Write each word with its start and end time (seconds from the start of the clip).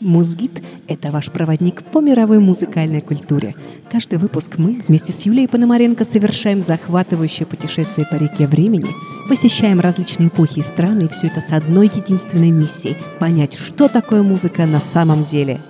Музгид– 0.00 0.62
это 0.88 1.10
ваш 1.10 1.30
проводник 1.30 1.82
по 1.82 2.00
мировой 2.00 2.38
музыкальной 2.38 3.00
культуре. 3.00 3.54
Каждый 3.90 4.18
выпуск 4.18 4.58
мы 4.58 4.82
вместе 4.86 5.12
с 5.12 5.22
Юлией 5.22 5.48
Пономаренко 5.48 6.04
совершаем 6.04 6.62
захватывающее 6.62 7.46
путешествие 7.46 8.06
по 8.06 8.16
реке 8.16 8.46
времени, 8.46 8.88
посещаем 9.28 9.80
различные 9.80 10.28
эпохи 10.28 10.58
и 10.58 10.62
страны, 10.62 11.04
и 11.04 11.08
все 11.08 11.28
это 11.28 11.40
с 11.40 11.52
одной 11.52 11.86
единственной 11.86 12.50
миссией– 12.50 12.96
понять, 13.18 13.54
что 13.54 13.88
такое 13.88 14.22
музыка 14.22 14.66
на 14.66 14.80
самом 14.80 15.24
деле. 15.24 15.60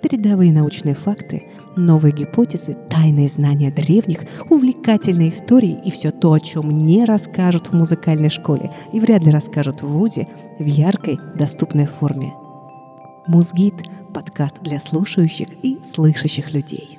Передовые 0.00 0.52
научные 0.52 0.94
факты, 0.94 1.44
новые 1.76 2.12
гипотезы, 2.12 2.76
тайные 2.88 3.28
знания 3.28 3.72
древних, 3.72 4.20
увлекательные 4.48 5.30
истории 5.30 5.80
и 5.84 5.90
все 5.90 6.12
то, 6.12 6.34
о 6.34 6.40
чем 6.40 6.78
не 6.78 7.04
расскажут 7.04 7.68
в 7.68 7.72
музыкальной 7.72 8.30
школе 8.30 8.70
и 8.92 9.00
вряд 9.00 9.24
ли 9.24 9.30
расскажут 9.32 9.82
в 9.82 9.88
ВУЗе 9.88 10.28
в 10.60 10.64
яркой, 10.64 11.18
доступной 11.34 11.86
форме– 11.86 12.32
Музгид– 13.26 13.74
подкаст 14.14 14.60
для 14.60 14.78
слушающих 14.78 15.48
и 15.62 15.78
слышащих 15.82 16.52
людей. 16.52 16.98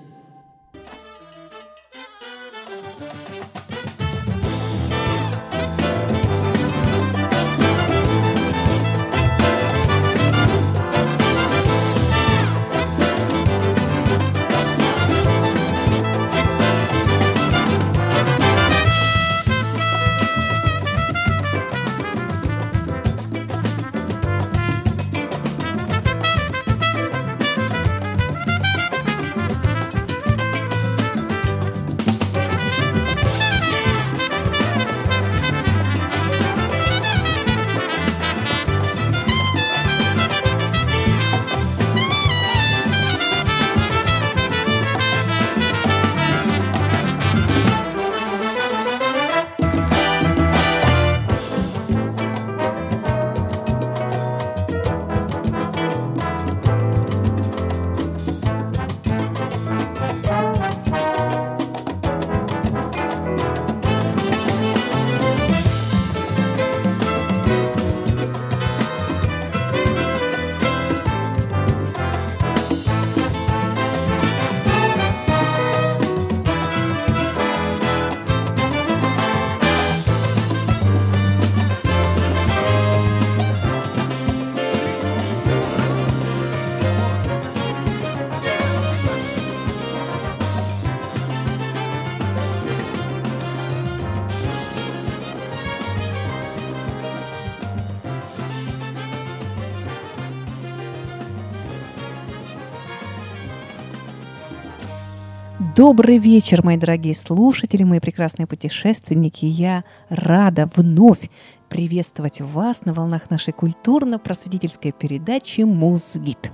Добрый 105.76 106.20
вечер, 106.20 106.64
мои 106.64 106.78
дорогие 106.78 107.14
слушатели, 107.14 107.84
мои 107.84 108.00
прекрасные 108.00 108.48
путешественники. 108.48 109.44
Я 109.44 109.84
рада 110.08 110.70
вновь 110.74 111.30
приветствовать 111.68 112.40
вас 112.40 112.86
на 112.86 112.94
волнах 112.94 113.30
нашей 113.30 113.52
культурно-просветительской 113.52 114.94
передачи 114.94 115.62
«Музгид». 115.62 116.54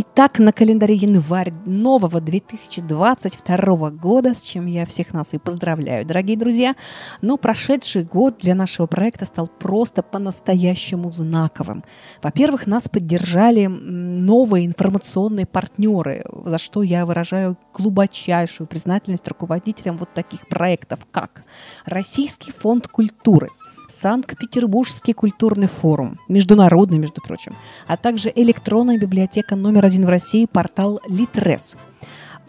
Итак, 0.00 0.38
на 0.38 0.52
календаре 0.52 0.94
январь 0.94 1.52
нового 1.66 2.20
2022 2.20 3.90
года, 3.90 4.32
с 4.32 4.42
чем 4.42 4.66
я 4.66 4.86
всех 4.86 5.12
нас 5.12 5.34
и 5.34 5.38
поздравляю, 5.38 6.06
дорогие 6.06 6.36
друзья. 6.36 6.76
Но 7.20 7.36
прошедший 7.36 8.04
год 8.04 8.38
для 8.38 8.54
нашего 8.54 8.86
проекта 8.86 9.24
стал 9.24 9.48
просто 9.48 10.04
по-настоящему 10.04 11.10
знаковым. 11.10 11.82
Во-первых, 12.22 12.68
нас 12.68 12.88
поддержали 12.88 13.66
новые 13.66 14.66
информационные 14.66 15.46
партнеры, 15.46 16.24
за 16.44 16.58
что 16.58 16.84
я 16.84 17.04
выражаю 17.04 17.58
глубочайшую 17.74 18.68
признательность 18.68 19.26
руководителям 19.26 19.96
вот 19.96 20.14
таких 20.14 20.46
проектов, 20.46 21.00
как 21.10 21.42
Российский 21.86 22.52
фонд 22.52 22.86
культуры, 22.86 23.48
Санкт-Петербургский 23.88 25.14
культурный 25.14 25.66
форум, 25.66 26.16
международный, 26.28 26.98
между 26.98 27.22
прочим, 27.22 27.54
а 27.86 27.96
также 27.96 28.30
электронная 28.34 28.98
библиотека 28.98 29.56
номер 29.56 29.86
один 29.86 30.04
в 30.04 30.10
России, 30.10 30.46
портал 30.46 31.00
Литрес. 31.08 31.76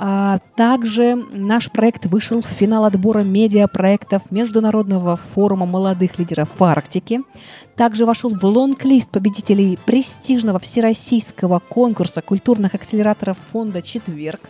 А 0.01 0.39
также 0.55 1.15
наш 1.15 1.69
проект 1.71 2.05
вышел 2.05 2.41
в 2.41 2.45
финал 2.45 2.85
отбора 2.85 3.19
медиапроектов 3.19 4.31
Международного 4.31 5.17
форума 5.17 5.65
молодых 5.65 6.17
лидеров 6.19 6.49
в 6.57 6.63
Арктике. 6.63 7.21
Также 7.75 8.05
вошел 8.05 8.29
в 8.29 8.43
лонг-лист 8.43 9.09
победителей 9.09 9.77
престижного 9.85 10.59
всероссийского 10.59 11.59
конкурса 11.59 12.21
культурных 12.21 12.75
акселераторов 12.75 13.37
фонда 13.51 13.81
«Четверг». 13.81 14.41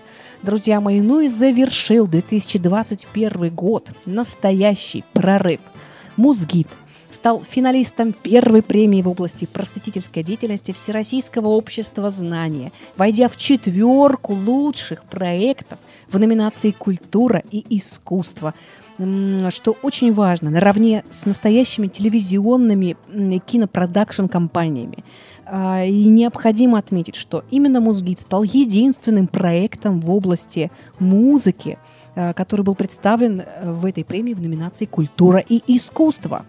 Друзья 0.44 0.80
мои, 0.82 1.02
ну 1.02 1.20
и 1.20 1.28
завершил 1.28 2.08
2021 2.08 3.54
год 3.54 3.90
настоящий 4.06 5.04
прорыв– 5.14 5.62
Музгид 6.20 6.68
стал 7.12 7.42
финалистом 7.42 8.12
первой 8.12 8.62
премии 8.62 9.02
в 9.02 9.08
области 9.08 9.46
просветительской 9.46 10.22
деятельности 10.22 10.74
Всероссийского 10.74 11.48
общества 11.48 12.12
знания, 12.12 12.74
войдя 12.98 13.30
в 13.30 13.38
четверку 13.38 14.34
лучших 14.34 15.06
проектов 15.06 15.80
в 16.12 16.20
номинации 16.20 16.72
«Культура 16.72 17.42
и 17.52 17.64
искусство», 17.70 18.54
что 18.98 19.78
очень 19.82 20.12
важно, 20.12 20.50
наравне 20.50 21.06
с 21.10 21.26
настоящими 21.26 21.88
телевизионными 21.88 22.98
кинопродакшн-компаниями. 23.40 25.06
А, 25.46 25.86
и 25.86 26.04
необходимо 26.04 26.78
отметить, 26.78 27.16
что 27.16 27.46
именно 27.50 27.80
Музгид 27.80 28.20
стал 28.20 28.44
единственным 28.44 29.28
проектом 29.28 30.02
в 30.02 30.12
области 30.12 30.70
музыки, 31.00 31.80
который 32.34 32.62
был 32.62 32.76
представлен 32.76 33.42
э, 33.42 33.72
в 33.72 33.86
этой 33.86 34.04
премии 34.04 34.34
в 34.34 34.42
номинации 34.42 34.86
«Культура 34.86 35.40
и 35.40 35.62
искусство». 35.78 36.46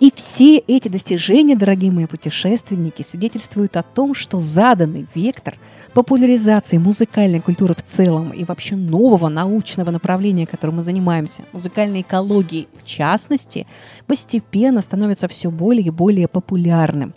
И 0.00 0.12
все 0.14 0.58
эти 0.58 0.88
достижения, 0.88 1.56
дорогие 1.56 1.90
мои 1.90 2.06
путешественники, 2.06 3.02
свидетельствуют 3.02 3.76
о 3.76 3.82
том, 3.82 4.14
что 4.14 4.38
заданный 4.38 5.06
вектор 5.14 5.56
популяризации 5.92 6.78
музыкальной 6.78 7.40
культуры 7.40 7.74
в 7.74 7.82
целом 7.82 8.30
и 8.30 8.44
вообще 8.44 8.76
нового 8.76 9.28
научного 9.28 9.90
направления, 9.90 10.46
которым 10.46 10.76
мы 10.76 10.82
занимаемся, 10.84 11.42
музыкальной 11.52 12.02
экологии 12.02 12.68
в 12.76 12.84
частности, 12.84 13.66
постепенно 14.06 14.82
становится 14.82 15.26
все 15.26 15.50
более 15.50 15.86
и 15.86 15.90
более 15.90 16.28
популярным. 16.28 17.12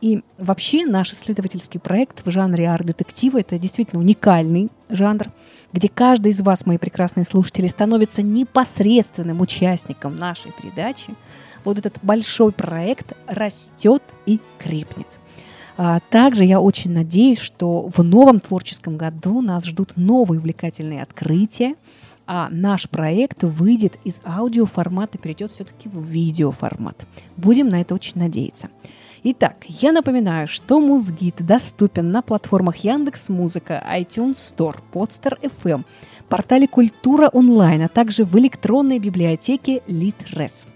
И 0.00 0.22
вообще 0.38 0.86
наш 0.86 1.12
исследовательский 1.12 1.80
проект 1.80 2.24
в 2.24 2.30
жанре 2.30 2.68
арт-детектива– 2.70 3.38
это 3.40 3.58
действительно 3.58 4.00
уникальный 4.00 4.68
жанр– 4.88 5.26
где 5.72 5.88
каждый 5.88 6.32
из 6.32 6.40
вас, 6.40 6.66
мои 6.66 6.78
прекрасные 6.78 7.24
слушатели, 7.24 7.66
становится 7.66 8.22
непосредственным 8.22 9.40
участником 9.40 10.16
нашей 10.16 10.52
передачи, 10.52 11.14
вот 11.64 11.78
этот 11.78 11.98
большой 12.02 12.52
проект 12.52 13.16
растет 13.26 14.02
и 14.26 14.40
крепнет. 14.58 15.06
А 15.76 16.00
также 16.10 16.44
я 16.44 16.60
очень 16.60 16.92
надеюсь, 16.92 17.38
что 17.38 17.88
в 17.88 18.02
новом 18.02 18.40
творческом 18.40 18.96
году 18.96 19.40
нас 19.40 19.64
ждут 19.64 19.96
новые 19.96 20.38
увлекательные 20.38 21.02
открытия, 21.02 21.74
а 22.26 22.48
наш 22.50 22.88
проект 22.88 23.42
выйдет 23.42 23.98
из 24.04 24.20
аудиоформата, 24.24 25.18
перейдет 25.18 25.52
все-таки 25.52 25.88
в 25.88 26.04
видеоформат. 26.04 27.06
Будем 27.36 27.68
на 27.68 27.80
это 27.80 27.94
очень 27.94 28.18
надеяться. 28.18 28.68
Итак, 29.22 29.66
я 29.68 29.92
напоминаю, 29.92 30.48
что 30.48 30.80
Музгид 30.80 31.44
доступен 31.44 32.08
на 32.08 32.22
платформах 32.22 32.76
Яндекс 32.76 33.28
Музыка, 33.28 33.84
iTunes 33.94 34.36
Store, 34.36 34.76
Podster 34.92 35.38
FM, 35.42 35.84
портале 36.30 36.66
Культура 36.66 37.28
онлайн, 37.28 37.82
а 37.82 37.88
также 37.88 38.24
в 38.24 38.38
электронной 38.38 38.98
библиотеке 38.98 39.82
Литрес. 39.86 40.66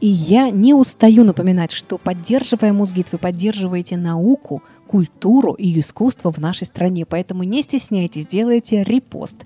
И 0.00 0.06
я 0.06 0.50
не 0.50 0.74
устаю 0.74 1.24
напоминать, 1.24 1.72
что 1.72 1.96
поддерживая 1.96 2.74
Музгид, 2.74 3.06
вы 3.10 3.16
поддерживаете 3.16 3.96
науку, 3.96 4.62
культуру 4.88 5.52
и 5.52 5.78
искусство 5.78 6.32
в 6.32 6.38
нашей 6.38 6.64
стране. 6.64 7.04
Поэтому 7.06 7.42
не 7.42 7.62
стесняйтесь, 7.62 8.26
делайте 8.26 8.82
репост, 8.82 9.36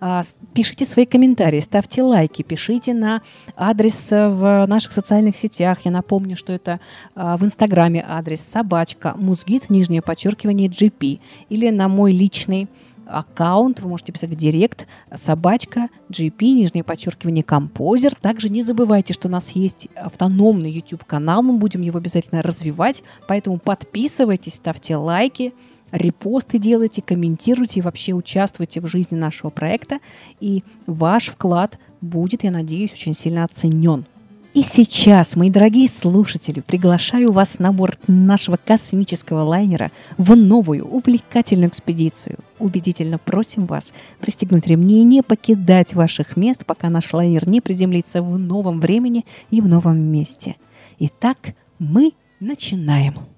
а, 0.00 0.22
пишите 0.54 0.84
свои 0.84 1.04
комментарии, 1.04 1.60
ставьте 1.60 2.02
лайки, 2.02 2.42
пишите 2.42 2.94
на 2.94 3.20
адрес 3.56 4.10
в 4.10 4.66
наших 4.66 4.92
социальных 4.92 5.36
сетях. 5.36 5.80
Я 5.84 5.90
напомню, 5.90 6.36
что 6.36 6.52
это 6.52 6.80
а, 7.14 7.36
в 7.36 7.44
Инстаграме 7.44 8.04
адрес 8.08 8.40
собачка 8.40 9.14
музгид, 9.16 9.68
нижнее 9.70 10.02
подчеркивание 10.02 10.68
GP 10.68 11.20
или 11.48 11.70
на 11.70 11.88
мой 11.88 12.12
личный 12.12 12.68
аккаунт, 13.12 13.80
вы 13.80 13.88
можете 13.88 14.12
писать 14.12 14.30
в 14.30 14.34
директ 14.34 14.86
собачка 15.14 15.88
GP, 16.10 16.52
нижнее 16.52 16.84
подчеркивание 16.84 17.44
композер. 17.44 18.14
Также 18.14 18.48
не 18.48 18.62
забывайте, 18.62 19.12
что 19.12 19.28
у 19.28 19.30
нас 19.30 19.50
есть 19.50 19.88
автономный 19.94 20.70
YouTube-канал, 20.70 21.42
мы 21.42 21.58
будем 21.58 21.82
его 21.82 21.98
обязательно 21.98 22.42
развивать, 22.42 23.02
поэтому 23.28 23.58
подписывайтесь, 23.58 24.54
ставьте 24.54 24.96
лайки, 24.96 25.52
репосты 25.92 26.58
делайте, 26.58 27.02
комментируйте 27.02 27.80
и 27.80 27.82
вообще 27.82 28.12
участвуйте 28.12 28.80
в 28.80 28.86
жизни 28.86 29.16
нашего 29.16 29.50
проекта, 29.50 29.98
и 30.40 30.64
ваш 30.86 31.28
вклад 31.28 31.78
будет, 32.00 32.44
я 32.44 32.50
надеюсь, 32.50 32.92
очень 32.92 33.14
сильно 33.14 33.44
оценен. 33.44 34.06
И 34.54 34.62
сейчас, 34.62 35.34
мои 35.34 35.48
дорогие 35.48 35.88
слушатели, 35.88 36.60
приглашаю 36.60 37.32
вас 37.32 37.58
на 37.58 37.72
борт 37.72 37.98
нашего 38.06 38.58
космического 38.58 39.40
лайнера 39.40 39.90
в 40.18 40.36
новую 40.36 40.84
увлекательную 40.84 41.70
экспедицию. 41.70 42.36
Убедительно 42.58 43.16
просим 43.16 43.64
вас 43.64 43.94
пристегнуть 44.20 44.66
ремни 44.66 45.00
и 45.00 45.04
не 45.04 45.22
покидать 45.22 45.94
ваших 45.94 46.36
мест, 46.36 46.66
пока 46.66 46.90
наш 46.90 47.14
лайнер 47.14 47.48
не 47.48 47.62
приземлится 47.62 48.22
в 48.22 48.38
новом 48.38 48.78
времени 48.78 49.24
и 49.50 49.62
в 49.62 49.68
новом 49.68 49.98
месте. 49.98 50.56
Итак, 50.98 51.54
мы 51.78 52.12
начинаем. 52.38 53.31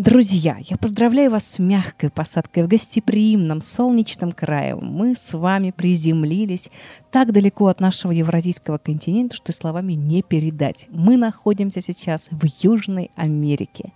Друзья, 0.00 0.56
я 0.66 0.78
поздравляю 0.78 1.30
вас 1.30 1.46
с 1.46 1.58
мягкой 1.58 2.08
посадкой 2.08 2.62
в 2.62 2.68
гостеприимном 2.68 3.60
солнечном 3.60 4.32
крае. 4.32 4.74
Мы 4.74 5.14
с 5.14 5.34
вами 5.34 5.72
приземлились 5.72 6.70
так 7.10 7.32
далеко 7.32 7.66
от 7.66 7.80
нашего 7.80 8.10
евразийского 8.10 8.78
континента, 8.78 9.36
что 9.36 9.52
словами 9.52 9.92
не 9.92 10.22
передать. 10.22 10.86
Мы 10.88 11.18
находимся 11.18 11.82
сейчас 11.82 12.30
в 12.30 12.46
Южной 12.62 13.10
Америке. 13.14 13.92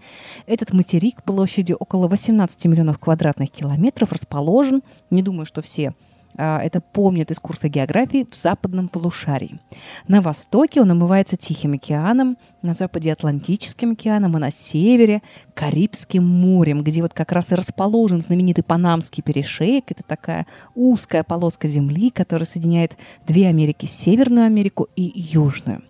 Этот 0.47 0.75
материк 0.75 1.23
площадью 1.23 1.79
около 1.79 2.07
18 2.07 2.67
миллионов 2.67 2.99
квадратных 2.99 3.51
километров 3.51 4.13
расположен, 4.13 4.83
не 5.09 5.23
думаю, 5.23 5.47
что 5.47 5.63
все 5.63 5.95
это 6.37 6.81
помнят 6.81 7.31
из 7.31 7.39
курса 7.39 7.69
географии, 7.69 8.27
в 8.31 8.35
западном 8.35 8.89
полушарии. 8.89 9.61
На 10.09 10.21
востоке 10.21 10.81
он 10.81 10.91
омывается 10.91 11.37
Тихим 11.37 11.75
океаном, 11.75 12.37
на 12.63 12.75
западе 12.75 13.13
Атлантическим 13.13 13.93
океаном, 13.93 14.37
а 14.37 14.39
на 14.39 14.51
севере 14.51 15.23
Карибским 15.55 16.25
морем, 16.25 16.83
где 16.83 17.03
вот 17.03 17.15
как 17.15 17.33
раз 17.33 17.53
и 17.53 17.55
расположен 17.55 18.23
знаменитый 18.23 18.65
Панамский 18.65 19.23
перешеек. 19.23 19.91
Это 19.91 20.03
такая 20.03 20.47
узкая 20.75 21.23
полоска 21.23 21.69
земли, 21.69 22.11
которая 22.11 22.47
соединяет 22.47 22.97
две 23.27 23.49
Америки, 23.49 23.87
Северную 23.87 24.47
Америку 24.47 24.89
и 24.97 25.13
Южную 25.15 25.83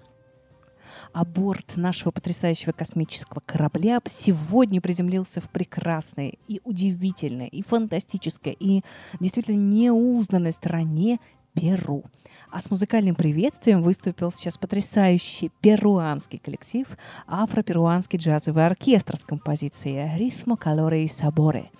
а 1.15 1.25
борт 1.25 1.77
нашего 1.77 2.11
потрясающего 2.11 2.73
космического 2.73 3.41
корабля 3.47 4.01
сегодня 4.07 4.81
приземлился 4.81 5.41
в 5.41 5.49
прекрасной 5.49 6.41
и 6.49 6.61
удивительной, 6.65 7.47
и 7.47 7.63
фантастической, 7.63 8.57
и 8.59 8.83
действительно 9.21 9.57
неузнанной 9.57 10.53
стране 10.53 11.21
Перу. 11.55 12.03
А 12.51 12.61
с 12.61 12.69
музыкальным 12.69 13.15
приветствием 13.15 13.81
выступил 13.81 14.33
сейчас 14.33 14.59
потрясающий 14.59 15.53
перуанский 15.61 16.41
коллектив 16.41 16.87
афро-перуанский 17.29 18.19
джазовый 18.19 18.67
оркестр 18.67 19.17
с 19.17 19.25
композицией 19.25 20.19
«Ритмо, 20.19 20.57
калоре 20.57 21.05
и 21.05 21.09
саборе» 21.09 21.71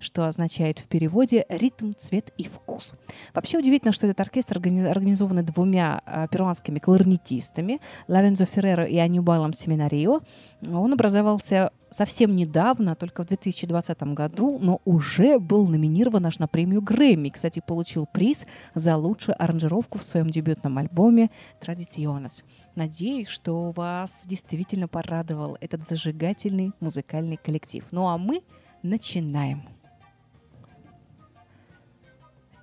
что 0.00 0.26
означает 0.26 0.78
в 0.78 0.88
переводе 0.88 1.46
«ритм, 1.48 1.92
цвет 1.96 2.32
и 2.36 2.44
вкус». 2.44 2.94
Вообще 3.34 3.58
удивительно, 3.58 3.92
что 3.92 4.06
этот 4.06 4.20
оркестр 4.20 4.56
организован 4.58 5.44
двумя 5.44 6.02
а, 6.04 6.26
перуанскими 6.26 6.78
кларнетистами 6.78 7.80
Лорензо 8.08 8.46
Ферреро 8.46 8.84
и 8.84 8.96
Анибалом 8.96 9.52
Семинарио. 9.52 10.20
Он 10.66 10.92
образовался 10.92 11.70
совсем 11.90 12.34
недавно, 12.34 12.94
только 12.94 13.24
в 13.24 13.28
2020 13.28 14.02
году, 14.14 14.58
но 14.60 14.80
уже 14.84 15.38
был 15.38 15.66
номинирован 15.66 16.26
аж 16.26 16.38
на 16.38 16.48
премию 16.48 16.80
Грэмми. 16.80 17.28
Кстати, 17.28 17.62
получил 17.64 18.06
приз 18.06 18.46
за 18.74 18.96
лучшую 18.96 19.40
аранжировку 19.42 19.98
в 19.98 20.04
своем 20.04 20.30
дебютном 20.30 20.78
альбоме 20.78 21.30
«Традиционес». 21.60 22.44
Надеюсь, 22.76 23.28
что 23.28 23.72
вас 23.72 24.26
действительно 24.26 24.88
порадовал 24.88 25.58
этот 25.60 25.84
зажигательный 25.84 26.72
музыкальный 26.80 27.36
коллектив. 27.36 27.84
Ну 27.90 28.08
а 28.08 28.16
мы 28.16 28.42
начинаем. 28.82 29.79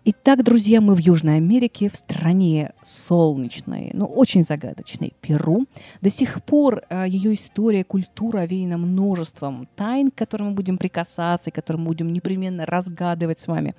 Итак, 0.09 0.41
друзья, 0.41 0.79
мы 0.79 0.95
в 0.95 0.99
Южной 0.99 1.35
Америке, 1.35 1.89
в 1.89 1.97
стране 1.97 2.71
солнечной, 2.81 3.91
но 3.93 4.05
очень 4.05 4.41
загадочной 4.41 5.13
Перу. 5.19 5.65
До 5.99 6.09
сих 6.09 6.41
пор 6.45 6.83
э, 6.89 7.07
ее 7.09 7.33
история, 7.33 7.83
культура 7.83 8.39
овеяна 8.39 8.77
множеством 8.77 9.67
тайн, 9.75 10.09
к 10.09 10.15
которым 10.15 10.47
мы 10.47 10.53
будем 10.53 10.77
прикасаться, 10.77 11.49
и 11.49 11.53
которые 11.53 11.81
мы 11.81 11.87
будем 11.87 12.13
непременно 12.13 12.65
разгадывать 12.65 13.41
с 13.41 13.47
вами. 13.47 13.75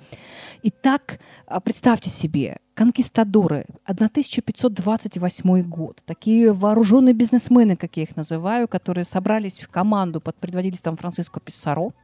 Итак, 0.61 1.19
э, 1.47 1.59
представьте 1.63 2.11
себе, 2.11 2.57
конкистадоры, 2.75 3.65
1528 3.85 5.63
год, 5.63 6.03
такие 6.05 6.53
вооруженные 6.53 7.15
бизнесмены, 7.15 7.75
как 7.75 7.97
я 7.97 8.03
их 8.03 8.15
называю, 8.15 8.67
которые 8.67 9.03
собрались 9.03 9.57
в 9.57 9.67
команду 9.69 10.21
под 10.21 10.35
предводительством 10.35 10.95
Франциско 10.95 11.39
Писсаро– 11.39 11.91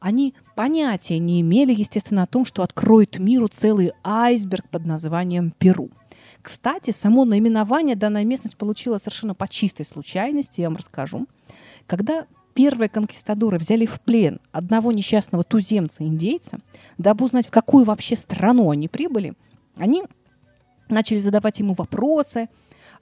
они 0.00 0.34
понятия 0.54 1.18
не 1.18 1.40
имели, 1.40 1.72
естественно, 1.72 2.22
о 2.22 2.26
том, 2.26 2.44
что 2.44 2.62
откроет 2.62 3.18
миру 3.18 3.48
целый 3.48 3.92
айсберг 4.04 4.68
под 4.68 4.84
названием 4.84 5.52
Перу. 5.58 5.90
Кстати, 6.42 6.90
само 6.90 7.24
наименование 7.24 7.96
данная 7.96 8.24
местность 8.24 8.56
получила 8.56 8.98
совершенно 8.98 9.34
по 9.34 9.48
чистой 9.48 9.84
случайности, 9.84 10.60
я 10.60 10.68
вам 10.68 10.76
расскажу. 10.76 11.26
Когда 11.86 12.26
первые 12.54 12.88
конкистадоры 12.88 13.58
взяли 13.58 13.86
в 13.86 14.00
плен 14.00 14.40
одного 14.52 14.92
несчастного 14.92 15.44
туземца-индейца, 15.44 16.60
дабы 16.96 17.26
узнать, 17.26 17.46
в 17.46 17.50
какую 17.50 17.84
вообще 17.84 18.16
страну 18.16 18.70
они 18.70 18.88
прибыли, 18.88 19.34
они 19.76 20.04
начали 20.88 21.18
задавать 21.18 21.58
ему 21.58 21.74
вопросы 21.74 22.48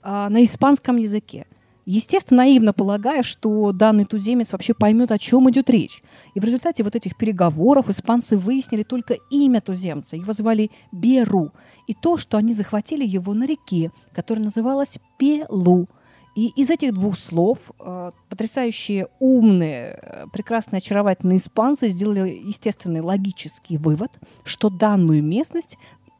а, 0.01 0.29
на 0.29 0.43
испанском 0.43 0.97
языке– 0.97 1.45
естественно, 1.91 2.43
наивно 2.43 2.73
полагая, 2.73 3.23
что 3.23 3.71
данный 3.71 4.05
туземец 4.05 4.51
вообще 4.51 4.73
поймет, 4.73 5.11
о 5.11 5.17
чем 5.17 5.49
идет 5.49 5.69
речь. 5.69 6.03
И 6.35 6.39
в 6.39 6.43
результате 6.43 6.83
вот 6.83 6.95
этих 6.95 7.17
переговоров 7.17 7.89
испанцы 7.89 8.37
выяснили 8.37 8.83
только 8.83 9.15
имя 9.31 9.61
туземца. 9.61 10.15
Его 10.15 10.33
звали 10.33 10.69
Беру. 10.91 11.51
И 11.87 11.93
то, 11.93 12.17
что 12.17 12.37
они 12.37 12.53
захватили 12.53 13.05
его 13.05 13.33
на 13.33 13.45
реке, 13.45 13.91
которая 14.13 14.43
называлась 14.43 14.99
Пелу. 15.17 15.87
И 16.35 16.49
из 16.49 16.69
этих 16.69 16.93
двух 16.93 17.17
слов 17.17 17.71
э, 17.79 18.11
потрясающие, 18.29 19.07
умные, 19.19 19.99
э, 19.99 20.25
прекрасные, 20.31 20.79
очаровательные 20.79 21.37
испанцы 21.37 21.89
сделали 21.89 22.29
естественный 22.29 23.01
логический 23.01 23.77
вывод, 23.77 24.11
что 24.43 24.69
данную 24.69 25.23
местность 25.23 25.77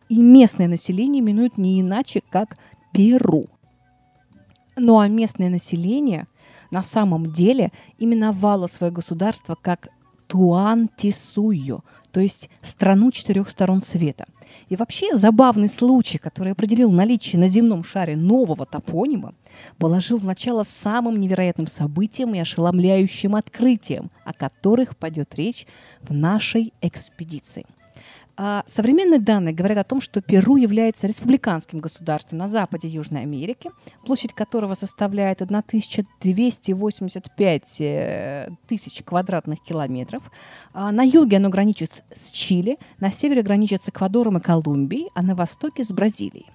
и 0.09 0.19
местное 0.19 0.67
население 0.67 1.21
именуют 1.21 1.57
не 1.57 1.81
иначе, 1.81 2.23
как 2.31 2.57
Перу. 2.93 3.47
Ну 4.77 4.99
а 4.99 5.07
местное 5.07 5.49
население 5.49 6.27
на 6.69 6.83
самом 6.83 7.31
деле 7.31 7.71
именовало 7.97 8.67
свое 8.67 8.93
государство 8.93 9.57
как 9.59 9.87
Туан-Тисуйо, 10.27 11.79
то 12.11 12.19
есть 12.19 12.49
страну 12.61 13.11
четырех 13.11 13.49
сторон 13.49 13.81
света. 13.81 14.25
И 14.69 14.75
вообще 14.75 15.15
забавный 15.15 15.69
случай, 15.69 16.19
который 16.19 16.51
определил 16.51 16.91
наличие 16.91 17.39
на 17.39 17.47
земном 17.47 17.83
шаре 17.83 18.15
нового 18.15 18.65
топонима, 18.65 19.33
положил 19.77 20.17
в 20.17 20.25
начало 20.25 20.63
самым 20.63 21.19
невероятным 21.19 21.67
событием 21.67 22.35
и 22.35 22.39
ошеломляющим 22.39 23.35
открытием, 23.35 24.11
о 24.25 24.33
которых 24.33 24.95
пойдет 24.95 25.33
речь 25.35 25.65
в 26.01 26.13
нашей 26.13 26.73
экспедиции. 26.81 27.65
А 28.39 28.63
современные 28.67 29.19
данные 29.19 29.51
говорят 29.53 29.79
о 29.79 29.83
том, 29.83 29.99
что 29.99 30.21
Перу 30.21 30.57
является 30.57 31.07
республиканским 31.07 31.79
государством 31.79 32.37
на 32.37 32.47
западе 32.47 32.87
Южной 32.87 33.21
Америки, 33.21 33.71
площадь 34.05 34.33
которого 34.33 34.75
составляет 34.75 35.41
1285 35.41 37.81
э, 37.81 38.49
тысяч 38.67 39.01
квадратных 39.03 39.63
километров. 39.63 40.21
А 40.73 40.91
на 40.91 41.01
юге 41.01 41.37
оно 41.37 41.49
граничит 41.49 42.03
с 42.15 42.29
Чили, 42.29 42.77
на 42.99 43.11
севере 43.11 43.41
граничит 43.41 43.81
с 43.83 43.89
Эквадором 43.89 44.37
и 44.37 44.41
Колумбией, 44.41 45.09
а 45.15 45.23
на 45.23 45.33
востоке 45.33 45.83
с 45.83 45.89
Бразилией. 45.89 46.45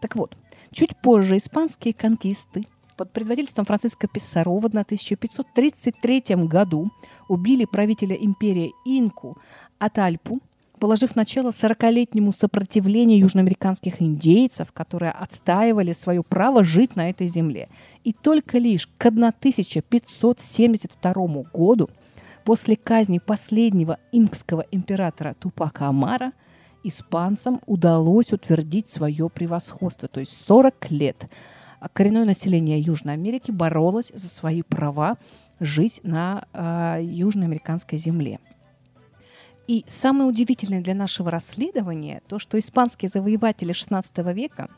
Так 0.00 0.16
вот, 0.16 0.34
Чуть 0.72 0.96
позже 0.96 1.36
испанские 1.36 1.94
конкисты 1.94 2.66
под 2.96 3.12
предводительством 3.12 3.64
Франциска 3.64 4.08
Писарова 4.08 4.60
в 4.60 4.66
1533 4.66 6.22
году 6.46 6.90
убили 7.28 7.64
правителя 7.64 8.16
империи 8.16 8.72
Инку 8.84 9.36
Атальпу, 9.78 10.40
положив 10.78 11.16
начало 11.16 11.48
40-летнему 11.50 12.32
сопротивлению 12.32 13.18
южноамериканских 13.18 14.00
индейцев, 14.02 14.72
которые 14.72 15.12
отстаивали 15.12 15.92
свое 15.92 16.22
право 16.22 16.64
жить 16.64 16.96
на 16.96 17.10
этой 17.10 17.28
земле. 17.28 17.68
И 18.04 18.12
только 18.12 18.58
лишь 18.58 18.86
к 18.86 19.06
1572 19.06 21.12
году, 21.52 21.88
после 22.44 22.76
казни 22.76 23.18
последнего 23.18 23.98
инкского 24.12 24.64
императора 24.70 25.34
Тупака 25.38 25.88
Амара, 25.88 26.32
испанцам 26.84 27.60
удалось 27.66 28.32
утвердить 28.32 28.88
свое 28.88 29.28
превосходство. 29.28 30.08
То 30.08 30.20
есть 30.20 30.32
40 30.46 30.90
лет 30.90 31.26
коренное 31.92 32.24
население 32.24 32.80
Южной 32.80 33.14
Америки 33.14 33.50
боролось 33.50 34.12
за 34.14 34.28
свои 34.28 34.62
права 34.62 35.18
жить 35.60 36.00
на 36.02 36.46
э, 36.52 37.00
южноамериканской 37.02 37.98
земле. 37.98 38.40
И 39.66 39.84
самое 39.88 40.28
удивительное 40.28 40.80
для 40.80 40.94
нашего 40.94 41.30
расследования 41.30 42.22
то, 42.28 42.38
что 42.38 42.58
испанские 42.58 43.08
завоеватели 43.08 43.74
XVI 43.74 44.32
века 44.32 44.70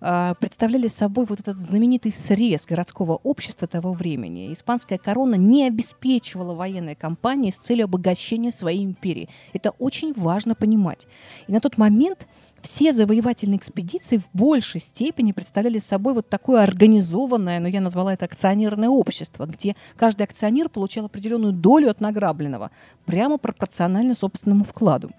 э, 0.00 0.34
представляли 0.40 0.88
собой 0.88 1.26
вот 1.26 1.40
этот 1.40 1.58
знаменитый 1.58 2.10
срез 2.10 2.66
городского 2.66 3.20
общества 3.22 3.68
того 3.68 3.92
времени. 3.92 4.52
Испанская 4.52 4.98
корона 4.98 5.34
не 5.34 5.66
обеспечивала 5.66 6.54
военной 6.54 6.94
кампании 6.94 7.50
с 7.50 7.58
целью 7.58 7.84
обогащения 7.84 8.50
своей 8.50 8.82
империи. 8.82 9.28
Это 9.52 9.70
очень 9.78 10.14
важно 10.14 10.54
понимать. 10.54 11.06
И 11.46 11.52
на 11.52 11.60
тот 11.60 11.76
момент 11.76 12.26
все 12.62 12.92
завоевательные 12.92 13.58
экспедиции 13.58 14.18
в 14.18 14.28
большей 14.32 14.80
степени 14.80 15.32
представляли 15.32 15.78
собой 15.78 16.14
вот 16.14 16.28
такое 16.28 16.62
организованное, 16.62 17.58
но 17.58 17.68
ну, 17.68 17.72
я 17.72 17.80
назвала 17.80 18.12
это 18.12 18.26
акционерное 18.26 18.88
общество, 18.88 19.46
где 19.46 19.76
каждый 19.96 20.22
акционер 20.22 20.68
получал 20.68 21.06
определенную 21.06 21.52
долю 21.52 21.90
от 21.90 22.00
награбленного, 22.00 22.70
прямо 23.06 23.38
пропорционально 23.38 24.14
собственному 24.14 24.64
вкладу. 24.64 25.10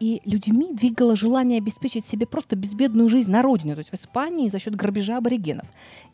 И 0.00 0.22
людьми 0.24 0.72
двигало 0.72 1.14
желание 1.14 1.58
обеспечить 1.58 2.06
себе 2.06 2.26
просто 2.26 2.56
безбедную 2.56 3.08
жизнь 3.08 3.30
на 3.30 3.42
родине, 3.42 3.74
то 3.74 3.80
есть 3.80 3.90
в 3.90 3.94
Испании 3.94 4.48
за 4.48 4.58
счет 4.58 4.74
грабежа 4.74 5.18
аборигенов. 5.18 5.66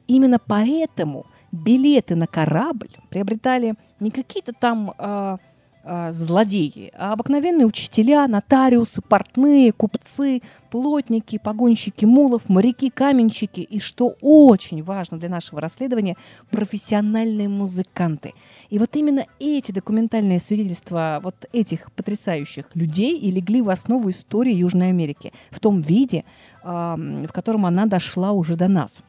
Именно 0.09 0.41
поэтому 0.45 1.27
билеты 1.53 2.17
на 2.17 2.27
корабль 2.27 2.91
приобретали 3.09 3.75
не 4.01 4.11
какие-то 4.11 4.53
там 4.53 4.93
э, 4.99 5.37
э, 5.87 6.13
злодеи, 6.13 6.93
а 6.99 7.13
обыкновенные 7.13 7.67
учителя, 7.67 8.27
нотариусы, 8.27 9.01
портные, 9.01 9.73
купцы, 9.73 10.43
плотники, 10.71 11.39
погонщики 11.39 12.05
мулов, 12.05 12.49
моряки, 12.49 12.91
каменщики 12.91 13.61
и, 13.61 13.81
что 13.81 14.17
очень 14.21 14.83
важно 14.83 15.19
для 15.19 15.29
нашего 15.29 15.61
расследования, 15.61 16.17
профессиональные 16.51 17.49
музыканты. 17.49 18.35
И 18.69 18.79
вот 18.79 18.97
именно 18.97 19.25
эти 19.39 19.73
документальные 19.73 20.41
свидетельства 20.41 21.21
вот 21.23 21.47
этих 21.53 21.93
потрясающих 21.93 22.67
людей 22.75 23.19
и 23.19 23.31
легли 23.31 23.63
в 23.63 23.71
основу 23.71 24.11
истории 24.11 24.55
Южной 24.55 24.89
Америки 24.89 25.33
в 25.51 25.61
том 25.61 25.81
виде, 25.81 26.25
в 26.63 27.29
котором 27.33 27.65
она 27.65 27.87
дошла 27.87 28.33
уже 28.33 28.57
до 28.57 28.67
нас. 28.67 29.03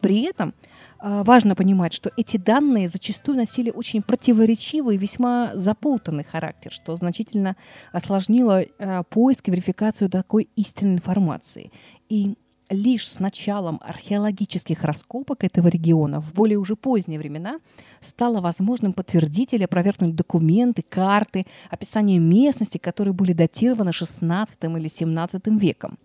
При 0.00 0.22
этом 0.22 0.52
важно 1.00 1.54
понимать, 1.54 1.92
что 1.92 2.10
эти 2.16 2.36
данные 2.36 2.88
зачастую 2.88 3.36
носили 3.36 3.70
очень 3.70 4.02
противоречивый 4.02 4.96
весьма 4.96 5.52
запутанный 5.54 6.24
характер, 6.24 6.72
что 6.72 6.96
значительно 6.96 7.56
осложнило 7.92 8.64
а, 8.78 9.02
поиск 9.04 9.48
и 9.48 9.50
верификацию 9.50 10.10
такой 10.10 10.48
истинной 10.56 10.94
информации. 10.94 11.70
И 12.08 12.36
лишь 12.68 13.08
с 13.08 13.20
началом 13.20 13.80
археологических 13.82 14.82
раскопок 14.82 15.44
этого 15.44 15.68
региона 15.68 16.20
в 16.20 16.34
более 16.34 16.58
уже 16.58 16.76
поздние 16.76 17.18
времена 17.18 17.60
стало 18.00 18.40
возможным 18.40 18.92
подтвердить 18.92 19.54
или 19.54 19.64
опровергнуть 19.64 20.14
документы, 20.14 20.82
карты, 20.82 21.46
описание 21.70 22.18
местности, 22.18 22.78
которые 22.78 23.14
были 23.14 23.32
датированы 23.32 23.90
XVI 23.90 24.48
или 24.60 24.88
XVII 24.88 25.58
веком 25.58 25.98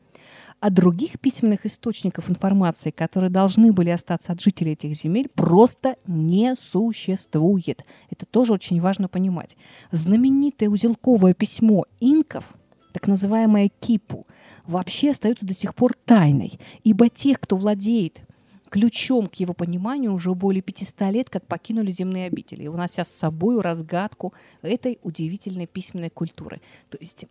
а 0.61 0.69
других 0.69 1.19
письменных 1.19 1.65
источников 1.65 2.29
информации, 2.29 2.91
которые 2.91 3.31
должны 3.31 3.73
были 3.73 3.89
остаться 3.89 4.31
от 4.31 4.39
жителей 4.39 4.73
этих 4.73 4.93
земель, 4.93 5.27
просто 5.27 5.97
не 6.05 6.55
существует. 6.55 7.83
Это 8.11 8.27
тоже 8.27 8.53
очень 8.53 8.79
важно 8.79 9.07
понимать. 9.07 9.57
Знаменитое 9.91 10.69
узелковое 10.69 11.33
письмо 11.33 11.85
инков, 11.99 12.45
так 12.93 13.07
называемое 13.07 13.71
кипу, 13.79 14.27
вообще 14.67 15.09
остается 15.09 15.47
до 15.47 15.55
сих 15.55 15.73
пор 15.73 15.93
тайной, 16.05 16.59
ибо 16.83 17.09
тех, 17.09 17.39
кто 17.39 17.55
владеет 17.55 18.21
ключом 18.69 19.25
к 19.25 19.35
его 19.35 19.55
пониманию 19.55 20.13
уже 20.13 20.33
более 20.35 20.61
500 20.61 21.11
лет, 21.11 21.29
как 21.31 21.47
покинули 21.47 21.91
земные 21.91 22.27
обители, 22.27 22.67
унося 22.67 23.03
с 23.03 23.09
собой 23.09 23.59
разгадку 23.59 24.31
этой 24.61 24.99
удивительной 25.01 25.65
письменной 25.65 26.11
культуры. 26.11 26.61
То 26.89 26.99
есть 26.99 27.25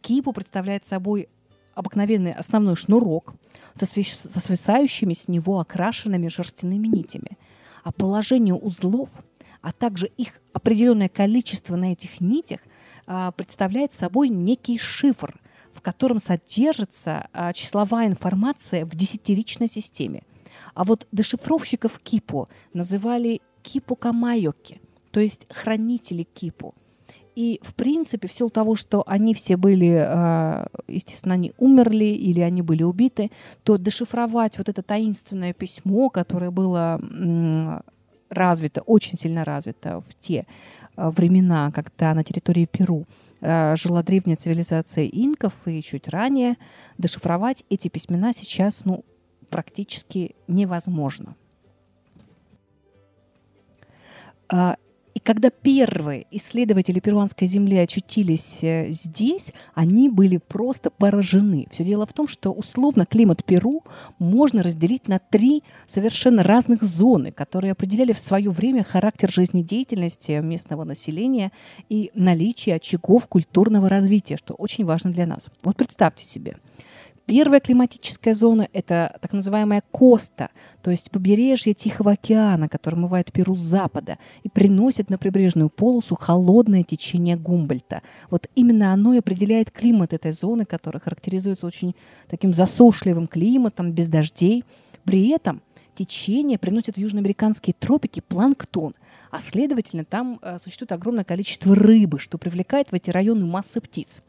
кипу 0.00 0.32
представляет 0.32 0.86
собой 0.86 1.28
обыкновенный 1.74 2.32
основной 2.32 2.76
шнурок 2.76 3.34
со, 3.74 3.86
со 3.86 4.40
свисающими 4.40 5.12
с 5.12 5.28
него 5.28 5.60
окрашенными 5.60 6.28
шерстяными 6.28 6.86
нитями. 6.86 7.38
А 7.82 7.92
положение 7.92 8.54
узлов, 8.54 9.10
а 9.60 9.72
также 9.72 10.06
их 10.16 10.40
определенное 10.52 11.08
количество 11.08 11.76
на 11.76 11.92
этих 11.92 12.20
нитях 12.20 12.60
а, 13.06 13.32
представляет 13.32 13.92
собой 13.92 14.28
некий 14.28 14.78
шифр, 14.78 15.40
в 15.72 15.82
котором 15.82 16.18
содержится 16.18 17.28
а, 17.32 17.52
числовая 17.52 18.06
информация 18.06 18.86
в 18.86 18.94
десятиричной 18.94 19.68
системе. 19.68 20.22
А 20.74 20.84
вот 20.84 21.06
дешифровщиков 21.12 21.98
кипо 21.98 22.48
называли 22.72 23.42
кипо-камайоки, 23.62 24.80
то 25.10 25.20
есть 25.20 25.46
хранители 25.50 26.22
кипо– 26.22 26.74
и, 27.34 27.60
в 27.62 27.74
принципе, 27.74 28.28
в 28.28 28.32
силу 28.32 28.50
того, 28.50 28.76
что 28.76 29.02
они 29.06 29.34
все 29.34 29.56
были, 29.56 29.90
а, 30.06 30.66
естественно, 30.88 31.34
они 31.34 31.52
умерли 31.58 32.04
или 32.04 32.40
они 32.40 32.62
были 32.62 32.82
убиты, 32.82 33.30
то 33.62 33.76
дешифровать 33.76 34.58
вот 34.58 34.68
это 34.68 34.82
таинственное 34.82 35.52
письмо, 35.52 36.10
которое 36.10 36.50
было 36.50 37.00
развито, 38.30 38.82
очень 38.82 39.16
сильно 39.16 39.44
развито 39.44 40.00
в 40.00 40.14
те 40.18 40.46
а, 40.96 41.10
времена, 41.10 41.70
когда 41.72 42.14
на 42.14 42.24
территории 42.24 42.66
Перу 42.66 43.06
а, 43.40 43.74
жила 43.76 44.02
древняя 44.02 44.36
цивилизация 44.36 45.06
инков 45.06 45.52
и 45.66 45.82
чуть 45.82 46.08
ранее, 46.08 46.56
дешифровать 46.98 47.64
эти 47.68 47.88
письмена 47.88 48.32
сейчас 48.32 48.84
ну, 48.84 49.04
практически 49.50 50.34
невозможно. 50.46 51.36
И 55.14 55.20
когда 55.20 55.50
первые 55.50 56.26
исследователи 56.32 56.98
перуанской 56.98 57.46
земли 57.46 57.76
очутились 57.76 58.58
э, 58.62 58.88
здесь, 58.90 59.52
они 59.74 60.08
были 60.08 60.38
просто 60.38 60.90
поражены. 60.90 61.68
Все 61.70 61.84
дело 61.84 62.04
в 62.04 62.12
том, 62.12 62.26
что 62.26 62.52
условно 62.52 63.06
климат 63.06 63.44
Перу 63.44 63.84
можно 64.18 64.64
разделить 64.64 65.06
на 65.06 65.20
три 65.20 65.62
совершенно 65.86 66.42
разных 66.42 66.82
зоны, 66.82 67.30
которые 67.30 67.72
определяли 67.72 68.12
в 68.12 68.18
свое 68.18 68.50
время 68.50 68.82
характер 68.82 69.30
жизнедеятельности 69.30 70.32
местного 70.42 70.82
населения 70.82 71.52
и 71.88 72.10
наличие 72.14 72.74
очагов 72.74 73.28
культурного 73.28 73.88
развития, 73.88 74.36
что 74.36 74.54
очень 74.54 74.84
важно 74.84 75.12
для 75.12 75.26
нас. 75.26 75.48
Вот 75.62 75.76
представьте 75.76 76.24
себе– 76.24 76.56
Первая 77.26 77.58
климатическая 77.58 78.34
зона– 78.34 78.68
это 78.74 79.16
так 79.22 79.32
называемая 79.32 79.82
коста, 79.90 80.50
то 80.82 80.90
есть 80.90 81.10
побережье 81.10 81.72
Тихого 81.72 82.12
океана, 82.12 82.68
которое 82.68 82.98
омывает 82.98 83.32
Перу 83.32 83.56
с 83.56 83.60
запада 83.60 84.18
и 84.42 84.50
приносит 84.50 85.08
на 85.08 85.16
прибрежную 85.16 85.70
полосу 85.70 86.16
холодное 86.16 86.82
течение 86.82 87.36
Гумбольта. 87.36 88.02
Вот 88.28 88.48
именно 88.54 88.92
оно 88.92 89.14
и 89.14 89.18
определяет 89.18 89.70
климат 89.70 90.12
этой 90.12 90.32
зоны, 90.32 90.66
которая 90.66 91.00
характеризуется 91.00 91.66
очень 91.66 91.94
таким 92.28 92.52
засушливым 92.52 93.26
климатом, 93.26 93.92
без 93.92 94.08
дождей. 94.08 94.62
При 95.04 95.30
этом 95.30 95.62
течение 95.94 96.58
приносит 96.58 96.96
в 96.96 96.98
южноамериканские 96.98 97.74
тропики 97.78 98.20
планктон, 98.20 98.94
а 99.30 99.40
следовательно 99.40 100.04
там 100.04 100.38
э, 100.42 100.58
существует 100.58 100.92
огромное 100.92 101.24
количество 101.24 101.74
рыбы, 101.74 102.18
что 102.18 102.36
привлекает 102.36 102.90
в 102.90 102.94
эти 102.94 103.08
районы 103.08 103.46
массы 103.46 103.80
птиц, 103.80 104.20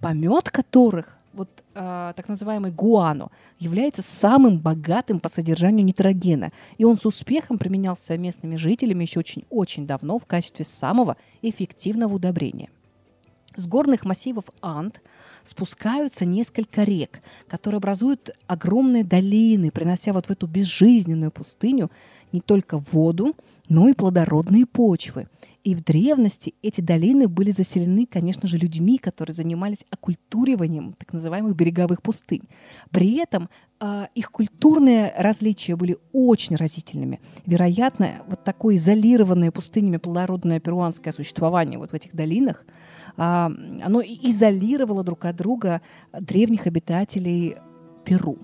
помет 0.00 0.50
которых 0.50 1.16
вот 1.32 1.63
э, 1.74 2.12
так 2.16 2.28
называемый 2.28 2.70
гуано 2.70 3.30
является 3.58 4.02
самым 4.02 4.58
богатым 4.58 5.20
по 5.20 5.28
содержанию 5.28 5.84
нитрогена. 5.84 6.52
И 6.78 6.84
он 6.84 6.96
с 6.96 7.06
успехом 7.06 7.58
применялся 7.58 8.16
местными 8.16 8.56
жителями 8.56 9.04
еще 9.04 9.20
очень-очень 9.20 9.86
давно 9.86 10.18
в 10.18 10.26
качестве 10.26 10.64
самого 10.64 11.16
эффективного 11.42 12.14
удобрения. 12.14 12.70
С 13.56 13.66
горных 13.66 14.04
массивов 14.04 14.44
Анд 14.60 15.00
спускаются 15.44 16.24
несколько 16.24 16.82
рек, 16.82 17.20
которые 17.48 17.78
образуют 17.78 18.30
огромные 18.46 19.04
долины, 19.04 19.70
принося 19.70 20.12
вот 20.12 20.26
в 20.26 20.30
эту 20.30 20.46
безжизненную 20.46 21.30
пустыню 21.30 21.90
не 22.32 22.40
только 22.40 22.78
воду, 22.78 23.36
но 23.68 23.88
и 23.88 23.92
плодородные 23.92 24.66
почвы. 24.66 25.28
И 25.64 25.74
в 25.74 25.82
древности 25.82 26.54
эти 26.60 26.82
долины 26.82 27.26
были 27.26 27.50
заселены, 27.50 28.06
конечно 28.06 28.46
же, 28.46 28.58
людьми, 28.58 28.98
которые 28.98 29.34
занимались 29.34 29.86
оккультуриванием 29.90 30.92
так 30.92 31.14
называемых 31.14 31.56
береговых 31.56 32.02
пустынь. 32.02 32.42
При 32.90 33.16
этом 33.16 33.48
э, 33.80 34.08
их 34.14 34.30
культурные 34.30 35.14
различия 35.16 35.74
были 35.74 35.96
очень 36.12 36.56
разительными. 36.56 37.18
Вероятно, 37.46 38.24
вот 38.28 38.44
такое 38.44 38.76
изолированное 38.76 39.50
пустынями 39.50 39.96
плодородное 39.96 40.60
перуанское 40.60 41.14
существование 41.14 41.78
вот 41.78 41.92
в 41.92 41.94
этих 41.94 42.14
долинах, 42.14 42.66
э, 43.16 43.22
оно 43.22 44.02
изолировало 44.02 45.02
друг 45.02 45.24
от 45.24 45.36
друга 45.36 45.80
древних 46.12 46.66
обитателей 46.66 47.56
Перу. 48.04 48.36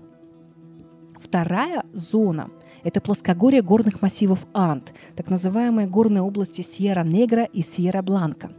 Вторая 1.18 1.82
зона– 1.92 2.48
это 2.82 3.00
плоскогорье 3.00 3.62
горных 3.62 4.02
массивов 4.02 4.46
Анд, 4.52 4.92
так 5.16 5.28
называемые 5.28 5.86
горные 5.86 6.22
области 6.22 6.62
Сьерра-Негра 6.62 7.44
и 7.44 7.62
Сьерра-Бланка. 7.62 8.50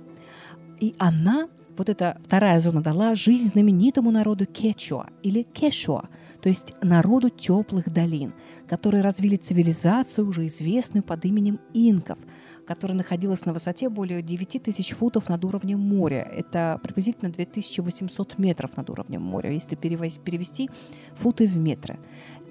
И 0.80 0.96
она, 0.98 1.48
вот 1.78 1.90
эта 1.90 2.18
вторая 2.26 2.60
зона, 2.60 2.82
дала 2.82 3.16
жизнь 3.16 3.50
знаменитому 3.50 4.12
народу 4.12 4.46
Кечуа 4.46 5.08
или 5.24 5.44
Кешуа, 5.44 6.10
то 6.42 6.50
есть 6.50 6.74
народу 6.82 7.30
теплых 7.30 7.92
долин, 7.92 8.34
которые 8.68 9.04
развили 9.04 9.36
цивилизацию, 9.36 10.28
уже 10.28 10.48
известную 10.48 11.04
под 11.04 11.24
именем 11.26 11.60
инков, 11.74 12.18
которая 12.66 12.98
находилась 12.98 13.46
на 13.46 13.54
высоте 13.54 13.90
более 13.90 14.24
9 14.24 14.64
тысяч 14.64 14.92
футов 14.92 15.30
над 15.30 15.46
уровнем 15.46 15.80
моря. 15.80 16.22
Это 16.36 16.80
приблизительно 16.82 17.32
2800 17.32 18.40
метров 18.40 18.76
над 18.76 18.90
уровнем 18.90 19.22
моря, 19.22 19.52
если 19.52 19.76
перевести 19.76 20.70
футы 21.14 21.48
в 21.48 21.58
метры. 21.58 22.00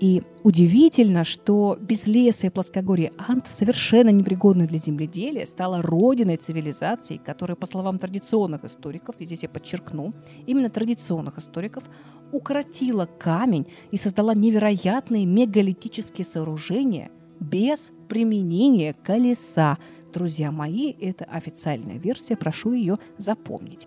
И 0.00 0.22
удивительно, 0.44 1.24
что 1.24 1.76
без 1.78 2.06
леса 2.06 2.46
и 2.46 2.50
плоскогорья 2.50 3.12
Ант, 3.18 3.46
совершенно 3.52 4.08
непригодной 4.08 4.66
для 4.66 4.78
земледелия, 4.78 5.44
стала 5.44 5.82
родиной 5.82 6.38
цивилизации, 6.38 7.18
которая, 7.18 7.54
по 7.54 7.66
словам 7.66 7.98
традиционных 7.98 8.64
историков, 8.64 9.16
и 9.18 9.26
здесь 9.26 9.42
я 9.42 9.50
подчеркну, 9.50 10.14
именно 10.46 10.70
традиционных 10.70 11.38
историков, 11.38 11.84
укоротила 12.32 13.04
камень 13.18 13.66
и 13.90 13.98
создала 13.98 14.34
невероятные 14.34 15.26
мегалитические 15.26 16.24
сооружения 16.24 17.10
без 17.38 17.92
применения 18.08 18.94
колеса. 18.94 19.76
Друзья 20.14 20.50
мои, 20.50 20.92
это 20.92 21.26
официальная 21.26 21.98
версия, 21.98 22.36
прошу 22.36 22.72
ее 22.72 22.98
запомнить. 23.18 23.86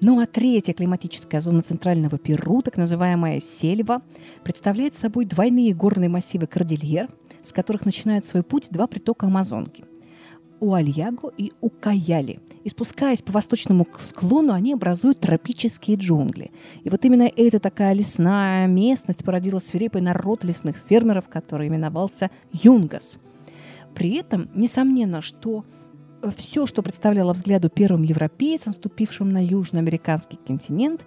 Ну 0.00 0.20
а 0.20 0.26
третья 0.26 0.72
климатическая 0.72 1.40
зона 1.40 1.62
центрального 1.62 2.18
Перу, 2.18 2.62
так 2.62 2.76
называемая 2.76 3.40
сельва, 3.40 4.02
представляет 4.42 4.96
собой 4.96 5.24
двойные 5.24 5.74
горные 5.74 6.08
массивы 6.08 6.46
Кордильер, 6.46 7.08
с 7.42 7.52
которых 7.52 7.86
начинают 7.86 8.26
свой 8.26 8.42
путь 8.42 8.68
два 8.70 8.86
притока 8.86 9.26
Амазонки– 9.26 9.84
Уальяго 10.60 11.30
и 11.36 11.52
Укаяли. 11.60 12.40
И 12.62 12.68
спускаясь 12.68 13.22
по 13.22 13.32
восточному 13.32 13.86
склону, 13.98 14.52
они 14.52 14.72
образуют 14.72 15.20
тропические 15.20 15.96
джунгли. 15.96 16.50
И 16.82 16.90
вот 16.90 17.04
именно 17.04 17.30
эта 17.36 17.58
такая 17.58 17.92
лесная 17.92 18.66
местность 18.66 19.24
породила 19.24 19.58
свирепый 19.58 20.00
народ 20.00 20.44
лесных 20.44 20.76
фермеров, 20.78 21.28
который 21.28 21.68
именовался 21.68 22.30
Юнгас. 22.52 23.18
При 23.94 24.14
этом, 24.14 24.48
несомненно, 24.54 25.20
что 25.20 25.64
все, 26.30 26.66
что 26.66 26.82
представляло 26.82 27.32
взгляду 27.32 27.68
первым 27.68 28.02
европейцам, 28.02 28.72
ступившим 28.72 29.30
на 29.30 29.44
южноамериканский 29.44 30.38
континент, 30.46 31.04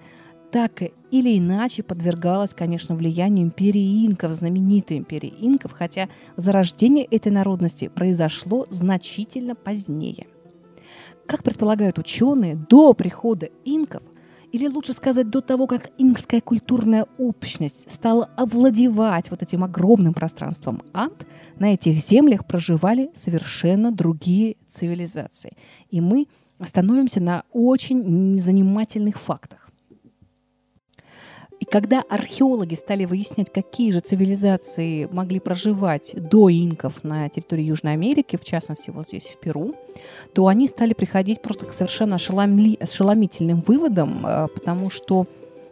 так 0.51 0.81
или 1.11 1.37
иначе 1.37 1.83
подвергалось, 1.83 2.53
конечно, 2.53 2.95
влиянию 2.95 3.45
империи 3.45 4.05
инков, 4.05 4.31
знаменитой 4.31 4.97
империи 4.97 5.33
инков, 5.39 5.71
хотя 5.73 6.09
зарождение 6.37 7.05
этой 7.05 7.31
народности 7.31 7.89
произошло 7.89 8.65
значительно 8.69 9.55
позднее. 9.55 10.27
Как 11.25 11.43
предполагают 11.43 11.99
ученые, 11.99 12.55
до 12.55 12.93
прихода 12.93 13.49
инков– 13.65 14.03
или 14.51 14.67
лучше 14.67 14.93
сказать, 14.93 15.29
до 15.29 15.41
того, 15.41 15.67
как 15.67 15.91
инкская 15.97 16.41
культурная 16.41 17.05
общность 17.17 17.91
стала 17.91 18.29
овладевать 18.37 19.29
вот 19.31 19.43
этим 19.43 19.63
огромным 19.63 20.13
пространством 20.13 20.81
Анд, 20.93 21.25
на 21.59 21.73
этих 21.73 21.99
землях 21.99 22.45
проживали 22.45 23.09
совершенно 23.13 23.91
другие 23.91 24.55
цивилизации. 24.67 25.57
И 25.89 26.01
мы 26.01 26.27
остановимся 26.59 27.21
на 27.21 27.43
очень 27.51 28.39
занимательных 28.39 29.19
фактах. 29.19 29.66
Когда 31.69 32.03
археологи 32.07 32.75
стали 32.75 33.03
выяснять, 33.03 33.51
какие 33.51 33.91
же 33.91 33.99
цивилизации 33.99 35.05
могли 35.11 35.41
проживать 35.41 36.13
до 36.15 36.49
инков 36.49 37.03
на 37.03 37.27
территории 37.27 37.63
Южной 37.63 37.93
Америки, 37.93 38.37
в 38.37 38.45
частности 38.45 38.89
вот 38.89 39.07
здесь 39.07 39.27
в 39.27 39.37
Перу, 39.37 39.75
то 40.33 40.47
они 40.47 40.69
стали 40.69 40.93
приходить 40.93 41.41
просто 41.41 41.65
к 41.65 41.73
совершенно 41.73 42.15
ошеломительным 42.15 43.61
выводам, 43.61 44.25
э, 44.25 44.47
потому 44.53 44.89
что, 44.89 45.25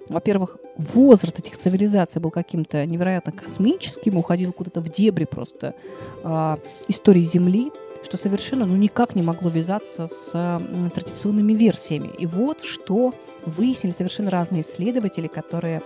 во-первых, 0.10 0.58
возраст 0.78 1.40
этих 1.40 1.58
цивилизаций 1.58 2.22
был 2.22 2.32
каким-то 2.32 2.86
невероятно 2.86 3.32
космическим, 3.32 4.18
уходил 4.18 4.52
куда-то 4.52 4.82
в 4.82 4.90
дебри 4.90 5.24
просто 5.24 5.76
э, 6.24 6.58
истории 6.90 7.22
Земли, 7.22 7.72
что 8.04 8.18
совершенно 8.18 8.66
ну, 8.66 8.76
никак 8.76 9.16
не 9.16 9.24
могло 9.24 9.50
вязаться 9.50 10.08
с 10.08 10.62
традиционными 10.94 11.54
версиями. 11.54 12.10
И 12.20 12.26
вот 12.26 12.64
что 12.64 13.14
выяснили 13.46 13.92
совершенно 13.92 14.32
разные 14.32 14.62
исследователи, 14.62 15.28
которые 15.28 15.82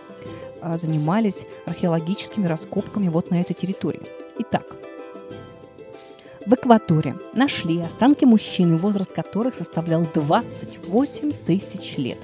а, 0.62 0.78
занимались 0.78 1.45
археологическими 1.65 2.48
раскопками 2.48 3.08
вот 3.08 3.32
на 3.32 3.41
этой 3.41 3.54
территории. 3.54 4.02
Итак, 4.39 4.65
в 6.45 6.54
Эквадоре 6.54 7.15
нашли 7.34 7.80
останки 7.82 8.26
мужчины, 8.26 8.78
возраст 8.78 9.12
которых 9.12 9.56
составлял 9.56 10.06
28 10.13 11.32
тысяч 11.45 11.98
лет, 11.98 12.17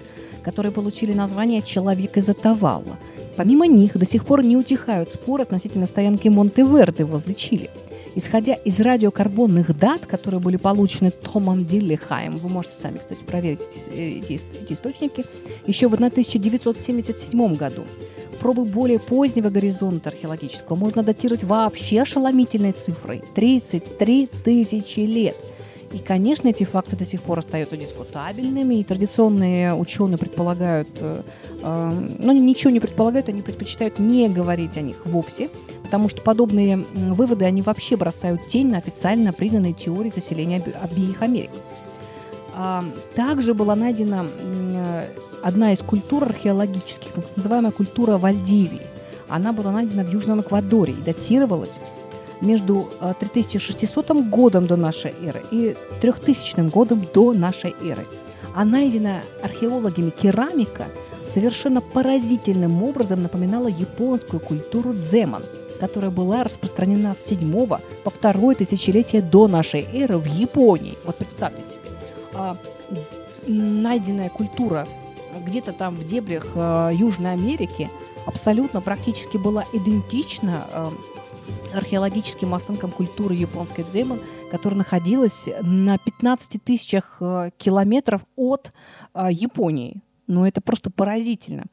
которые 0.43 0.71
получили 0.71 1.13
название 1.13 1.61
«человек 1.61 2.17
из 2.17 2.29
Атавала». 2.29 2.97
Помимо 3.35 3.67
них 3.67 3.97
до 3.97 4.05
сих 4.05 4.25
пор 4.25 4.43
не 4.43 4.55
утихают 4.55 5.11
споры 5.11 5.43
относительно 5.43 5.87
стоянки 5.87 6.29
Монте-Верде 6.29 7.03
возле 7.03 7.35
Чили– 7.35 7.69
Исходя 8.15 8.53
из 8.53 8.79
радиокарбонных 8.79 9.77
дат, 9.77 10.05
которые 10.05 10.39
были 10.39 10.55
получены 10.55 11.11
Томом 11.11 11.65
Диллихаем, 11.65 12.37
вы 12.37 12.47
можете 12.47 12.77
сами, 12.77 12.97
кстати, 12.97 13.19
проверить 13.25 13.59
эти, 13.75 13.89
эти, 13.89 14.41
эти 14.63 14.73
источники, 14.73 15.25
еще 15.67 15.89
в 15.89 15.95
1977 15.95 17.55
году, 17.55 17.83
пробы 18.39 18.63
более 18.63 18.99
позднего 18.99 19.49
горизонта 19.49 20.09
археологического 20.09 20.77
можно 20.77 21.03
датировать 21.03 21.43
вообще 21.43 22.03
ошеломительной 22.03 22.71
цифрой– 22.71 23.21
33 23.35 24.29
тысячи 24.45 25.01
лет. 25.01 25.35
И, 25.91 25.99
конечно, 25.99 26.47
эти 26.47 26.63
факты 26.63 26.95
до 26.95 27.05
сих 27.05 27.21
пор 27.21 27.39
остаются 27.39 27.75
дискутабельными, 27.75 28.75
и 28.75 28.83
традиционные 28.83 29.75
ученые 29.75 30.17
предполагают, 30.17 30.89
э, 30.99 31.21
э, 31.61 32.07
но 32.19 32.31
они 32.31 32.39
ничего 32.39 32.71
не 32.71 32.79
предполагают, 32.79 33.29
они 33.29 33.41
предпочитают 33.41 33.99
не 33.99 34.29
говорить 34.29 34.77
о 34.77 34.81
них 34.81 35.05
вовсе– 35.05 35.49
потому 35.95 36.09
что 36.09 36.21
подобные 36.21 36.75
выводы, 36.93 37.45
они 37.45 37.61
вообще 37.61 37.95
бросают 37.95 38.47
тень 38.47 38.69
на 38.69 38.79
официально 38.79 39.31
признанные 39.31 39.71
теории 39.71 40.09
заселения 40.09 40.61
обеих 40.81 41.21
Америк. 41.21 41.51
А, 42.53 42.83
также 43.15 43.53
была 43.53 43.77
найдена 43.77 44.25
одна 45.41 45.71
из 45.71 45.79
культур 45.79 46.25
археологических, 46.25 47.13
так 47.13 47.23
называемая 47.33 47.71
культура 47.71 48.17
Вальдивии. 48.17 48.81
Она 49.29 49.53
была 49.53 49.71
найдена 49.71 50.03
в 50.03 50.11
Южном 50.11 50.41
Эквадоре 50.41 50.91
и 50.91 51.01
датировалась 51.01 51.79
между 52.41 52.89
3600 53.21 54.11
а, 54.11 54.13
годом 54.15 54.67
до 54.67 54.75
нашей 54.75 55.13
эры 55.23 55.43
и 55.49 55.77
3000 56.01 56.59
годом 56.71 57.05
до 57.13 57.31
нашей 57.31 57.73
эры. 57.81 58.05
А 58.53 58.65
найденная 58.65 59.23
археологами 59.41 60.09
керамика 60.09 60.87
совершенно 61.25 61.79
поразительным 61.79 62.83
образом 62.83 63.23
напоминала 63.23 63.69
японскую 63.69 64.41
культуру 64.41 64.91
дземан– 64.91 65.43
которая 65.79 66.11
была 66.11 66.43
распространена 66.43 67.13
с 67.13 67.25
7 67.25 67.67
по 67.67 67.81
2 68.21 68.55
тысячелетие 68.55 69.21
до 69.21 69.47
нашей 69.47 69.81
эры 69.93 70.17
в 70.17 70.25
Японии. 70.25 70.97
Вот 71.05 71.17
представьте 71.17 71.63
себе. 71.63 71.81
А, 72.33 72.57
найденная 73.47 74.29
культура 74.29 74.87
где-то 75.39 75.73
там 75.73 75.95
в 75.95 76.03
дебрях 76.03 76.47
а, 76.55 76.89
Южной 76.89 77.33
Америки 77.33 77.89
абсолютно 78.25 78.81
практически 78.81 79.37
была 79.37 79.65
идентична 79.73 80.67
а, 80.71 80.93
археологическим 81.73 82.53
останкам 82.53 82.91
культуры 82.91 83.35
японской 83.35 83.83
дземон, 83.83 84.19
которая 84.49 84.79
находилась 84.79 85.47
на 85.61 85.97
15 85.97 86.63
тысячах 86.63 87.21
километров 87.57 88.21
от 88.35 88.71
Японии. 89.13 90.01
Ну, 90.27 90.45
это 90.45 90.61
просто 90.61 90.89
поразительно. 90.89 91.65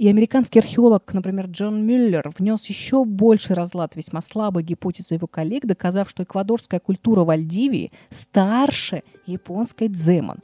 И 0.00 0.08
американский 0.08 0.60
археолог, 0.60 1.12
например, 1.12 1.44
Джон 1.48 1.84
Мюллер, 1.84 2.32
внес 2.38 2.64
еще 2.70 3.04
больше 3.04 3.52
разлад 3.52 3.96
весьма 3.96 4.22
слабой 4.22 4.62
гипотезы 4.62 5.16
его 5.16 5.26
коллег, 5.26 5.66
доказав, 5.66 6.08
что 6.08 6.22
эквадорская 6.22 6.80
культура 6.80 7.22
Вальдивии 7.22 7.92
старше 8.08 9.02
японской 9.26 9.88
дземон. 9.88 10.38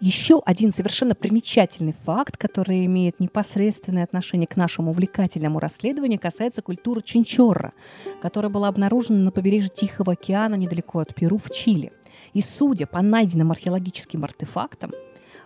Еще 0.00 0.42
один 0.44 0.72
совершенно 0.72 1.14
примечательный 1.14 1.94
факт, 2.04 2.36
который 2.36 2.84
имеет 2.86 3.20
непосредственное 3.20 4.02
отношение 4.02 4.48
к 4.48 4.56
нашему 4.56 4.90
увлекательному 4.90 5.60
расследованию, 5.60 6.18
касается 6.18 6.60
культуры 6.60 7.00
Чинчорра, 7.00 7.74
которая 8.20 8.50
была 8.50 8.66
обнаружена 8.66 9.20
на 9.20 9.30
побережье 9.30 9.70
Тихого 9.72 10.14
океана 10.14 10.56
недалеко 10.56 10.98
от 10.98 11.14
Перу 11.14 11.38
в 11.38 11.48
Чили– 11.50 11.92
И 12.32 12.42
судя 12.42 12.88
по 12.88 13.02
найденным 13.02 13.52
археологическим 13.52 14.24
артефактам, 14.24 14.90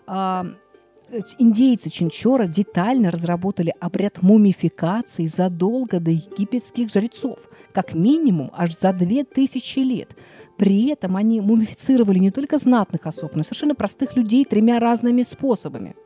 а, 0.07 0.47
индейцы 1.39 1.91
Чинчора 1.91 2.47
детально 2.47 3.11
разработали 3.11 3.75
обряд 3.81 4.23
мумификации 4.23 5.27
задолго 5.27 6.01
до 6.01 6.11
египетских 6.11 6.91
жрецов, 6.91 7.39
как 7.73 7.95
минимум 7.95 8.51
аж 8.55 8.77
за 8.77 8.93
две 8.93 9.25
тысячи 9.25 9.81
лет. 9.81 10.17
При 10.57 10.89
этом 10.89 11.17
они 11.17 11.41
мумифицировали 11.41 12.19
не 12.19 12.31
только 12.31 12.59
знатных 12.59 13.07
особ, 13.07 13.35
но 13.35 13.43
и 13.43 13.45
совершенно 13.45 13.75
простых 13.75 14.17
людей 14.17 14.45
тремя 14.45 14.79
разными 14.79 15.23
способами– 15.23 15.95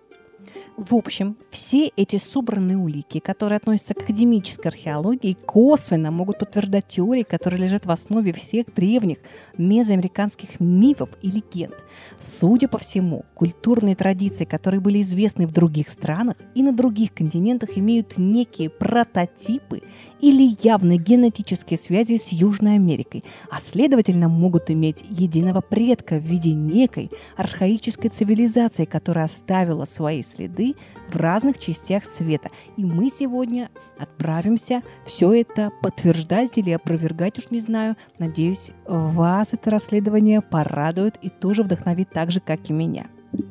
в 0.76 0.94
общем, 0.96 1.37
все 1.50 1.88
эти 1.96 2.16
собранные 2.16 2.76
улики, 2.76 3.20
которые 3.20 3.58
относятся 3.58 3.94
к 3.94 4.02
академической 4.02 4.68
археологии, 4.68 5.37
косвенно 5.46 6.10
могут 6.10 6.38
подтверждать 6.38 6.88
теории, 6.88 7.22
которые 7.22 7.62
лежат 7.62 7.87
в 7.87 7.90
основе 7.90 8.32
всех 8.32 8.74
древних 8.74 9.18
мезоамериканских 9.56 10.58
мифов 10.58 11.10
и 11.22 11.30
легенд. 11.30 11.74
Судя 12.20 12.66
по 12.66 12.78
всему, 12.78 13.24
культурные 13.34 13.94
традиции, 13.94 14.44
которые 14.44 14.80
были 14.80 15.00
известны 15.02 15.46
в 15.46 15.52
других 15.52 15.88
странах 15.88 16.37
и 16.54 16.62
на 16.62 16.72
других 16.72 17.14
континентах, 17.14 17.78
имеют 17.78 18.18
некие 18.18 18.68
прототипы 18.68 19.82
или 20.24 20.56
явные 20.62 20.96
генетические 20.96 21.76
связи 21.76 22.16
с 22.16 22.28
Южной 22.28 22.76
Америкой, 22.76 23.22
а 23.50 23.60
следовательно 23.60 24.30
могут 24.30 24.70
иметь 24.70 25.04
единого 25.10 25.60
предка 25.60 26.14
в 26.14 26.22
виде 26.22 26.54
некой 26.54 27.10
архаической 27.37 28.08
цивилизации, 28.08 28.87
которая 28.87 29.26
оставила 29.26 29.84
свои 29.84 30.22
следы 30.22 30.76
в 31.12 31.16
разных 31.16 31.58
частях 31.58 32.06
света. 32.06 32.48
И 32.78 32.87
мы 32.87 33.10
сегодня 33.10 33.68
отправимся 33.98 34.82
все 35.04 35.30
это 35.34 35.70
подтверждать 35.82 36.56
или 36.56 36.70
опровергать, 36.70 37.38
уж 37.38 37.50
не 37.50 37.60
знаю. 37.60 37.94
Надеюсь, 38.18 38.70
вас 38.87 39.52
это 39.52 39.68
расследование 39.70 40.40
порадует 40.40 41.18
и 41.20 41.28
тоже 41.28 41.62
вдохновит 41.62 42.08
так 42.14 42.30
же, 42.30 42.40
как 42.40 42.70
и 42.70 42.72
меня. 42.72 43.08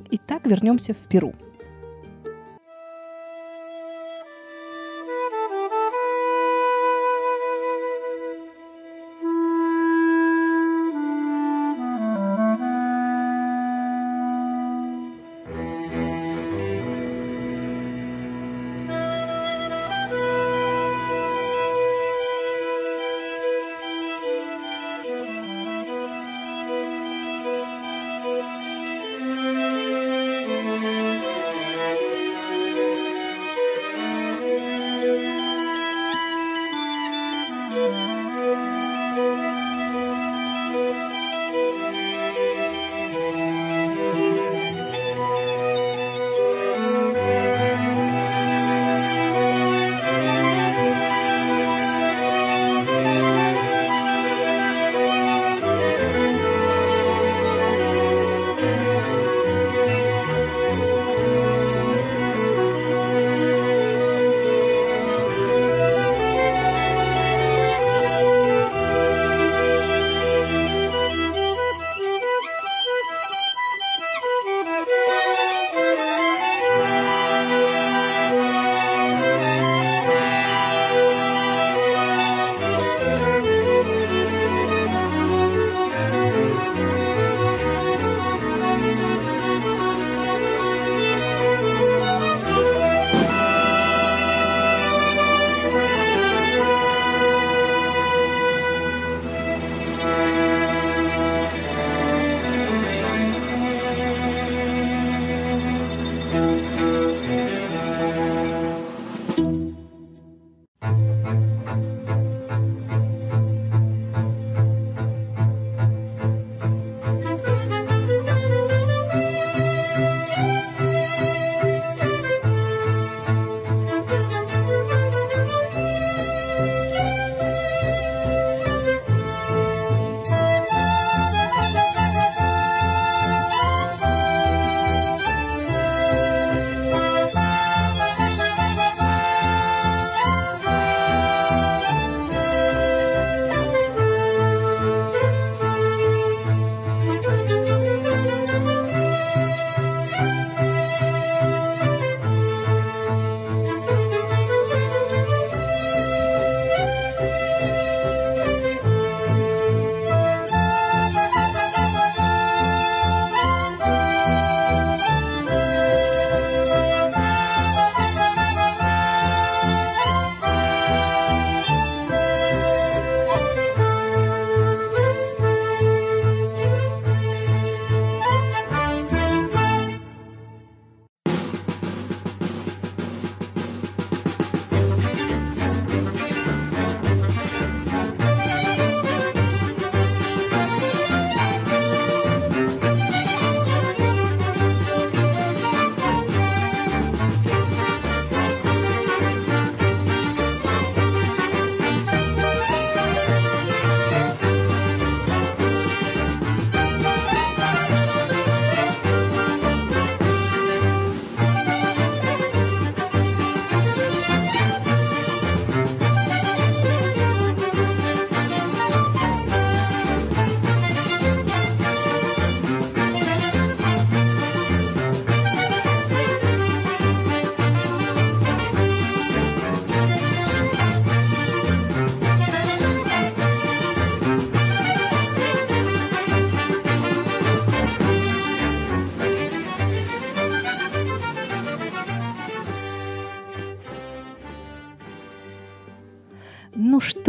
Итак, 0.09 0.47
вернемся 0.47 0.95
в 0.95 1.07
Перу. 1.07 1.35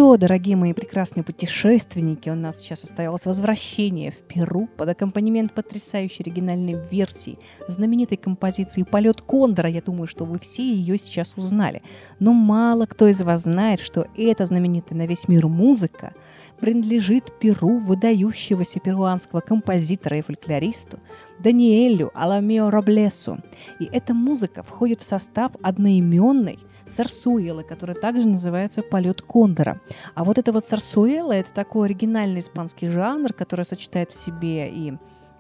Что, 0.05 0.19
дорогие 0.19 0.55
мои 0.55 0.75
прекрасные 0.75 1.25
путешественники, 1.25 2.29
у 2.29 2.35
нас 2.35 2.59
сейчас 2.59 2.81
состоялось 2.81 3.25
возвращение 3.25 4.11
в 4.11 4.19
Перу 4.19 4.67
под 4.77 4.91
аккомпанемент 4.91 5.55
потрясающей 5.55 6.23
оригинальной 6.23 6.77
версии 6.91 7.39
знаменитой 7.69 8.19
композиции 8.19 8.83
«Полет 8.83 9.23
Кондора». 9.23 9.71
Я 9.71 9.81
думаю, 9.81 10.07
что 10.07 10.27
вы 10.27 10.39
все 10.39 10.63
ее 10.63 10.99
сейчас 10.99 11.33
узнали. 11.37 11.81
Но 12.21 12.35
мало 12.35 12.85
кто 12.85 13.09
из 13.09 13.23
вас 13.23 13.45
знает, 13.45 13.81
что 13.81 14.07
эта 14.15 14.45
знаменитая 14.45 14.99
на 14.99 15.07
весь 15.07 15.27
мир 15.27 15.49
музыка 15.49 16.13
принадлежит 16.61 17.39
Перу 17.39 17.79
выдающегося 17.79 18.81
перуанского 18.81 19.41
композитора 19.41 20.19
и 20.19 20.21
фольклористу 20.21 20.99
Даниэлю 21.39 22.11
Аламио 22.15 22.69
Роблесу. 22.69 23.39
И 23.81 23.87
эта 23.87 24.13
музыка 24.13 24.63
входит 24.63 25.01
в 25.01 25.05
состав 25.05 25.53
одноименной– 25.63 26.59
сарсуэлы, 26.87 27.65
которая 27.65 27.97
также 27.97 28.27
называется 28.29 28.83
«Полет 28.83 29.23
кондора». 29.23 29.81
А 30.15 30.25
вот 30.25 30.39
это 30.39 30.53
вот 30.53 30.65
сарсуэла– 30.65 31.33
это 31.35 31.51
такой 31.53 31.87
оригинальный 31.87 32.41
испанский 32.41 32.89
жанр, 32.89 33.33
который 33.33 33.65
сочетает 33.65 34.11
в 34.11 34.17
себе 34.17 34.69
и 34.69 34.95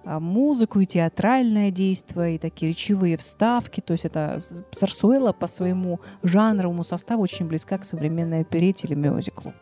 а, 0.04 0.20
музыку, 0.20 0.80
и 0.80 0.86
театральное 0.86 1.70
действие, 1.70 2.36
и 2.36 2.38
такие 2.38 2.70
речевые 2.70 3.16
вставки. 3.16 3.80
То 3.80 3.92
есть 3.92 4.04
это 4.04 4.38
сарсуэла 4.70 5.32
по 5.32 5.46
своему 5.46 6.00
жанровому 6.22 6.84
составу 6.84 7.22
очень 7.22 7.46
близка 7.46 7.78
к 7.78 7.84
современной 7.84 8.40
оперете 8.40 8.86
или 8.86 8.94
мюзиклу. 8.94 9.52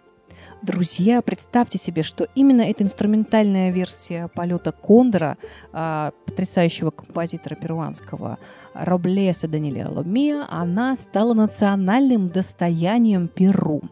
Друзья, 0.63 1.23
представьте 1.23 1.77
себе, 1.77 2.05
что 2.05 2.29
именно 2.37 2.63
эта 2.63 2.85
инструментальная 2.85 3.73
версия 3.73 4.29
полета 4.29 4.71
Кондора, 4.71 5.37
э, 5.73 6.13
потрясающего 6.25 6.91
композитора 6.91 7.57
перуанского 7.57 8.39
Роблеса 8.73 9.49
Даниэля 9.49 9.89
Ломия, 9.89 10.47
она 10.49 10.95
стала 10.95 11.35
национальным 11.35 12.29
достоянием 12.29 13.27
Перу. 13.27 13.83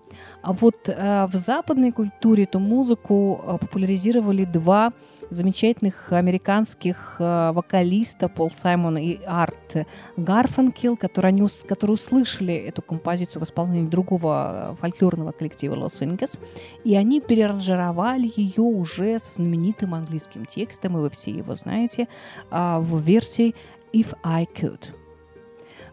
А 0.42 0.52
вот 0.52 0.88
э, 0.88 1.26
в 1.26 1.34
западной 1.34 1.90
культуре 1.90 2.44
эту 2.44 2.60
музыку 2.60 3.40
э, 3.42 3.58
популяризировали 3.58 4.44
два 4.44 4.92
замечательных 5.30 6.12
американских 6.12 7.16
э, 7.18 7.52
вокалиста 7.52 8.28
Пол 8.28 8.50
Саймон 8.50 8.98
и 8.98 9.18
Арт 9.24 9.86
Гарфанкел, 10.16 10.96
которые, 10.96 11.30
они, 11.30 11.46
которые 11.66 11.94
услышали 11.94 12.54
эту 12.54 12.82
композицию 12.82 13.40
в 13.40 13.44
исполнении 13.44 13.88
другого 13.88 14.72
э, 14.72 14.80
фольклорного 14.80 15.32
коллектива 15.32 15.76
Los 15.76 16.02
Incas, 16.02 16.40
и 16.84 16.96
они 16.96 17.20
переранжировали 17.20 18.30
ее 18.34 18.62
уже 18.62 19.18
со 19.20 19.34
знаменитым 19.34 19.94
английским 19.94 20.44
текстом, 20.44 20.98
и 20.98 21.00
вы 21.00 21.10
все 21.10 21.30
его 21.30 21.54
знаете, 21.54 22.08
э, 22.50 22.78
в 22.80 23.00
версии 23.00 23.54
«If 23.92 24.16
I 24.22 24.44
Could». 24.44 24.94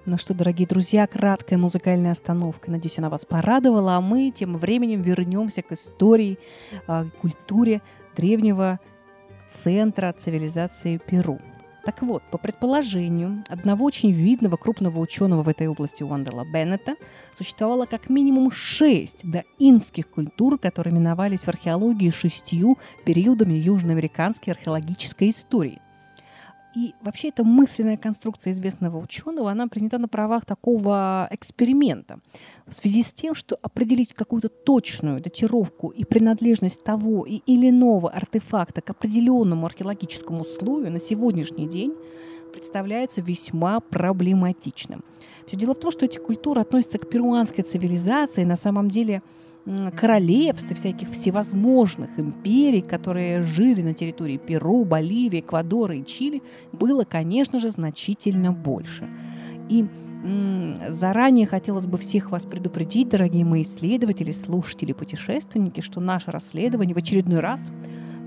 Ну 0.06 0.18
что, 0.18 0.34
дорогие 0.34 0.66
друзья, 0.66 1.06
краткая 1.06 1.60
музыкальная 1.60 2.12
остановка. 2.12 2.72
Надеюсь, 2.72 2.98
она 2.98 3.10
вас 3.10 3.26
порадовала. 3.26 3.98
А 3.98 4.02
мы 4.02 4.32
тем 4.32 4.56
временем 4.56 5.02
вернемся 5.02 5.62
к 5.62 5.74
истории, 5.74 6.40
к 6.86 7.10
культуре 7.20 7.82
древнего 8.16 8.80
центра 9.64 10.14
цивилизации 10.14 10.98
Перу. 10.98 11.40
Так 11.86 12.02
вот, 12.02 12.22
по 12.32 12.38
предположению 12.38 13.44
одного 13.48 13.86
очень 13.86 14.12
видного 14.12 14.58
крупного 14.58 15.00
ученого 15.00 15.42
в 15.42 15.48
этой 15.48 15.68
области 15.68 16.04
Уандерла 16.04 16.44
Беннета, 16.44 16.96
существовало 17.34 17.86
как 17.86 18.10
минимум 18.10 18.52
шесть 18.52 19.22
доинских 19.24 20.10
культур, 20.10 20.58
которые 20.58 20.94
именовались 20.94 21.46
в 21.46 21.48
археологии 21.48 22.10
шестью 22.12 22.78
периодами 23.06 23.54
южноамериканской 23.54 24.52
археологической 24.52 25.30
истории. 25.30 25.82
И 26.78 26.94
вообще 27.02 27.30
эта 27.30 27.44
мысленная 27.44 27.98
конструкция 27.98 28.54
известного 28.54 29.00
ученого, 29.00 29.50
она 29.50 29.68
принята 29.68 29.98
на 29.98 30.08
правах 30.08 30.46
такого 30.46 31.28
эксперимента 31.32 32.20
в 32.68 32.74
связи 32.76 33.02
с 33.02 33.12
тем, 33.12 33.34
что 33.34 33.58
определить 33.64 34.14
какую-то 34.14 34.50
точную 34.50 35.20
датировку 35.20 35.90
и 35.90 36.06
принадлежность 36.06 36.84
того 36.84 37.26
и 37.26 37.38
или 37.48 37.72
иного 37.72 38.12
артефакта 38.12 38.82
к 38.82 38.92
определенному 38.92 39.66
археологическому 39.66 40.42
условию 40.42 40.92
на 40.92 41.00
сегодняшний 41.00 41.68
день 41.68 41.96
представляется 42.52 43.22
весьма 43.22 43.80
проблематичным. 43.80 45.04
Все 45.48 45.58
дело 45.58 45.74
в 45.74 45.80
том, 45.80 45.90
что 45.90 46.06
эти 46.06 46.20
культуры 46.20 46.62
относятся 46.62 47.00
к 47.00 47.10
перуанской 47.10 47.64
цивилизации, 47.64 48.44
на 48.44 48.56
самом 48.56 48.90
деле– 48.90 49.24
королевств 49.96 50.72
и 50.72 50.74
всяких 50.74 51.10
всевозможных 51.12 52.18
империй, 52.18 52.82
которые 52.82 53.42
жили 53.42 53.82
на 53.82 53.94
территории 53.94 54.38
Перу, 54.38 54.86
Боливии, 54.86 55.42
Эквадора 55.42 55.96
и 55.96 56.06
Чили, 56.06 56.42
было, 56.72 57.04
конечно 57.04 57.60
же, 57.60 57.70
значительно 57.70 58.52
больше. 58.54 59.08
И 59.70 59.86
заранее 60.90 61.46
хотелось 61.46 61.86
бы 61.86 61.98
всех 61.98 62.32
вас 62.32 62.46
предупредить, 62.46 63.10
дорогие 63.10 63.46
мои 63.46 63.62
исследователи, 63.62 64.32
слушатели, 64.32 64.94
путешественники, 64.94 65.82
что 65.82 66.02
наше 66.02 66.32
расследование 66.32 66.96
в 66.96 66.98
очередной 66.98 67.40
раз 67.40 67.70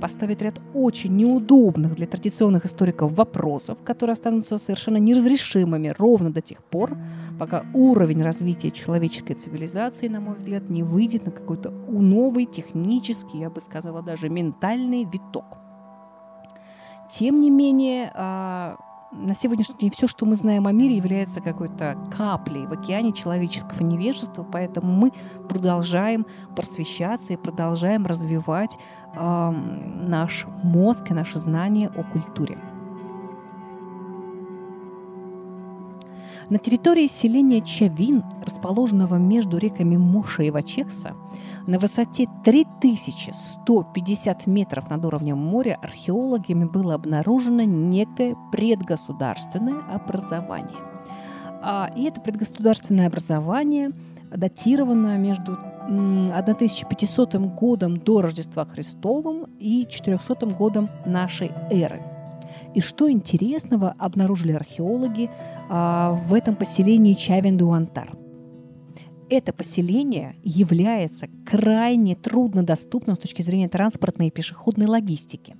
поставит 0.00 0.42
ряд 0.42 0.60
очень 0.74 1.14
неудобных 1.14 1.94
для 1.94 2.06
традиционных 2.06 2.64
историков 2.64 3.12
вопросов, 3.12 3.78
которые 3.84 4.14
останутся 4.14 4.58
совершенно 4.58 4.96
неразрешимыми 4.96 5.94
ровно 5.98 6.32
до 6.32 6.40
тех 6.40 6.64
пор, 6.64 6.96
пока 7.38 7.64
уровень 7.74 8.22
развития 8.22 8.70
человеческой 8.70 9.34
цивилизации, 9.34 10.08
на 10.08 10.20
мой 10.20 10.34
взгляд, 10.34 10.68
не 10.68 10.82
выйдет 10.82 11.26
на 11.26 11.32
какой-то 11.32 11.70
новый 11.70 12.46
технический, 12.46 13.38
я 13.38 13.50
бы 13.50 13.60
сказала, 13.60 14.02
даже 14.02 14.28
ментальный 14.28 15.04
виток. 15.04 15.58
Тем 17.10 17.40
не 17.40 17.50
менее, 17.50 18.12
а, 18.14 18.76
на 19.12 19.34
сегодняшний 19.34 19.76
день 19.76 19.90
все, 19.90 20.06
что 20.06 20.24
мы 20.24 20.36
знаем 20.36 20.66
о 20.66 20.72
мире, 20.72 20.96
является 20.96 21.40
какой-то 21.40 21.96
каплей 22.16 22.66
в 22.66 22.72
океане 22.72 23.12
человеческого 23.12 23.82
невежества, 23.82 24.44
поэтому 24.44 24.92
мы 24.92 25.12
продолжаем 25.48 26.26
просвещаться 26.54 27.32
и 27.32 27.36
продолжаем 27.36 28.06
развивать 28.06 28.78
э, 29.14 29.50
наш 29.50 30.46
мозг 30.62 31.10
и 31.10 31.14
наше 31.14 31.38
знание 31.38 31.88
о 31.88 32.02
культуре. 32.02 32.58
На 36.50 36.58
территории 36.58 37.06
селения 37.06 37.60
Чавин, 37.60 38.24
расположенного 38.44 39.14
между 39.14 39.56
реками 39.56 39.96
Моша 39.96 40.42
и 40.42 40.50
Вачекса, 40.50 41.14
на 41.68 41.78
высоте 41.78 42.26
3150 42.44 44.48
метров 44.48 44.90
над 44.90 45.04
уровнем 45.04 45.38
моря 45.38 45.78
археологами 45.80 46.64
было 46.64 46.94
обнаружено 46.94 47.62
некое 47.62 48.34
предгосударственное 48.50 49.80
образование. 49.94 50.80
А, 51.62 51.88
и 51.94 52.06
это 52.06 52.20
предгосударственное 52.20 53.06
образование 53.06 53.92
датировано 54.34 55.16
между 55.18 55.56
1500 55.86 57.34
годом 57.54 57.96
до 57.96 58.22
Рождества 58.22 58.64
Христовым 58.64 59.46
и 59.58 59.86
400 59.88 60.46
годом 60.46 60.88
нашей 61.04 61.50
эры. 61.70 62.02
И 62.74 62.80
что 62.80 63.10
интересного 63.10 63.94
обнаружили 63.98 64.52
археологи 64.52 65.30
а, 65.68 66.12
в 66.12 66.34
этом 66.34 66.54
поселении 66.54 67.14
Чавен-Дуантар. 67.14 68.12
Это 69.28 69.52
поселение 69.52 70.34
является 70.42 71.28
крайне 71.46 72.16
труднодоступным 72.16 73.16
с 73.16 73.20
точки 73.20 73.42
зрения 73.42 73.68
транспортной 73.68 74.28
и 74.28 74.30
пешеходной 74.30 74.86
логистики. 74.86 75.56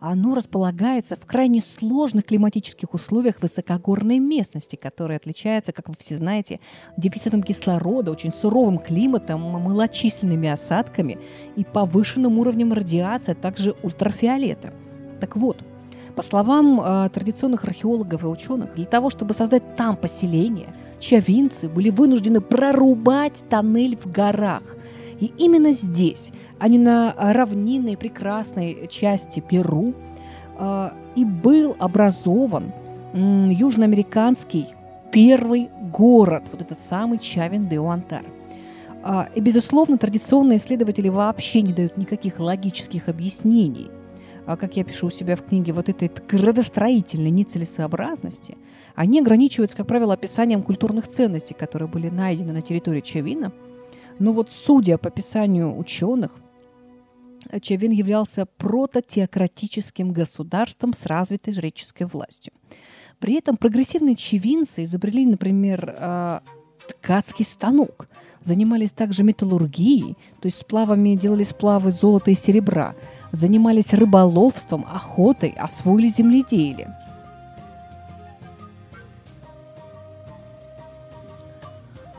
Оно 0.00 0.36
располагается 0.36 1.16
в 1.16 1.26
крайне 1.26 1.60
сложных 1.60 2.26
климатических 2.26 2.94
условиях 2.94 3.42
высокогорной 3.42 4.20
местности, 4.20 4.76
которая 4.76 5.18
отличается, 5.18 5.72
как 5.72 5.88
вы 5.88 5.96
все 5.98 6.16
знаете, 6.16 6.60
дефицитом 6.96 7.42
кислорода, 7.42 8.12
очень 8.12 8.32
суровым 8.32 8.78
климатом, 8.78 9.40
малочисленными 9.40 10.48
осадками 10.48 11.18
и 11.56 11.64
повышенным 11.64 12.38
уровнем 12.38 12.72
радиации, 12.72 13.32
а 13.32 13.34
также 13.34 13.74
ультрафиолета. 13.82 14.72
Так 15.20 15.36
вот, 15.36 15.64
по 16.14 16.22
словам 16.22 16.80
э, 16.80 17.08
традиционных 17.10 17.64
археологов 17.64 18.22
и 18.22 18.26
ученых, 18.26 18.74
для 18.74 18.84
того, 18.84 19.10
чтобы 19.10 19.34
создать 19.34 19.74
там 19.74 19.96
поселение, 19.96 20.72
чавинцы 21.00 21.68
были 21.68 21.90
вынуждены 21.90 22.40
прорубать 22.40 23.42
тоннель 23.48 23.96
в 23.96 24.10
горах. 24.10 24.62
И 25.20 25.32
именно 25.38 25.72
здесь, 25.72 26.30
а 26.58 26.68
не 26.68 26.78
на 26.78 27.14
равнинной 27.16 27.96
прекрасной 27.96 28.88
части 28.88 29.40
Перу, 29.40 29.94
э, 30.58 30.90
и 31.16 31.24
был 31.24 31.76
образован 31.78 32.72
южноамериканский 33.14 34.68
первый 35.10 35.70
город, 35.92 36.44
вот 36.52 36.60
этот 36.60 36.80
самый 36.80 37.18
Чавин 37.18 37.68
де 37.68 37.80
Уантар. 37.80 38.24
А, 39.02 39.28
и, 39.34 39.40
безусловно, 39.40 39.96
традиционные 39.96 40.58
исследователи 40.58 41.08
вообще 41.08 41.62
не 41.62 41.72
дают 41.72 41.96
никаких 41.96 42.40
логических 42.40 43.08
объяснений 43.08 43.90
а, 44.48 44.56
как 44.56 44.76
я 44.78 44.84
пишу 44.84 45.08
у 45.08 45.10
себя 45.10 45.36
в 45.36 45.42
книге, 45.42 45.74
вот 45.74 45.90
этой 45.90 46.10
градостроительной 46.26 47.30
нецелесообразности, 47.30 48.56
они 48.94 49.20
ограничиваются, 49.20 49.76
как 49.76 49.86
правило, 49.86 50.14
описанием 50.14 50.62
культурных 50.62 51.06
ценностей, 51.06 51.52
которые 51.52 51.86
были 51.86 52.08
найдены 52.08 52.54
на 52.54 52.62
территории 52.62 53.02
Чавина. 53.02 53.52
Но 54.18 54.32
вот 54.32 54.50
судя 54.52 54.98
по 54.98 55.08
описанию 55.08 55.76
ученых, 55.76 56.32
Чавин 57.62 57.92
являлся 57.92 58.46
прототеократическим 58.46 60.12
государством 60.12 60.92
с 60.92 61.06
развитой 61.06 61.54
жреческой 61.54 62.06
властью. 62.06 62.52
При 63.20 63.34
этом 63.34 63.56
прогрессивные 63.56 64.16
чавинцы 64.16 64.84
изобрели, 64.84 65.24
например, 65.26 65.94
а, 65.98 66.42
ткацкий 66.88 67.44
станок, 67.44 68.08
занимались 68.42 68.92
также 68.92 69.22
металлургией, 69.22 70.16
то 70.40 70.46
есть 70.46 70.58
сплавами 70.58 71.14
делали 71.16 71.42
сплавы 71.42 71.90
золота 71.90 72.30
и 72.30 72.34
серебра, 72.34 72.94
занимались 73.32 73.92
рыболовством, 73.92 74.86
охотой, 74.92 75.50
освоили 75.50 76.08
земледелие. 76.08 76.96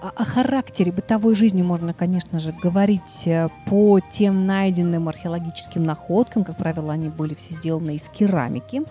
О 0.02 0.24
характере 0.24 0.94
бытовой 0.94 1.36
жизни 1.36 1.62
можно, 1.62 1.94
конечно 1.94 2.40
же, 2.40 2.54
говорить 2.54 3.24
э, 3.26 3.50
по 3.66 4.00
тем 4.00 4.46
найденным 4.46 5.10
археологическим 5.10 5.84
находкам. 5.84 6.46
Как 6.46 6.56
правило, 6.56 6.94
они 6.94 7.10
были 7.10 7.34
все 7.34 7.56
сделаны 7.56 7.96
из 7.96 8.08
керамики. 8.10 8.84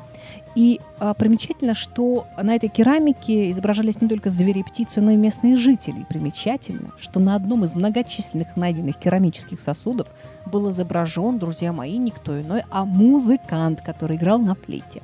И 0.55 0.81
а, 0.99 1.15
примечательно, 1.15 1.75
что 1.75 2.27
на 2.37 2.55
этой 2.55 2.69
керамике 2.69 3.51
изображались 3.51 4.01
не 4.01 4.09
только 4.09 4.29
звери 4.29 4.61
и 4.61 4.63
птицы, 4.63 5.01
но 5.01 5.13
и 5.13 5.17
местные 5.17 5.57
жители. 5.57 6.01
И 6.01 6.05
примечательно, 6.05 6.91
что 6.99 7.21
на 7.21 7.37
одном 7.37 7.65
из 7.65 7.75
многочисленных 7.75 8.57
найденных 8.57 8.97
керамических 8.97 9.61
сосудов 9.61 10.09
был 10.47 10.71
изображен, 10.71 11.39
друзья 11.39 11.73
мои, 11.73 11.97
никто 11.97 12.39
иной, 12.41 12.63
а 12.71 12.85
музыкант, 12.85 13.81
который 13.83 14.17
играл 14.17 14.39
на 14.41 14.55
флейте. 14.55 15.03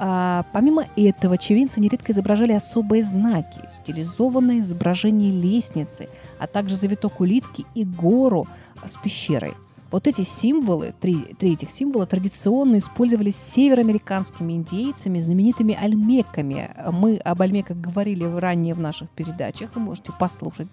А, 0.00 0.44
помимо 0.52 0.86
этого, 0.96 1.36
чевинцы 1.36 1.80
нередко 1.80 2.12
изображали 2.12 2.52
особые 2.52 3.02
знаки, 3.02 3.60
стилизованное 3.68 4.60
изображение 4.60 5.32
лестницы, 5.32 6.08
а 6.38 6.46
также 6.46 6.76
завиток 6.76 7.20
улитки 7.20 7.66
и 7.74 7.84
гору 7.84 8.46
с 8.84 8.96
пещерой. 8.96 9.54
Вот 9.90 10.06
эти 10.06 10.22
символы, 10.22 10.94
три, 11.00 11.16
три 11.38 11.54
этих 11.54 11.70
символа 11.70 12.06
традиционно 12.06 12.76
использовались 12.76 13.36
североамериканскими 13.36 14.52
индейцами, 14.52 15.18
знаменитыми 15.18 15.74
альмеками. 15.74 16.70
Мы 16.92 17.16
об 17.16 17.40
альмеках 17.40 17.78
говорили 17.78 18.24
ранее 18.24 18.74
в 18.74 18.80
наших 18.80 19.08
передачах, 19.10 19.70
вы 19.74 19.80
можете 19.80 20.12
послушать, 20.12 20.68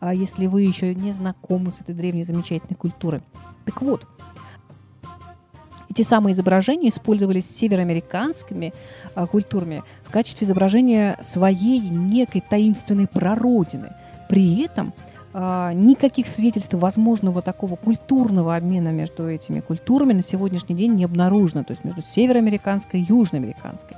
а, 0.00 0.14
если 0.14 0.46
вы 0.46 0.62
еще 0.62 0.94
не 0.94 1.12
знакомы 1.12 1.72
с 1.72 1.80
этой 1.80 1.94
древней 1.94 2.22
замечательной 2.22 2.76
культурой. 2.76 3.22
Так 3.64 3.82
вот, 3.82 4.06
эти 5.92 6.02
самые 6.02 6.32
изображения 6.32 6.88
использовались 6.88 7.48
североамериканскими 7.54 8.72
э, 9.14 9.26
культурами 9.26 9.82
в 10.04 10.10
качестве 10.10 10.46
изображения 10.46 11.18
своей 11.20 11.80
некой 11.80 12.42
таинственной 12.48 13.06
прародины. 13.06 13.92
При 14.28 14.62
этом 14.62 14.94
э, 15.34 15.72
никаких 15.74 16.28
свидетельств 16.28 16.74
возможного 16.74 17.42
такого 17.42 17.76
культурного 17.76 18.56
обмена 18.56 18.88
между 18.88 19.28
этими 19.28 19.60
культурами 19.60 20.14
на 20.14 20.22
сегодняшний 20.22 20.74
день 20.74 20.94
не 20.94 21.04
обнаружено, 21.04 21.62
то 21.62 21.72
есть 21.72 21.84
между 21.84 22.00
североамериканской 22.00 23.00
и 23.00 23.04
южноамериканской. 23.08 23.96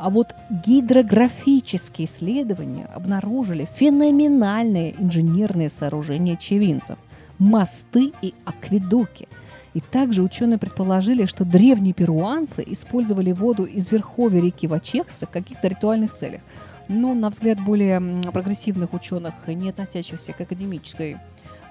А 0.00 0.10
вот 0.10 0.34
гидрографические 0.50 2.06
исследования 2.06 2.88
обнаружили 2.94 3.68
феноменальные 3.74 4.94
инженерные 4.98 5.68
сооружения 5.68 6.36
чевинцев– 6.36 6.98
мосты 7.38 8.12
и 8.22 8.34
акведуки– 8.44 9.28
и 9.78 9.80
также 9.80 10.22
ученые 10.24 10.58
предположили, 10.58 11.24
что 11.24 11.44
древние 11.44 11.94
перуанцы 11.94 12.64
использовали 12.66 13.30
воду 13.30 13.64
из 13.64 13.92
верховья 13.92 14.40
реки 14.42 14.66
Вачехса 14.66 15.26
в 15.26 15.30
каких-то 15.30 15.68
ритуальных 15.68 16.14
целях. 16.14 16.40
Но, 16.88 17.14
на 17.14 17.30
взгляд 17.30 17.60
более 17.60 18.00
прогрессивных 18.32 18.92
ученых, 18.92 19.34
не 19.46 19.70
относящихся 19.70 20.32
к, 20.32 20.40
академической, 20.40 21.18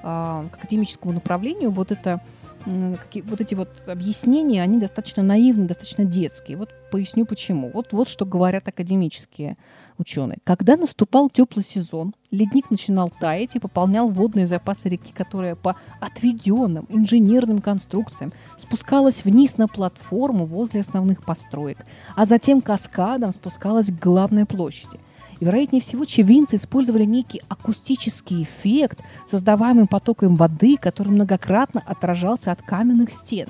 а, 0.03 0.45
к 0.49 0.55
академическому 0.55 1.15
направлению, 1.15 1.69
вот 1.69 1.91
это 1.91 2.21
вот 2.65 3.41
эти 3.41 3.55
вот 3.55 3.69
объяснения, 3.87 4.61
они 4.61 4.79
достаточно 4.79 5.21
наивны, 5.21 5.67
достаточно 5.67 6.05
детские. 6.05 6.57
Вот 6.57 6.69
поясню 6.91 7.25
почему. 7.25 7.71
Вот, 7.73 7.91
вот 7.91 8.07
что 8.07 8.25
говорят 8.25 8.67
академические 8.69 9.57
ученые. 9.99 10.37
Когда 10.43 10.77
наступал 10.77 11.29
теплый 11.29 11.63
сезон, 11.63 12.13
ледник 12.31 12.69
начинал 12.71 13.09
таять 13.09 13.55
и 13.55 13.59
пополнял 13.59 14.09
водные 14.09 14.47
запасы 14.47 14.89
реки, 14.89 15.13
которая 15.13 15.55
по 15.55 15.75
отведенным 15.99 16.85
инженерным 16.89 17.59
конструкциям 17.59 18.33
спускалась 18.57 19.23
вниз 19.23 19.57
на 19.57 19.67
платформу 19.67 20.45
возле 20.45 20.81
основных 20.81 21.23
построек, 21.23 21.77
а 22.15 22.25
затем 22.25 22.61
каскадом 22.61 23.31
спускалась 23.31 23.91
к 23.91 23.99
главной 23.99 24.45
площади. 24.45 24.99
И, 25.39 25.45
вероятнее 25.45 25.81
всего, 25.81 26.05
чевинцы 26.05 26.55
использовали 26.55 27.03
некий 27.03 27.41
акустический 27.47 28.43
эффект, 28.43 29.03
создаваемый 29.27 29.87
потоком 29.87 30.35
воды, 30.35 30.77
который 30.77 31.09
многократно 31.09 31.83
отражался 31.85 32.51
от 32.51 32.61
каменных 32.61 33.13
стен. 33.13 33.47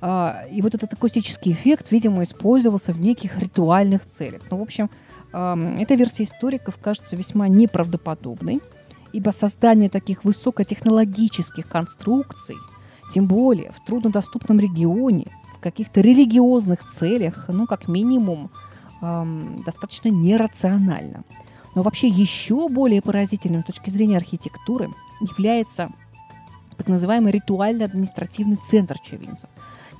А, 0.00 0.44
и 0.50 0.60
вот 0.60 0.74
этот 0.74 0.92
акустический 0.92 1.52
эффект, 1.52 1.90
видимо, 1.90 2.24
использовался 2.24 2.92
в 2.92 3.00
неких 3.00 3.38
ритуальных 3.38 4.08
целях. 4.08 4.42
Ну, 4.50 4.58
в 4.58 4.62
общем, 4.62 4.90
эта 5.34 5.96
версия 5.96 6.22
историков 6.22 6.78
кажется 6.80 7.16
весьма 7.16 7.48
неправдоподобной, 7.48 8.60
ибо 9.12 9.30
создание 9.30 9.90
таких 9.90 10.24
высокотехнологических 10.24 11.66
конструкций, 11.68 12.54
тем 13.10 13.26
более 13.26 13.72
в 13.72 13.84
труднодоступном 13.84 14.60
регионе, 14.60 15.26
в 15.56 15.60
каких-то 15.60 16.00
религиозных 16.00 16.88
целях, 16.88 17.46
ну, 17.48 17.66
как 17.66 17.88
минимум, 17.88 18.50
достаточно 19.00 20.08
нерационально. 20.08 21.24
Но 21.74 21.82
вообще 21.82 22.06
еще 22.06 22.68
более 22.68 23.02
поразительным 23.02 23.62
с 23.62 23.66
точки 23.66 23.90
зрения 23.90 24.16
архитектуры 24.16 24.90
является 25.20 25.90
так 26.76 26.86
называемый 26.86 27.32
ритуально-административный 27.32 28.56
центр 28.56 28.98
Чевинцев– 29.00 29.50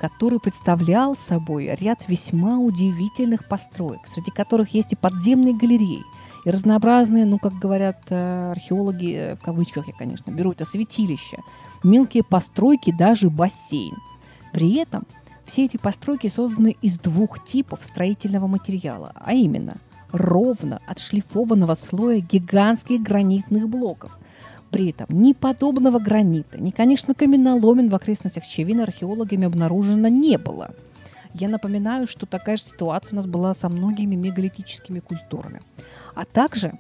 который 0.09 0.39
представлял 0.39 1.17
собой 1.17 1.75
ряд 1.81 2.09
весьма 2.09 2.59
удивительных 2.59 3.49
построек, 3.49 4.01
среди 4.05 4.31
которых 4.31 4.75
есть 4.75 4.93
и 4.93 4.97
подземные 4.97 5.57
галереи, 5.57 6.05
и 6.45 6.51
разнообразные, 6.51 7.25
ну, 7.25 7.39
как 7.39 7.55
говорят 7.55 8.03
э, 8.11 8.51
археологи, 8.51 9.15
э, 9.15 9.37
в 9.37 9.41
кавычках 9.41 9.89
я, 9.89 9.95
конечно, 9.95 10.31
беру 10.31 10.53
это 10.53 10.67
святилища, 10.67 11.39
мелкие 11.83 12.23
постройки, 12.23 12.95
даже 12.95 13.31
бассейн. 13.31 13.97
При 14.53 14.75
этом 14.75 15.05
все 15.47 15.65
эти 15.65 15.79
постройки 15.79 16.27
созданы 16.27 16.77
из 16.83 16.99
двух 16.99 17.43
типов 17.43 17.79
строительного 17.83 18.47
материала, 18.47 19.13
а 19.15 19.33
именно 19.33 19.79
ровно 20.13 20.83
отшлифованного 20.87 21.77
слоя 21.77 22.21
гигантских 22.21 23.01
гранитных 23.01 23.71
блоков, 23.71 24.19
при 24.75 24.91
этом 24.91 25.07
ни 25.09 25.35
подобного 25.35 26.01
гранита, 26.01 26.61
ни, 26.61 26.71
конечно, 26.71 27.15
каменоломен 27.15 27.89
в 27.89 27.95
окрестностях 27.95 28.45
Чевина 28.45 28.83
археологами 28.83 29.47
обнаружено 29.47 30.09
не 30.09 30.37
было. 30.37 30.75
Я 31.33 31.49
напоминаю, 31.49 32.09
что 32.09 32.27
такая 32.27 32.57
же 32.57 32.65
ситуация 32.65 33.13
у 33.13 33.15
нас 33.15 33.27
была 33.27 33.55
со 33.55 33.69
многими 33.69 34.17
мегалитическими 34.17 34.99
культурами. 34.99 35.63
А 36.17 36.25
также 36.25 36.73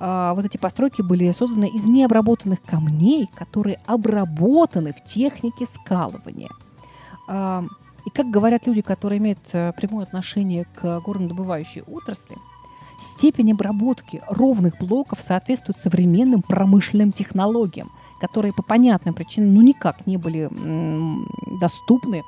э, 0.00 0.32
вот 0.34 0.44
эти 0.44 0.56
постройки 0.56 1.02
были 1.02 1.30
созданы 1.30 1.68
из 1.72 1.84
необработанных 1.84 2.60
камней, 2.62 3.30
которые 3.36 3.78
обработаны 3.86 4.92
в 4.92 5.04
технике 5.04 5.66
скалывания. 5.66 6.50
Э, 7.28 7.62
и 8.06 8.10
как 8.10 8.28
говорят 8.28 8.66
люди, 8.66 8.82
которые 8.82 9.18
имеют 9.18 9.38
э, 9.52 9.72
прямое 9.76 10.02
отношение 10.02 10.64
к 10.74 11.00
горнодобывающей 11.00 11.82
отрасли– 11.82 12.36
Степень 12.98 13.52
обработки 13.52 14.22
ровных 14.28 14.78
блоков 14.78 15.20
соответствует 15.20 15.76
современным 15.76 16.42
промышленным 16.42 17.12
технологиям, 17.12 17.90
которые 18.20 18.52
по 18.52 18.62
понятным 18.62 19.14
причинам 19.14 19.54
ну 19.54 19.60
никак 19.60 20.06
не 20.06 20.16
были 20.16 20.48
доступны 21.60 22.22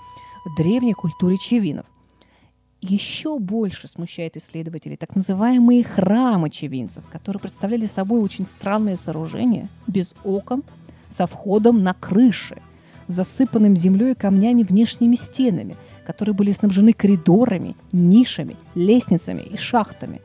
древней 0.56 0.92
культуре 0.92 1.38
чевинов. 1.38 1.86
Еще 2.80 3.38
больше 3.38 3.88
смущает 3.88 4.36
исследователей 4.36 4.96
так 4.96 5.16
называемые 5.16 5.82
храмы 5.82 6.48
чевинцев, 6.48 7.02
которые 7.10 7.40
представляли 7.40 7.86
собой 7.86 8.20
очень 8.20 8.46
странное 8.46 8.96
сооружение 8.96 9.68
без 9.86 10.14
окон, 10.22 10.62
со 11.10 11.26
входом 11.26 11.82
на 11.82 11.94
крыши, 11.94 12.60
засыпанным 13.08 13.76
землей 13.76 14.12
и 14.12 14.14
камнями 14.14 14.62
внешними 14.62 15.16
стенами, 15.16 15.76
которые 16.06 16.34
были 16.34 16.52
снабжены 16.52 16.92
коридорами, 16.92 17.74
нишами, 17.92 18.56
лестницами 18.74 19.42
и 19.42 19.56
шахтами, 19.56 20.20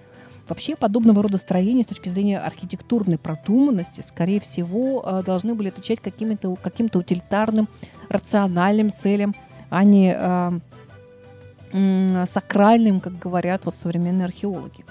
Вообще 0.48 0.76
подобного 0.76 1.24
рода 1.24 1.38
строения 1.38 1.84
с 1.84 1.88
точки 1.88 2.10
зрения 2.10 2.38
архитектурной 2.38 3.18
продуманности, 3.18 4.02
скорее 4.02 4.42
всего, 4.42 5.02
э, 5.06 5.24
должны 5.26 5.56
были 5.56 5.70
отвечать 5.70 6.02
каким-то 6.02 6.54
каким 6.56 6.90
утилитарным, 6.94 7.70
рациональным 8.10 8.92
целям, 8.92 9.34
а 9.70 9.86
не 9.86 10.14
э, 10.14 10.60
сакральным, 12.26 13.00
как 13.00 13.18
говорят 13.18 13.66
вот 13.66 13.76
современные 13.76 14.26
археологи. 14.26 14.86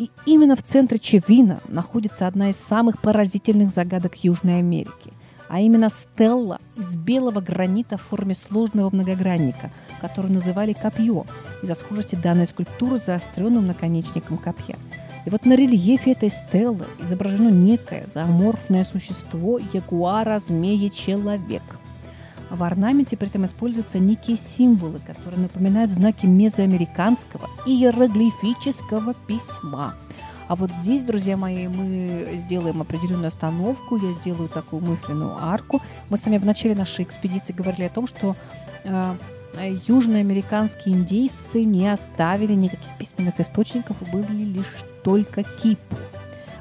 И 0.00 0.10
именно 0.26 0.56
в 0.56 0.64
центре 0.64 0.98
Чевина 0.98 1.60
находится 1.68 2.26
одна 2.26 2.50
из 2.50 2.56
самых 2.56 3.00
поразительных 3.00 3.70
загадок 3.70 4.24
Южной 4.24 4.58
Америки, 4.58 5.12
а 5.48 5.60
именно 5.60 5.90
стелла 5.90 6.58
из 6.76 6.96
белого 6.96 7.40
гранита 7.40 7.96
в 7.96 8.02
форме 8.02 8.34
сложного 8.34 8.90
многогранника– 8.92 9.70
которую 10.06 10.34
называли 10.34 10.74
копье, 10.74 11.24
из-за 11.62 11.74
схожести 11.74 12.14
данной 12.14 12.46
скульптуры 12.46 12.98
с 12.98 13.06
заостренным 13.06 13.66
наконечником 13.66 14.36
копья. 14.36 14.76
И 15.24 15.30
вот 15.30 15.46
на 15.46 15.56
рельефе 15.56 16.12
этой 16.12 16.28
стеллы 16.28 16.84
изображено 17.00 17.48
некое 17.48 18.06
зооморфное 18.06 18.84
существо 18.84 19.58
ягуара, 19.72 20.38
змея, 20.40 20.90
человек. 20.90 21.62
В 22.50 22.62
орнаменте 22.62 23.16
при 23.16 23.28
этом 23.28 23.46
используются 23.46 23.98
некие 23.98 24.36
символы, 24.36 24.98
которые 24.98 25.40
напоминают 25.40 25.90
знаки 25.90 26.26
мезоамериканского 26.26 27.48
иероглифического 27.64 29.14
письма. 29.26 29.94
А 30.48 30.54
вот 30.54 30.70
здесь, 30.70 31.06
друзья 31.06 31.38
мои, 31.38 31.66
мы 31.66 32.28
сделаем 32.34 32.82
определенную 32.82 33.28
остановку, 33.28 33.96
я 33.96 34.12
сделаю 34.12 34.50
такую 34.50 34.82
мысленную 34.82 35.34
арку. 35.42 35.80
Мы 36.10 36.18
с 36.18 36.26
вами 36.26 36.36
в 36.36 36.44
начале 36.44 36.74
нашей 36.74 37.04
экспедиции 37.04 37.54
говорили 37.54 37.84
о 37.84 37.88
том, 37.88 38.06
что 38.06 38.36
э, 38.84 39.14
южноамериканские 39.86 40.94
индейцы 40.94 41.64
не 41.64 41.88
оставили 41.88 42.52
никаких 42.54 42.96
письменных 42.98 43.40
источников, 43.40 43.96
были 44.12 44.44
лишь 44.44 44.84
только 45.02 45.42
кип 45.42 45.80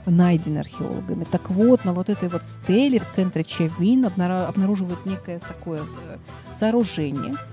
найдены 0.05 0.59
археологами. 0.59 1.23
Так 1.23 1.49
вот, 1.49 1.85
на 1.85 1.93
вот 1.93 2.09
этой 2.09 2.29
вот 2.29 2.43
стеле 2.43 2.99
в 2.99 3.09
центре 3.09 3.43
Чавин 3.43 4.05
обнаруживают 4.05 5.05
некое 5.05 5.39
такое 5.39 5.81
сооружение– 6.53 7.35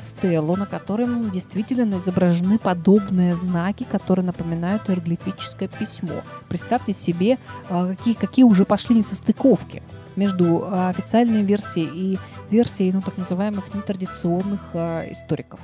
стелу, 0.00 0.56
на 0.56 0.66
котором 0.66 1.30
действительно 1.30 1.98
изображены 1.98 2.58
подобные 2.58 3.36
знаки, 3.36 3.86
которые 3.90 4.24
напоминают 4.24 4.88
иероглифическое 4.88 5.68
письмо. 5.68 6.22
Представьте 6.48 6.92
себе, 6.92 7.38
а, 7.68 7.88
какие, 7.88 8.14
какие 8.14 8.44
уже 8.44 8.64
пошли 8.64 8.96
несостыковки 8.96 9.82
между 10.16 10.64
а, 10.64 10.88
официальной 10.88 11.42
версией 11.42 11.90
и 11.92 12.18
версией 12.50 12.92
ну, 12.92 13.02
так 13.02 13.16
называемых 13.16 13.74
нетрадиционных 13.74 14.60
а, 14.74 15.04
историков. 15.10 15.60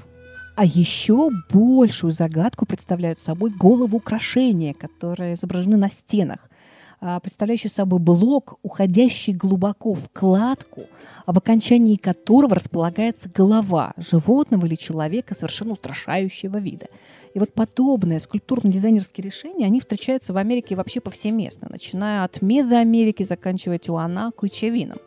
А 0.57 0.64
еще 0.64 1.31
большую 1.51 2.11
загадку 2.11 2.66
представляют 2.66 3.20
собой 3.20 3.51
головы 3.51 3.97
украшения, 3.97 4.74
которые 4.74 5.35
изображены 5.35 5.76
на 5.76 5.91
стенах– 5.91 6.39
представляющий 7.01 7.70
собой 7.70 8.01
блок, 8.01 8.59
уходящий 8.62 9.32
глубоко 9.32 9.94
в 9.94 10.09
кладку, 10.11 10.82
а 11.26 11.32
в 11.32 11.38
окончании 11.38 11.96
которого 11.96 12.57
располагается 12.57 13.30
голова 13.32 13.92
животного 13.96 14.66
или 14.66 14.74
человека 14.74 15.34
совершенно 15.34 15.72
устрашающего 15.72 16.59
вида. 16.59 16.86
И 17.34 17.38
вот 17.38 17.53
подобные 17.53 18.18
скульптурно-дизайнерские 18.18 19.22
решения, 19.22 19.66
они 19.66 19.80
встречаются 19.80 20.32
в 20.32 20.36
Америке 20.38 20.74
вообще 20.74 21.01
повсеместно, 21.01 21.68
начиная 21.70 22.24
от 22.24 22.42
Мезоамерики, 22.42 23.22
заканчивая 23.22 23.78
Тиуанаку 23.78 24.46
и 24.46 24.51
Чавином. 24.51 24.99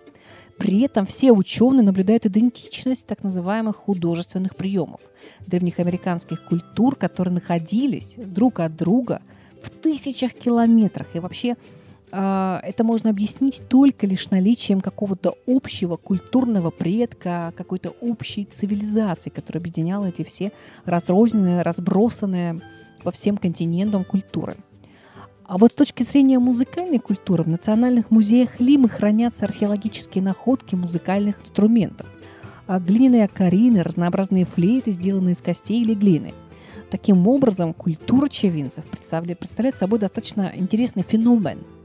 При 0.58 0.82
этом 0.82 1.08
все 1.08 1.32
ученые 1.32 1.84
наблюдают 1.84 2.28
идентичность 2.28 3.08
так 3.08 3.24
называемых 3.24 3.76
художественных 3.76 4.56
приемов 4.56 5.02
древних 5.48 5.80
американских 5.80 6.46
культур, 6.46 6.96
которые 6.96 7.34
находились 7.34 8.16
друг 8.18 8.60
от 8.60 8.76
друга 8.76 9.22
в 9.62 9.70
тысячах 9.70 10.34
километрах. 10.34 11.08
И 11.16 11.20
вообще 11.20 11.52
а, 11.52 11.56
это 12.12 12.84
можно 12.84 13.10
объяснить 13.10 13.64
только 13.70 14.06
лишь 14.06 14.30
наличием 14.30 14.82
какого-то 14.82 15.36
общего 15.48 15.96
культурного 15.96 16.70
предка, 16.70 17.54
какой-то 17.56 17.92
общей 18.02 18.44
цивилизации, 18.44 19.30
которая 19.30 19.62
объединяла 19.62 20.08
эти 20.08 20.24
все 20.24 20.52
разрозненные, 20.84 21.62
разбросанные 21.62 22.60
по 23.04 23.12
всем 23.12 23.38
континентам 23.38 24.04
культуры. 24.04 24.58
А 25.46 25.58
вот 25.58 25.72
с 25.72 25.76
точки 25.76 26.04
зрения 26.04 26.40
музыкальной 26.40 27.00
культуры 27.00 27.44
в 27.44 27.48
национальных 27.48 28.12
музеях 28.12 28.60
Лимы 28.60 28.90
хранятся 28.90 29.46
археологические 29.46 30.24
находки 30.24 30.76
музыкальных 30.76 31.42
инструментов. 31.42 32.08
А 32.68 32.80
глиняные 32.80 33.26
акарины, 33.26 33.84
разнообразные 33.84 34.46
флейты, 34.46 34.92
сделанные 34.92 35.34
из 35.34 35.42
костей 35.42 35.82
или 35.82 35.94
глины. 35.94 36.34
Таким 36.90 37.28
образом, 37.28 37.74
культура 37.74 38.28
чевинцев 38.28 38.86
представляет 38.86 39.76
собой 39.76 40.00
достаточно 40.00 40.52
интересный 40.56 41.04
феномен– 41.04 41.60
а, 41.70 41.81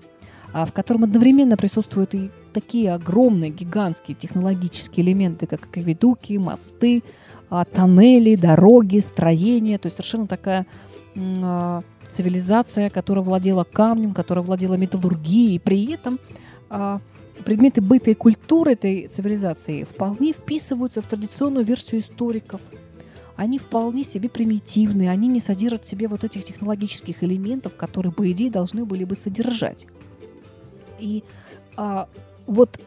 в 0.65 0.73
котором 0.73 1.05
одновременно 1.05 1.57
присутствуют 1.57 2.15
и 2.15 2.31
такие 2.55 2.95
огромные, 2.95 3.51
гигантские 3.51 4.15
технологические 4.15 5.05
элементы, 5.05 5.47
как 5.47 5.67
акведуки, 5.67 6.39
мосты, 6.39 7.03
а, 7.51 7.67
тоннели, 7.67 8.37
дороги, 8.37 9.01
строения. 9.01 9.77
То 9.77 9.87
есть 9.87 9.97
совершенно 9.97 10.27
такая 10.27 10.67
а, 11.15 11.83
цивилизация, 12.09 12.89
которая 12.89 13.23
владела 13.23 13.65
камнем, 13.65 14.15
которая 14.15 14.45
владела 14.45 14.75
металлургией. 14.75 15.57
И 15.57 15.59
при 15.59 15.93
этом 15.93 16.19
предметы 17.45 17.83
быта 17.83 18.11
и 18.11 18.15
культуры 18.15 18.73
этой 18.73 19.09
цивилизации 19.09 19.85
вполне 19.85 20.33
вписываются 20.33 21.03
в 21.03 21.07
традиционную 21.07 21.65
версию 21.65 22.01
историков. 22.01 22.63
Они 23.37 23.59
вполне 23.59 24.03
себе 24.03 24.31
примитивные, 24.31 25.11
они 25.11 25.29
не 25.29 25.41
содержат 25.41 25.85
в 25.85 25.87
себе 25.87 26.09
вот 26.09 26.25
этих 26.25 26.43
технологических 26.45 27.23
элементов, 27.23 27.77
которые, 27.77 28.11
по 28.11 28.31
идее, 28.33 28.51
должны 28.51 28.87
были 28.87 29.05
бы 29.05 29.15
содержать. 29.15 29.87
И 30.99 31.25
а, 31.77 32.09
вот, 32.47 32.81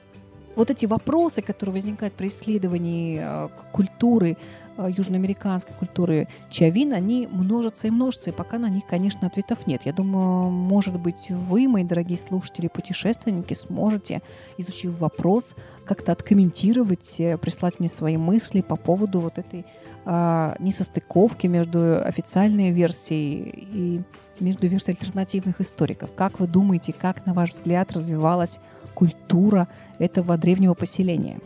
вот 0.56 0.70
эти 0.70 0.86
вопросы, 0.86 1.42
которые 1.42 1.74
возникают 1.74 2.14
при 2.14 2.28
исследовании 2.28 3.20
а, 3.22 3.50
культуры, 3.72 4.38
а, 4.80 4.90
южноамериканской 4.90 5.76
культуры 5.76 6.30
чавин, 6.50 6.94
они 6.94 7.28
множатся 7.30 7.88
и 7.88 7.92
множатся, 7.92 8.30
и 8.30 8.34
пока 8.34 8.58
на 8.58 8.70
них, 8.70 8.86
конечно, 8.88 9.28
ответов 9.28 9.68
нет. 9.68 9.82
Я 9.84 9.92
думаю, 9.92 10.50
может 10.50 10.98
быть, 10.98 11.30
вы, 11.30 11.68
мои 11.68 11.84
дорогие 11.84 12.18
слушатели, 12.18 12.68
путешественники, 12.68 13.54
сможете, 13.54 14.22
изучив 14.58 14.98
вопрос, 15.00 15.56
как-то 15.86 16.14
откомментировать, 16.14 17.20
э, 17.20 17.38
прислать 17.38 17.80
мне 17.80 17.90
свои 17.90 18.16
мысли 18.16 18.62
по 18.62 18.78
поводу 18.78 19.20
вот 19.20 19.38
этой 19.38 19.66
а, 20.06 20.56
несостыковки 20.60 21.48
между 21.48 22.02
официальной 22.02 22.72
версией 22.72 23.68
и 23.74 24.02
между 24.42 24.68
альтернативных 24.68 25.62
историков. 25.62 26.10
Как 26.16 26.40
вы 26.40 26.48
думаете, 26.48 26.94
как, 26.94 27.26
на 27.26 27.34
ваш 27.34 27.52
взгляд, 27.52 27.92
развивалась 27.92 28.60
культура 28.94 29.68
этого 29.98 30.38
древнего 30.38 30.74
поселения? 30.74 31.40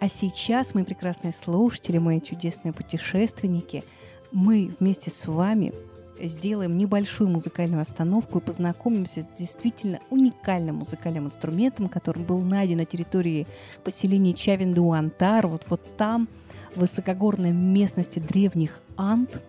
А 0.00 0.08
сейчас, 0.08 0.74
мои 0.74 0.84
прекрасные 0.84 1.32
слушатели, 1.32 1.98
мои 1.98 2.20
чудесные 2.20 2.72
путешественники, 2.72 3.82
мы 4.30 4.70
вместе 4.78 5.10
с 5.10 5.26
вами 5.26 5.72
сделаем 6.20 6.76
небольшую 6.76 7.30
музыкальную 7.30 7.82
остановку 7.82 8.38
и 8.38 8.42
познакомимся 8.42 9.22
с 9.22 9.28
действительно 9.36 10.00
уникальным 10.10 10.76
музыкальным 10.76 11.26
инструментом, 11.26 11.88
который 11.88 12.22
был 12.22 12.40
найден 12.40 12.78
на 12.78 12.84
территории 12.84 13.46
поселения 13.84 14.32
Чавин-Дуантар, 14.32 15.46
вот, 15.46 15.64
вот 15.68 15.96
там, 15.96 16.28
в 16.74 16.80
высокогорной 16.80 17.52
местности 17.52 18.18
древних 18.18 18.82
Ант– 18.96 19.40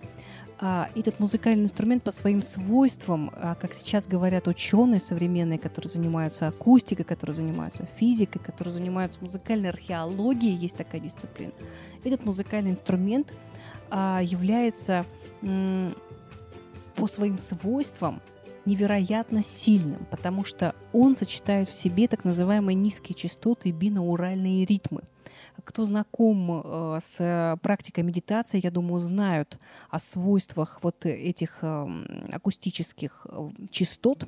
этот 0.62 1.22
музыкальный 1.22 1.64
инструмент 1.64 2.03
по 2.03 2.12
своим 2.12 2.41
свойствам, 2.41 3.32
а, 3.34 3.55
как 3.55 3.74
сейчас 3.74 4.07
говорят 4.07 4.47
ученые 4.47 4.99
современные, 4.99 5.57
которые 5.57 5.89
занимаются 5.89 6.47
акустикой, 6.47 7.05
которые 7.05 7.34
занимаются 7.34 7.88
физикой, 7.95 8.41
которые 8.41 8.74
занимаются 8.74 9.24
музыкальной 9.24 9.70
археологией, 9.70 10.55
есть 10.55 10.76
такая 10.76 10.99
дисциплина. 10.99 11.53
Этот 12.03 12.26
музыкальный 12.26 12.72
инструмент 12.72 13.34
а, 13.89 14.22
является 14.22 15.05
по 16.95 17.07
своим 17.07 17.38
свойствам 17.38 18.22
невероятно 18.66 19.41
сильным, 19.41 20.05
потому 20.12 20.43
что 20.43 20.76
он 20.91 21.16
сочетает 21.16 21.70
в 21.70 21.74
себе 21.74 22.10
так 22.10 22.26
называемые 22.26 22.76
низкие 22.76 23.16
частоты 23.16 23.70
и 23.70 23.72
бинауральные 23.72 24.66
ритмы– 24.66 25.03
кто 25.64 25.86
знаком 25.86 26.62
э, 26.64 26.99
с 27.03 27.60
практикой 27.62 28.03
медитации, 28.03 28.60
я 28.64 28.72
думаю, 28.72 28.99
знают 28.99 29.60
о 29.89 29.99
свойствах 29.99 30.80
вот 30.82 31.05
этих 31.05 31.60
эм, 31.62 32.05
акустических 32.32 33.28
э, 33.30 33.49
частот. 33.72 34.26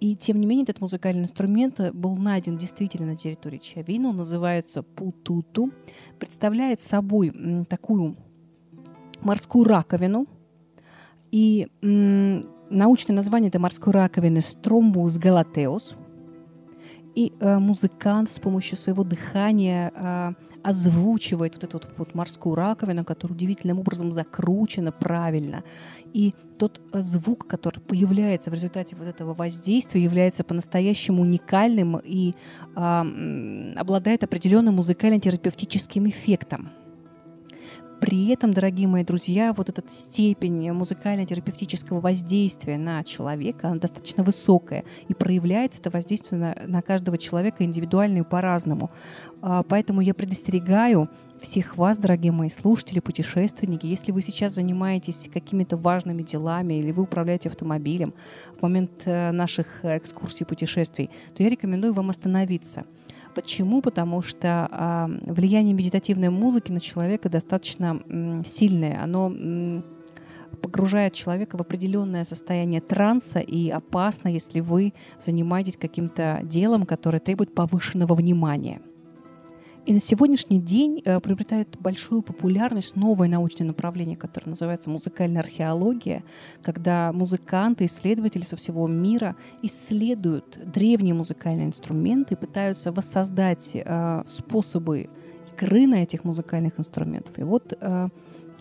И 0.00 0.14
тем 0.14 0.40
не 0.40 0.46
менее 0.46 0.64
этот 0.64 0.80
музыкальный 0.80 1.22
инструмент 1.22 1.80
был 1.94 2.16
найден 2.16 2.58
действительно 2.58 3.12
на 3.12 3.16
территории 3.16 3.58
Чавина. 3.58 4.10
Он 4.10 4.16
называется 4.16 4.82
путуту. 4.82 5.70
Представляет 6.18 6.82
собой 6.82 7.32
такую 7.68 8.16
морскую 9.20 9.64
раковину. 9.64 10.26
И 11.30 11.68
научное 12.70 13.16
название 13.16 13.48
этой 13.48 13.58
морской 13.58 13.92
раковины 13.92 14.40
Стромбус 14.40 15.18
галатеус. 15.18 15.96
И 17.14 17.32
э, 17.40 17.58
музыкант 17.58 18.30
с 18.30 18.38
помощью 18.38 18.76
своего 18.76 19.02
дыхания 19.02 19.90
э, 19.94 20.32
озвучивает 20.62 21.54
вот 21.54 21.64
эту 21.64 21.82
вот 21.96 22.14
морскую 22.14 22.54
раковину, 22.54 23.04
которая 23.04 23.34
удивительным 23.36 23.78
образом 23.78 24.12
закручена 24.12 24.92
правильно. 24.92 25.64
И 26.12 26.34
тот 26.58 26.80
э, 26.92 27.02
звук, 27.02 27.46
который 27.46 27.80
появляется 27.80 28.50
в 28.50 28.54
результате 28.54 28.96
вот 28.96 29.06
этого 29.06 29.34
воздействия, 29.34 30.02
является 30.02 30.44
по-настоящему 30.44 31.22
уникальным 31.22 31.98
и 32.02 32.34
э, 32.74 33.72
обладает 33.76 34.24
определенным 34.24 34.76
музыкально-терапевтическим 34.76 36.08
эффектом. 36.08 36.70
При 38.06 38.28
этом, 38.28 38.52
дорогие 38.52 38.86
мои 38.86 39.02
друзья, 39.02 39.52
вот 39.52 39.68
эта 39.68 39.82
степень 39.88 40.70
музыкально-терапевтического 40.70 41.98
воздействия 41.98 42.78
на 42.78 43.02
человека, 43.02 43.66
она 43.66 43.78
достаточно 43.78 44.22
высокая, 44.22 44.84
и 45.08 45.12
проявляется 45.12 45.80
это 45.80 45.90
воздействие 45.90 46.40
на, 46.40 46.56
на 46.68 46.82
каждого 46.82 47.18
человека 47.18 47.64
индивидуально 47.64 48.18
и 48.18 48.22
по-разному. 48.22 48.92
А, 49.42 49.64
поэтому 49.64 50.02
я 50.02 50.14
предостерегаю 50.14 51.10
всех 51.40 51.76
вас, 51.76 51.98
дорогие 51.98 52.30
мои 52.30 52.48
слушатели, 52.48 53.00
путешественники, 53.00 53.86
если 53.86 54.12
вы 54.12 54.22
сейчас 54.22 54.54
занимаетесь 54.54 55.28
какими-то 55.34 55.76
важными 55.76 56.22
делами 56.22 56.74
или 56.74 56.92
вы 56.92 57.02
управляете 57.02 57.48
автомобилем 57.48 58.14
в 58.56 58.62
момент 58.62 59.02
э, 59.06 59.32
наших 59.32 59.84
экскурсий, 59.84 60.46
путешествий, 60.46 61.10
то 61.34 61.42
я 61.42 61.48
рекомендую 61.48 61.92
вам 61.92 62.10
остановиться– 62.10 62.84
Почему? 63.36 63.82
Потому 63.82 64.22
что 64.22 65.10
влияние 65.26 65.74
медитативной 65.74 66.30
музыки 66.30 66.72
на 66.72 66.80
человека 66.80 67.28
достаточно 67.28 68.42
сильное. 68.46 69.00
Оно 69.02 69.82
погружает 70.62 71.12
человека 71.12 71.58
в 71.58 71.60
определенное 71.60 72.24
состояние 72.24 72.80
транса 72.80 73.40
и 73.40 73.68
опасно, 73.68 74.28
если 74.28 74.60
вы 74.60 74.94
занимаетесь 75.20 75.76
каким-то 75.76 76.40
делом, 76.44 76.86
которое 76.86 77.20
требует 77.20 77.54
повышенного 77.54 78.14
внимания. 78.14 78.80
И 79.86 79.92
на 79.92 80.00
сегодняшний 80.00 80.58
день 80.58 81.00
э, 81.04 81.20
приобретает 81.20 81.78
большую 81.78 82.22
популярность 82.22 82.96
новое 82.96 83.28
научное 83.28 83.68
направление, 83.68 84.16
которое 84.16 84.50
называется 84.50 84.90
музыкальная 84.90 85.42
археология, 85.42 86.24
когда 86.60 87.12
музыканты, 87.12 87.84
исследователи 87.84 88.42
со 88.42 88.56
всего 88.56 88.88
мира 88.88 89.36
исследуют 89.62 90.58
древние 90.72 91.14
музыкальные 91.14 91.68
инструменты 91.68 92.34
и 92.34 92.36
пытаются 92.36 92.90
воссоздать 92.90 93.70
э, 93.74 94.22
способы 94.26 95.08
игры 95.52 95.86
на 95.86 96.02
этих 96.02 96.24
музыкальных 96.24 96.80
инструментах. 96.80 97.38
И 97.38 97.44
вот 97.44 97.72
э, 97.80 98.08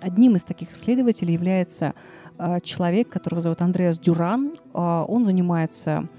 одним 0.02 0.36
из 0.36 0.44
таких 0.44 0.74
исследователей 0.74 1.34
является 1.34 1.96
человек, 2.64 3.08
которого 3.08 3.40
зовут 3.42 3.62
Андреас 3.62 3.98
Дюран. 3.98 4.58
Он 4.74 5.24
занимается 5.24 6.10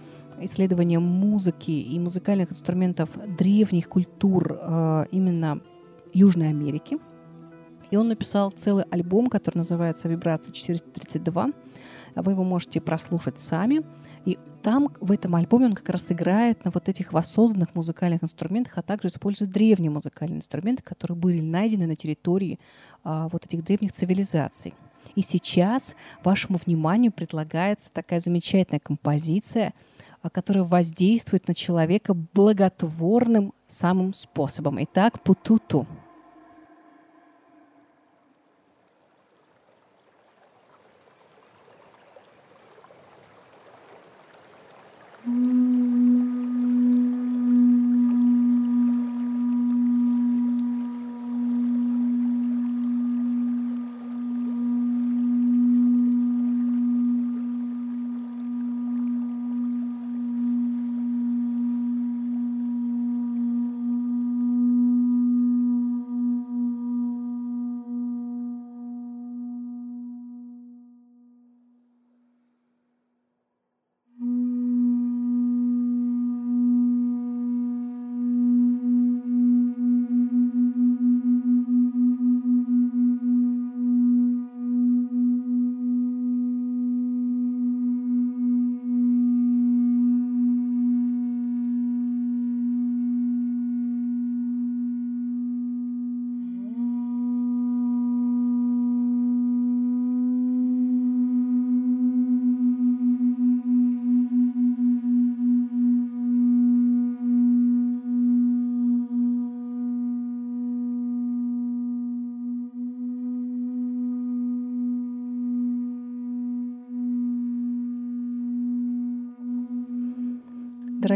исследованием 0.41 1.03
музыки 1.03 1.71
и 1.71 1.99
музыкальных 1.99 2.53
инструментов 2.53 3.11
древних 3.37 3.89
культур 3.89 4.59
э, 4.61 5.07
именно 5.11 5.61
Южной 6.13 6.49
Америки. 6.49 6.99
И 7.91 7.97
он 7.97 8.09
написал 8.09 8.51
целый 8.51 8.85
альбом, 8.91 9.29
который 9.29 9.59
называется 9.59 10.09
«Вибрация 10.09 10.53
432». 10.53 11.55
Вы 12.17 12.33
его 12.33 12.45
можете 12.45 12.81
прослушать 12.81 13.39
сами. 13.39 13.83
И 14.25 14.39
там, 14.63 14.89
в 15.01 15.13
этом 15.13 15.37
альбоме, 15.37 15.67
он 15.67 15.75
как 15.75 15.91
раз 15.91 16.11
играет 16.11 16.65
на 16.65 16.71
вот 16.73 16.89
этих 16.89 17.13
воссозданных 17.13 17.75
музыкальных 17.75 18.25
инструментах, 18.25 18.79
а 18.79 18.83
также 18.83 19.09
использует 19.09 19.53
древние 19.53 19.91
музыкальные 19.91 20.39
инструменты, 20.39 20.83
которые 20.83 21.17
были 21.17 21.41
найдены 21.41 21.87
на 21.87 21.95
территории 21.95 22.59
а, 23.05 23.29
вот 23.29 23.45
этих 23.45 23.63
древних 23.63 23.93
цивилизаций. 23.93 24.75
И 25.15 25.23
сейчас 25.23 25.95
вашему 26.25 26.59
вниманию 26.65 27.13
предлагается 27.13 27.93
такая 27.93 28.21
замечательная 28.21 28.81
композиция– 28.81 29.73
а, 30.23 30.31
которая 30.31 30.65
воздействует 30.65 31.49
на 31.49 31.55
человека 31.55 32.15
благотворным 32.15 33.53
самым 33.67 34.13
способом. 34.13 34.83
Итак, 34.83 35.23
путуту. 35.23 35.87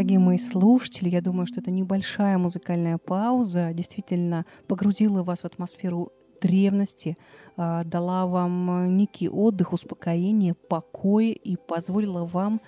Дорогие 0.01 0.17
мои 0.17 0.39
слушатели. 0.39 1.09
Я 1.09 1.21
думаю, 1.21 1.45
что 1.45 1.59
это 1.59 1.69
небольшая 1.69 2.39
музыкальная 2.39 2.97
пауза 2.97 3.71
действительно 3.71 4.47
погрузила 4.67 5.21
вас 5.21 5.41
в 5.41 5.45
атмосферу 5.45 6.11
древности, 6.41 7.19
а, 7.55 7.83
дала 7.83 8.25
вам 8.25 8.97
некий 8.97 9.29
отдых, 9.29 9.73
успокоение, 9.73 10.55
покой 10.55 11.29
и 11.29 11.55
позволила 11.55 12.25
вам 12.25 12.61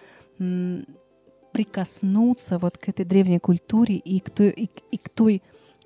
прикоснуться 1.53 2.59
вот 2.59 2.77
к 2.77 2.87
этой 2.89 3.03
древней 3.03 3.39
культуре 3.39 3.95
и 3.95 4.19
к 4.19 4.29
той, 4.29 4.49
и, 4.49 4.69
и 4.91 4.97
к 4.99 5.09
той 5.09 5.41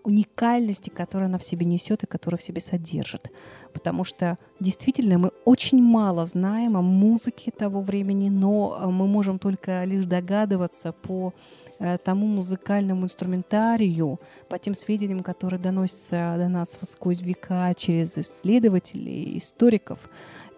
уникальности, 0.08 0.90
которую 0.90 1.28
она 1.28 1.38
в 1.38 1.44
себе 1.44 1.66
несет 1.66 2.04
и 2.04 2.08
которую 2.08 2.40
в 2.40 2.44
себе 2.44 2.62
содержит. 2.62 3.30
Потому 3.74 4.06
что 4.06 4.38
действительно 4.60 5.18
мы 5.18 5.32
очень 5.46 5.82
мало 5.82 6.26
знаем 6.26 6.78
о 6.78 6.82
музыке 6.82 7.52
того 7.52 7.82
времени, 7.82 8.30
но 8.30 8.80
э, 8.80 8.88
мы 8.88 9.06
можем 9.06 9.38
только 9.38 9.84
лишь 9.84 10.06
догадываться 10.06 10.94
по 10.94 11.34
э, 11.80 11.98
тому 11.98 12.26
музыкальному 12.26 13.04
инструментарию, 13.04 14.20
по 14.48 14.58
тем 14.58 14.76
сведениям, 14.76 15.20
которые 15.24 15.60
доносятся 15.60 16.36
до 16.38 16.48
нас 16.48 16.78
вот 16.80 16.90
сквозь 16.90 17.22
века 17.22 17.74
через 17.76 18.18
исследователей, 18.18 19.38
историков 19.38 20.00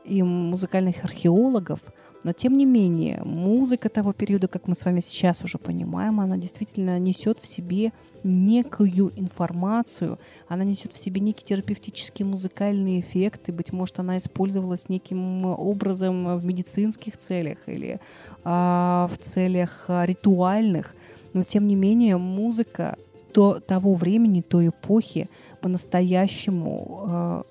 и 0.05 0.21
музыкальных 0.21 1.03
археологов– 1.03 1.79
но 2.23 2.33
тем 2.33 2.57
не 2.57 2.65
менее, 2.65 3.21
музыка 3.23 3.87
того 3.87 4.11
периода, 4.11 4.47
как 4.47 4.67
мы 4.67 4.75
с 4.75 4.83
вами 4.83 4.99
сейчас 4.99 5.41
уже 5.43 5.57
понимаем, 5.57 6.19
она 6.19 6.37
действительно 6.37 6.99
несет 6.99 7.39
в 7.39 7.47
себе 7.47 7.93
некую 8.23 9.11
информацию, 9.15 10.19
она 10.49 10.65
несет 10.65 10.91
в 10.91 10.97
себе 10.97 11.21
некие 11.21 11.45
терапевтические 11.47 12.25
музыкальные 12.25 12.99
эффекты, 12.99 13.53
быть 13.53 13.71
может, 13.71 13.99
она 13.99 14.17
использовалась 14.17 14.89
неким 14.89 15.45
образом 15.45 16.37
в 16.37 16.45
медицинских 16.45 17.17
целях 17.17 17.57
или 17.67 18.01
а, 18.43 19.09
в 19.13 19.17
целях 19.17 19.85
а, 19.87 20.05
ритуальных, 20.05 20.95
но 21.33 21.43
тем 21.43 21.67
не 21.67 21.75
менее 21.75 22.17
музыка 22.17 22.97
до 23.33 23.59
того 23.59 23.93
времени, 23.93 24.41
той 24.41 24.69
эпохи 24.69 25.29
по-настоящему 25.61 27.03
а, 27.07 27.45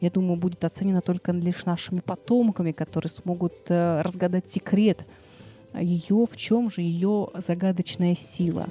я 0.00 0.10
думаю, 0.10 0.38
будет 0.38 0.64
оценена 0.64 1.00
только 1.00 1.32
лишь 1.32 1.64
нашими 1.64 2.00
потомками, 2.00 2.72
которые 2.72 3.10
смогут 3.10 3.54
э, 3.68 4.02
разгадать 4.02 4.50
секрет 4.50 5.06
ее, 5.74 6.26
в 6.30 6.36
чем 6.36 6.70
же 6.70 6.82
ее 6.82 7.28
загадочная 7.34 8.14
сила. 8.14 8.66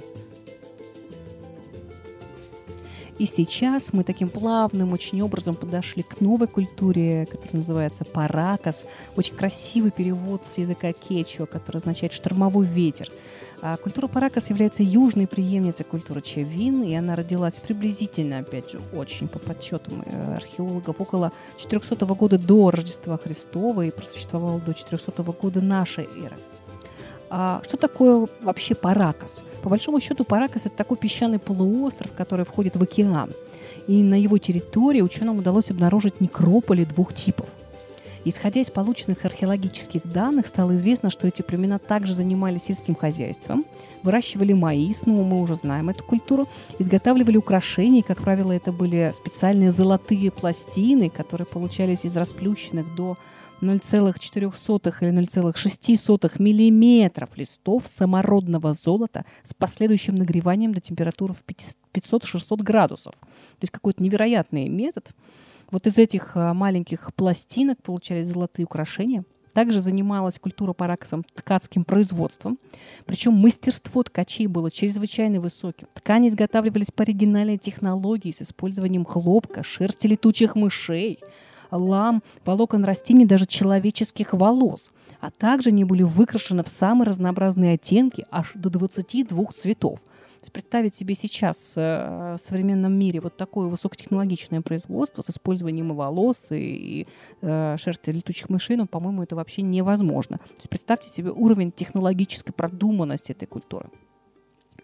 И 3.19 3.25
сейчас 3.25 3.93
мы 3.93 4.03
таким 4.03 4.29
плавным 4.29 4.93
очень 4.93 5.21
образом 5.21 5.55
подошли 5.55 6.03
к 6.03 6.21
новой 6.21 6.47
культуре, 6.47 7.25
которая 7.25 7.57
называется 7.57 8.05
паракас. 8.05 8.85
Очень 9.15 9.35
красивый 9.35 9.89
перевод 9.89 10.45
с 10.45 10.59
языка 10.59 10.93
кечуа, 10.93 11.47
который 11.47 11.77
означает 11.77 12.13
«штормовой 12.13 12.67
ветер». 12.67 13.11
А 13.61 13.75
культура 13.77 14.07
Паракас 14.07 14.49
является 14.49 14.83
южной 14.83 15.25
преемницей 15.25 15.83
культуры 15.83 16.21
Чавин, 16.21 16.83
и 16.83 16.93
она 16.93 17.15
родилась 17.15 17.59
приблизительно, 17.59 18.39
опять 18.39 18.71
же, 18.71 18.79
очень 18.93 19.27
по 19.27 19.39
подсчетам 19.39 20.03
э, 20.05 20.35
археологов, 20.35 21.01
около 21.01 21.31
400 21.57 22.05
года 22.05 22.37
до 22.37 22.69
Рождества 22.69 23.17
Христова 23.17 23.81
и 23.83 23.91
просуществовала 23.91 24.59
до 24.59 24.75
400 24.75 25.23
года 25.23 25.61
нашей 25.61 26.07
эры. 26.23 26.37
А 27.29 27.61
что 27.67 27.77
такое 27.77 28.27
вообще 28.41 28.75
Паракас? 28.75 29.43
По 29.63 29.69
большому 29.69 29.99
счету, 29.99 30.23
Паракас– 30.23 30.65
это 30.67 30.77
такой 30.77 30.97
песчаный 30.97 31.39
полуостров, 31.39 32.13
который 32.13 32.45
входит 32.45 32.75
в 32.75 32.83
океан. 32.83 33.31
И 33.87 34.03
на 34.03 34.19
его 34.19 34.37
территории 34.37 35.01
ученым 35.01 35.39
удалось 35.39 35.71
обнаружить 35.71 36.21
некрополи 36.21 36.85
двух 36.85 37.13
типов– 37.13 37.47
Исходя 38.29 38.59
из 38.59 38.69
полученных 38.69 39.23
археологических 39.23 40.05
данных, 40.11 40.47
стало 40.47 40.75
известно, 40.75 41.09
что 41.09 41.29
эти 41.29 41.41
племена 41.43 41.79
также 41.79 42.13
занимались 42.13 42.63
сельским 42.63 42.93
хозяйством, 42.93 43.65
выращивали 44.03 44.51
маис, 44.51 45.05
ну, 45.05 45.23
мы 45.23 45.39
уже 45.39 45.55
знаем 45.55 45.87
эту 45.87 46.03
культуру, 46.03 46.45
изготавливали 46.77 47.37
украшения, 47.37 48.03
как 48.03 48.21
правило, 48.21 48.51
это 48.51 48.73
были 48.73 49.13
специальные 49.15 49.71
золотые 49.71 50.29
пластины, 50.29 51.09
которые 51.09 51.45
получались 51.45 52.03
из 52.03 52.17
расплющенных 52.17 52.93
до 52.95 53.17
0,04 53.61 54.93
или 54.99 55.21
0,06 55.21 56.41
миллиметров 56.41 57.29
листов 57.37 57.83
самородного 57.87 58.73
золота 58.73 59.23
с 59.43 59.53
последующим 59.53 60.15
нагреванием 60.15 60.73
до 60.73 60.81
температуры 60.81 61.33
в 61.33 61.45
500-600 61.93 62.61
градусов. 62.61 63.13
То 63.15 63.61
есть 63.61 63.71
какой-то 63.71 64.03
невероятный 64.03 64.67
метод– 64.67 65.11
Вот 65.69 65.85
из 65.85 65.97
этих 65.97 66.31
а, 66.35 66.53
маленьких 66.53 67.13
пластинок 67.13 67.81
получались 67.81 68.27
золотые 68.27 68.65
украшения. 68.65 69.25
Также 69.53 69.79
занималась 69.79 70.39
культура 70.39 70.73
параксом 70.73 71.25
ткацким 71.33 71.83
производством. 71.83 72.59
Причем 73.05 73.33
мастерство 73.33 74.03
ткачей 74.03 74.47
было 74.47 74.69
чрезвычайно 74.69 75.41
высоким. 75.41 75.87
Ткани 75.95 76.29
изготавливались 76.29 76.91
по 76.91 77.03
оригинальной 77.03 77.57
технологии 77.57 78.31
с 78.31 78.41
использованием 78.41 79.03
хлопка, 79.03 79.63
шерсти 79.63 80.07
летучих 80.07 80.55
мышей, 80.55 81.19
лам, 81.71 82.21
волокон 82.45 82.85
растений, 82.85 83.25
даже 83.25 83.47
человеческих 83.47 84.33
волос. 84.33 84.91
А 85.19 85.31
также 85.31 85.69
они 85.69 85.83
были 85.83 86.03
выкрашены 86.03 86.63
в 86.63 86.69
самые 86.69 87.07
разнообразные 87.07 87.73
оттенки, 87.73 88.25
аж 88.29 88.51
до 88.53 88.69
22 88.69 89.45
цветов– 89.53 90.01
представить 90.51 90.95
себе 90.95 91.15
сейчас 91.15 91.75
э, 91.77 92.35
в 92.37 92.41
современном 92.41 92.93
мире 92.93 93.19
вот 93.19 93.37
такое 93.37 93.67
высокотехнологичное 93.67 94.61
производство 94.61 95.21
с 95.21 95.29
использованием 95.29 95.93
волос, 95.95 96.51
и, 96.51 96.55
и 97.01 97.07
э, 97.41 97.75
шерсти 97.77 98.09
летучих 98.09 98.49
мышей, 98.49 98.75
ну, 98.75 98.87
по-моему, 98.87 99.23
это 99.23 99.35
вообще 99.35 99.61
невозможно. 99.61 100.37
То 100.37 100.53
есть 100.57 100.69
представьте 100.69 101.09
себе 101.09 101.31
уровень 101.31 101.71
технологической 101.71 102.53
продуманности 102.53 103.31
этой 103.31 103.45
культуры. 103.45 103.89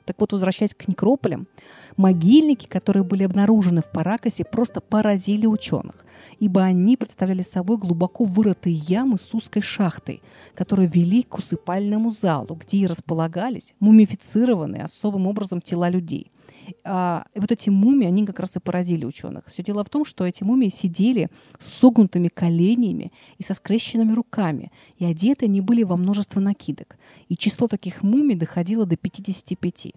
Так 0.05 0.19
вот, 0.19 0.33
возвращаясь 0.33 0.73
к 0.73 0.87
некрополям, 0.87 1.47
могильники, 1.95 2.67
которые 2.67 3.03
были 3.03 3.23
обнаружены 3.23 3.81
в 3.81 3.89
Паракасе, 3.89 4.43
просто 4.43 4.81
поразили 4.81 5.45
ученых, 5.45 6.05
ибо 6.39 6.61
они 6.61 6.97
представляли 6.97 7.41
собой 7.41 7.77
глубоко 7.77 8.25
вырытые 8.25 8.75
ямы 8.75 9.17
с 9.17 9.33
узкой 9.33 9.61
шахтой, 9.61 10.21
которые 10.55 10.89
вели 10.89 11.23
к 11.23 11.37
усыпальному 11.37 12.11
залу, 12.11 12.55
где 12.55 12.77
и 12.79 12.87
располагались 12.87 13.73
мумифицированные 13.79 14.83
особым 14.83 15.27
образом 15.27 15.61
тела 15.61 15.89
людей. 15.89 16.32
А, 16.83 17.25
и 17.33 17.39
вот 17.39 17.51
эти 17.51 17.69
мумии, 17.69 18.07
они 18.07 18.25
как 18.25 18.39
раз 18.39 18.55
и 18.55 18.59
поразили 18.59 19.05
ученых. 19.05 19.45
Все 19.47 19.63
дело 19.63 19.83
в 19.83 19.89
том, 19.89 20.05
что 20.05 20.25
эти 20.25 20.43
мумии 20.43 20.69
сидели 20.69 21.29
с 21.59 21.73
согнутыми 21.73 22.27
коленями 22.27 23.11
и 23.37 23.43
со 23.43 23.53
скрещенными 23.53 24.13
руками, 24.13 24.71
и 24.97 25.05
одеты 25.05 25.45
они 25.45 25.61
были 25.61 25.83
во 25.83 25.97
множество 25.97 26.39
накидок. 26.39 26.97
И 27.29 27.37
число 27.37 27.67
таких 27.67 28.03
мумий 28.03 28.35
доходило 28.35 28.85
до 28.85 28.97
55. 28.97 29.93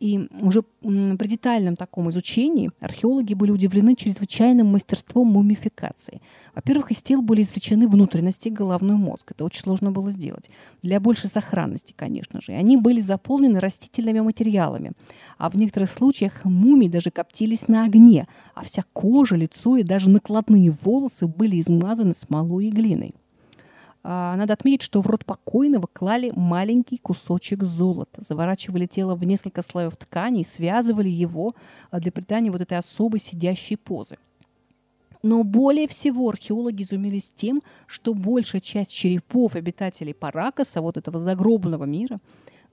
И 0.00 0.18
уже 0.40 0.62
при 0.62 1.26
детальном 1.28 1.76
таком 1.76 2.08
изучении 2.08 2.70
археологи 2.80 3.34
были 3.34 3.50
удивлены 3.50 3.94
чрезвычайным 3.94 4.66
мастерством 4.66 5.28
мумификации. 5.28 6.22
Во-первых, 6.54 6.90
из 6.90 7.02
тел 7.02 7.20
были 7.20 7.42
извлечены 7.42 7.86
внутренности 7.86 8.48
головной 8.48 8.96
мозг. 8.96 9.32
Это 9.32 9.44
очень 9.44 9.60
сложно 9.60 9.92
было 9.92 10.10
сделать. 10.10 10.48
Для 10.80 11.00
большей 11.00 11.28
сохранности, 11.28 11.92
конечно 11.94 12.40
же. 12.40 12.52
И 12.52 12.54
они 12.54 12.78
были 12.78 13.02
заполнены 13.02 13.60
растительными 13.60 14.20
материалами. 14.20 14.92
А 15.36 15.50
в 15.50 15.56
некоторых 15.56 15.90
случаях 15.90 16.46
мумии 16.46 16.88
даже 16.88 17.10
коптились 17.10 17.68
на 17.68 17.84
огне, 17.84 18.26
а 18.54 18.64
вся 18.64 18.82
кожа, 18.94 19.36
лицо 19.36 19.76
и 19.76 19.82
даже 19.82 20.08
накладные 20.08 20.70
волосы 20.70 21.26
были 21.26 21.60
измазаны 21.60 22.14
смолой 22.14 22.68
и 22.68 22.70
глиной. 22.70 23.14
А, 24.02 24.34
надо 24.36 24.54
отметить, 24.54 24.82
что 24.82 25.02
в 25.02 25.06
рот 25.06 25.24
покойного 25.24 25.86
клали 25.92 26.32
маленький 26.34 26.98
кусочек 26.98 27.62
золота, 27.64 28.22
заворачивали 28.22 28.86
тело 28.86 29.14
в 29.14 29.24
несколько 29.24 29.62
слоев 29.62 29.96
ткани 29.96 30.40
и 30.40 30.44
связывали 30.44 31.08
его 31.08 31.54
а, 31.90 32.00
для 32.00 32.10
придания 32.10 32.50
вот 32.50 32.62
этой 32.62 32.78
особой 32.78 33.20
сидящей 33.20 33.76
позы. 33.76 34.16
Но 35.22 35.44
более 35.44 35.86
всего 35.86 36.30
археологи 36.30 36.82
изумились 36.82 37.30
тем, 37.34 37.62
что 37.86 38.14
большая 38.14 38.62
часть 38.62 38.90
черепов 38.90 39.54
обитателей 39.54 40.14
Паракаса, 40.14 40.80
вот 40.80 40.96
этого 40.96 41.20
загробного 41.20 41.84
мира, 41.84 42.20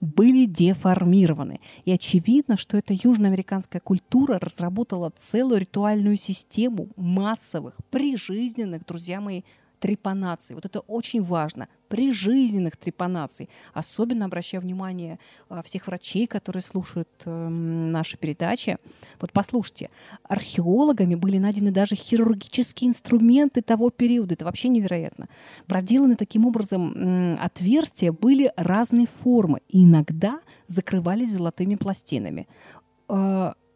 были 0.00 0.46
деформированы. 0.46 1.60
И 1.84 1.92
очевидно, 1.92 2.56
что 2.56 2.76
эта 2.76 2.94
южноамериканская 2.94 3.80
культура 3.80 4.38
разработала 4.40 5.12
целую 5.16 5.60
ритуальную 5.60 6.16
систему 6.16 6.88
массовых, 6.96 7.74
прижизненных, 7.90 8.86
друзья 8.86 9.20
мои, 9.20 9.42
трепанаций. 9.78 10.54
Вот 10.54 10.64
это 10.64 10.80
очень 10.80 11.22
важно. 11.22 11.68
При 11.88 12.12
жизненных 12.12 12.76
трепанаций. 12.76 13.48
Особенно 13.72 14.26
обращая 14.26 14.60
внимание 14.60 15.18
а, 15.48 15.62
всех 15.62 15.86
врачей, 15.86 16.26
которые 16.26 16.62
слушают 16.62 17.08
э, 17.24 17.48
наши 17.48 18.16
передачи. 18.18 18.76
Вот 19.20 19.32
послушайте, 19.32 19.90
археологами 20.22 21.14
были 21.14 21.38
найдены 21.38 21.70
даже 21.70 21.96
хирургические 21.96 22.88
инструменты 22.88 23.62
того 23.62 23.90
периода. 23.90 24.34
Это 24.34 24.44
вообще 24.44 24.68
невероятно. 24.68 25.28
Проделаны 25.66 26.16
таким 26.16 26.46
образом 26.46 27.38
отверстия 27.40 28.12
были 28.12 28.52
разной 28.56 29.06
формы. 29.06 29.60
И 29.68 29.84
иногда 29.84 30.40
закрывались 30.66 31.32
золотыми 31.32 31.76
пластинами. 31.76 32.48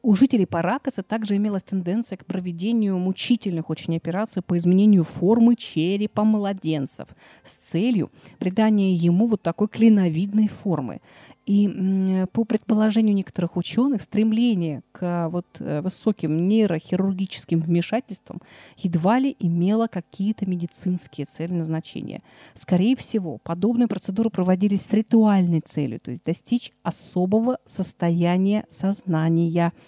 Э, 0.02 0.06
у 0.12 0.14
жителей 0.14 0.46
Паракаса 0.46 1.02
также 1.02 1.36
имелась 1.36 1.64
тенденция 1.64 2.16
к 2.16 2.26
проведению 2.26 2.98
мучительных 2.98 3.70
очень 3.70 3.96
операций 3.96 4.42
по 4.42 4.56
изменению 4.56 5.04
формы 5.04 5.56
черепа 5.56 6.24
младенцев 6.24 7.08
с 7.44 7.56
целью 7.56 8.10
придания 8.38 8.94
ему 8.94 9.26
вот 9.26 9.42
такой 9.42 9.68
клиновидной 9.68 10.48
формы. 10.48 11.00
И 11.44 12.24
по 12.32 12.44
предположению 12.44 13.16
некоторых 13.16 13.56
ученых, 13.56 14.02
стремление 14.02 14.82
к 14.92 15.28
вот 15.28 15.46
э, 15.58 15.80
высоким 15.80 16.46
нейрохирургическим 16.46 17.60
вмешательствам 17.60 18.40
едва 18.76 19.18
ли 19.18 19.34
имело 19.40 19.88
какие-то 19.88 20.48
медицинские 20.48 21.26
цели 21.26 21.52
назначения. 21.52 22.22
Скорее 22.54 22.94
всего, 22.94 23.38
подобные 23.38 23.88
процедуры 23.88 24.30
проводились 24.30 24.82
с 24.82 24.92
ритуальной 24.92 25.60
целью, 25.60 25.98
то 25.98 26.12
есть 26.12 26.24
достичь 26.24 26.70
особого 26.84 27.58
состояния 27.66 28.64
сознания– 28.68 29.72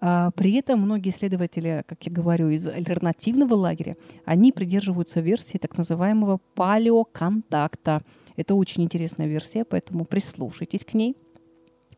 при 0.00 0.54
этом 0.54 0.80
многие 0.80 1.10
исследователи, 1.10 1.82
как 1.86 2.04
я 2.04 2.12
говорю, 2.12 2.48
из 2.50 2.66
альтернативного 2.66 3.54
лагеря, 3.54 3.96
они 4.24 4.52
придерживаются 4.52 5.20
версии 5.20 5.58
так 5.58 5.76
называемого 5.76 6.38
палеоконтакта. 6.54 8.02
Это 8.36 8.54
очень 8.54 8.84
интересная 8.84 9.26
версия, 9.26 9.64
поэтому 9.64 10.04
прислушайтесь 10.04 10.84
к 10.84 10.94
ней. 10.94 11.16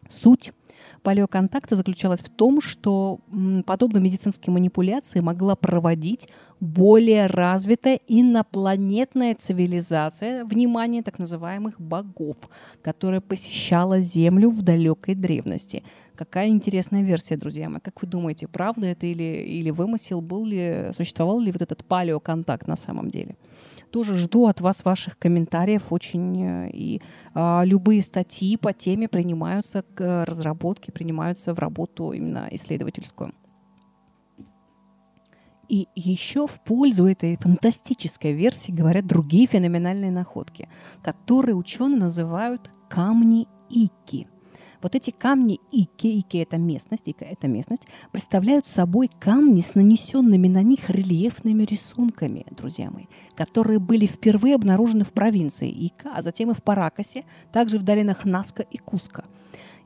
Суть 0.08 0.52
палеоконтакта 1.02 1.76
заключалась 1.76 2.20
в 2.20 2.28
том, 2.28 2.60
что 2.60 3.20
подобные 3.66 4.02
медицинские 4.02 4.52
манипуляции 4.52 5.20
могла 5.20 5.56
проводить 5.56 6.28
более 6.60 7.26
развитая 7.26 8.00
инопланетная 8.06 9.34
цивилизация, 9.34 10.44
внимание, 10.44 11.02
так 11.02 11.18
называемых 11.18 11.80
богов, 11.80 12.36
которая 12.82 13.20
посещала 13.20 14.00
Землю 14.00 14.50
в 14.50 14.62
далекой 14.62 15.14
древности. 15.14 15.82
Какая 16.14 16.48
интересная 16.48 17.02
версия, 17.02 17.38
друзья 17.38 17.70
мои. 17.70 17.80
Как 17.80 18.02
вы 18.02 18.08
думаете, 18.08 18.46
правда 18.46 18.88
это 18.88 19.06
или, 19.06 19.22
или 19.22 19.70
вымысел? 19.70 20.20
Был 20.20 20.44
ли, 20.44 20.90
существовал 20.94 21.40
ли 21.40 21.50
вот 21.50 21.62
этот 21.62 21.82
палеоконтакт 21.84 22.66
на 22.66 22.76
самом 22.76 23.10
деле? 23.10 23.36
Тоже 23.90 24.16
жду 24.16 24.46
от 24.46 24.60
вас 24.60 24.84
ваших 24.84 25.18
комментариев 25.18 25.92
очень. 25.92 26.42
Э, 26.42 26.70
и 26.72 27.00
а, 27.34 27.62
любые 27.64 28.02
статьи 28.02 28.56
по 28.56 28.72
теме 28.72 29.08
принимаются 29.08 29.82
к 29.82 30.24
разработке, 30.24 30.92
принимаются 30.92 31.54
в 31.54 31.58
работу 31.58 32.12
именно 32.12 32.48
исследовательскую. 32.50 33.32
И 35.68 35.86
еще 35.94 36.48
в 36.48 36.60
пользу 36.64 37.06
этой 37.06 37.36
фантастической 37.36 38.32
версии 38.32 38.72
говорят 38.72 39.06
другие 39.06 39.46
феноменальные 39.46 40.10
находки, 40.10 40.68
которые 41.02 41.54
ученые 41.54 42.00
называют 42.00 42.70
камни 42.88 43.46
Ики– 43.68 44.26
вот 44.82 44.94
эти 44.94 45.10
камни 45.10 45.60
Ики, 45.70 46.06
Ики 46.06 46.38
это 46.38 46.56
местность, 46.56 47.06
Ика 47.06 47.24
это 47.24 47.48
местность, 47.48 47.86
представляют 48.12 48.66
собой 48.66 49.10
камни 49.18 49.60
с 49.60 49.74
нанесенными 49.74 50.48
на 50.48 50.62
них 50.62 50.88
рельефными 50.90 51.64
рисунками, 51.64 52.46
друзья 52.50 52.90
мои, 52.90 53.04
которые 53.34 53.78
были 53.78 54.06
впервые 54.06 54.54
обнаружены 54.54 55.04
в 55.04 55.12
провинции 55.12 55.70
Ика, 55.70 56.12
а 56.14 56.22
затем 56.22 56.50
и 56.50 56.54
в 56.54 56.62
Паракасе, 56.62 57.24
также 57.52 57.78
в 57.78 57.82
долинах 57.82 58.24
Наска 58.24 58.62
и 58.62 58.78
Куска. 58.78 59.24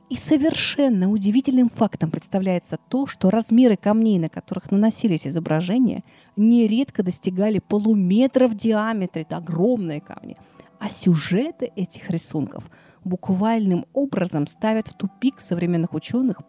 И 0.07 0.15
совершенно 0.15 1.09
удивительным 1.09 1.69
фактом 1.69 2.11
представляется 2.11 2.77
то, 2.89 3.07
что 3.07 3.31
размеры 3.31 3.75
камней, 3.75 4.19
на 4.19 4.29
которых 4.29 4.69
наносились 4.69 5.25
изображения, 5.25 6.03
нередко 6.35 7.01
достигали 7.01 7.57
полуметра 7.57 8.47
в 8.47 8.53
диаметре. 8.55 9.23
Это 9.23 9.37
огромные 9.37 10.01
камни. 10.01 10.37
А 10.79 10.89
сюжеты 10.89 11.71
этих 11.75 12.11
рисунков– 12.11 12.69
буквальным 13.05 13.85
образом 13.93 14.47
ставят 14.47 14.89
в 14.89 14.93
тупик 14.93 15.39
современных 15.39 15.93
ученых 15.93 16.41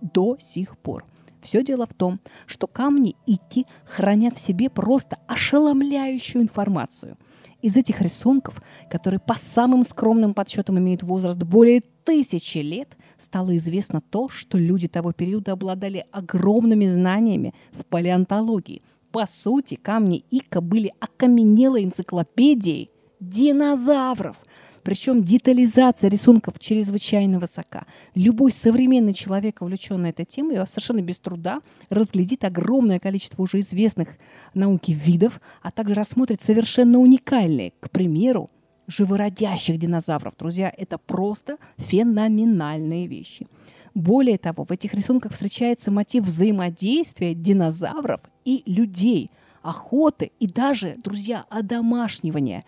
до 0.00 0.36
сих 0.38 0.78
пор. 0.78 1.04
Все 1.42 1.62
дело 1.62 1.86
в 1.86 1.92
том, 1.92 2.20
что 2.46 2.66
камни 2.66 3.16
Ики 3.26 3.66
хранят 3.84 4.36
в 4.36 4.40
себе 4.40 4.70
просто 4.70 5.18
ошеломляющую 5.26 6.42
информацию. 6.42 7.18
Из 7.60 7.76
этих 7.76 8.00
рисунков, 8.00 8.62
которые 8.90 9.20
по 9.20 9.34
самым 9.34 9.84
скромным 9.84 10.34
подсчетам 10.34 10.78
имеют 10.78 11.02
возраст 11.02 11.38
более 11.42 11.82
тысячи 12.04 12.58
лет, 12.58 12.96
стало 13.18 13.56
известно 13.56 14.00
то, 14.00 14.28
что 14.28 14.58
люди 14.58 14.88
того 14.88 15.12
периода 15.12 15.52
обладали 15.52 16.04
огромными 16.12 16.86
знаниями 16.86 17.54
в 17.72 17.84
палеонтологии. 17.86 18.82
По 19.12 19.26
сути, 19.26 19.76
камни 19.76 20.24
Ика 20.30 20.60
были 20.60 20.92
окаменелой 21.00 21.84
энциклопедией 21.84 22.90
динозавров– 23.20 24.36
Причем 24.84 25.24
детализация 25.24 26.10
рисунков 26.10 26.58
чрезвычайно 26.58 27.40
высока. 27.40 27.86
Любой 28.14 28.52
современный 28.52 29.14
человек, 29.14 29.62
увлеченный 29.62 30.10
этой 30.10 30.26
темой, 30.26 30.64
совершенно 30.66 31.00
без 31.00 31.18
труда 31.18 31.62
разглядит 31.88 32.44
огромное 32.44 33.00
количество 33.00 33.42
уже 33.42 33.60
известных 33.60 34.10
науки 34.52 34.92
видов, 34.92 35.40
а 35.62 35.70
также 35.70 35.94
рассмотрит 35.94 36.42
совершенно 36.42 36.98
уникальные, 36.98 37.72
к 37.80 37.90
примеру, 37.90 38.50
живородящих 38.86 39.78
динозавров. 39.78 40.34
Друзья, 40.38 40.72
это 40.76 40.98
просто 40.98 41.56
феноменальные 41.78 43.06
вещи. 43.06 43.46
Более 43.94 44.36
того, 44.36 44.64
в 44.64 44.70
этих 44.70 44.92
рисунках 44.92 45.32
встречается 45.32 45.90
мотив 45.90 46.24
взаимодействия 46.24 47.34
динозавров 47.34 48.20
и 48.44 48.62
людей, 48.66 49.30
охоты 49.62 50.32
и 50.40 50.46
даже, 50.46 50.96
друзья, 51.02 51.46
одомашнивания. 51.48 52.64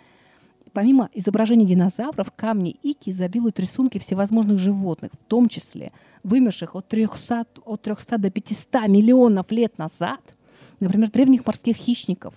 Помимо 0.76 1.08
изображений 1.14 1.64
динозавров, 1.64 2.30
камни 2.36 2.76
Ики 2.82 3.08
изобилуют 3.08 3.58
рисунки 3.58 3.96
всевозможных 3.96 4.58
животных, 4.58 5.10
в 5.14 5.24
том 5.24 5.48
числе 5.48 5.90
вымерших 6.22 6.74
от 6.74 6.86
300, 6.86 7.46
от 7.64 7.80
300 7.80 8.18
до 8.18 8.30
500 8.30 8.86
миллионов 8.86 9.50
лет 9.50 9.78
назад, 9.78 10.20
например, 10.78 11.10
древних 11.10 11.46
морских 11.46 11.76
хищников, 11.76 12.34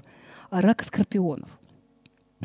ракоскорпионов. 0.51 1.49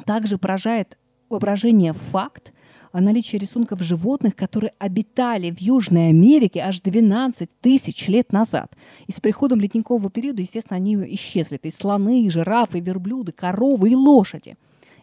Также 0.05 0.37
поражает 0.37 0.99
воображение 1.29 1.93
факт 1.93 2.53
о 2.91 3.01
наличии 3.01 3.37
рисунков 3.37 3.81
животных, 3.81 4.35
которые 4.35 4.73
обитали 4.81 5.53
в 5.53 5.61
Южной 5.61 6.09
Америке 6.09 6.59
аж 6.59 6.81
12 6.81 7.49
тысяч 7.61 8.09
лет 8.09 8.33
назад. 8.33 8.77
И 9.07 9.13
с 9.13 9.21
приходом 9.21 9.61
ледникового 9.61 10.11
периода, 10.11 10.43
естественно, 10.43 10.77
они 10.77 10.97
исчезли. 11.15 11.57
Это 11.57 11.69
и 11.69 11.71
слоны, 11.71 12.25
и 12.25 12.31
жирафы, 12.31 12.79
и 12.79 12.81
верблюды, 12.81 13.31
коровы 13.31 13.91
и 13.91 13.95
лошади. 13.95 14.57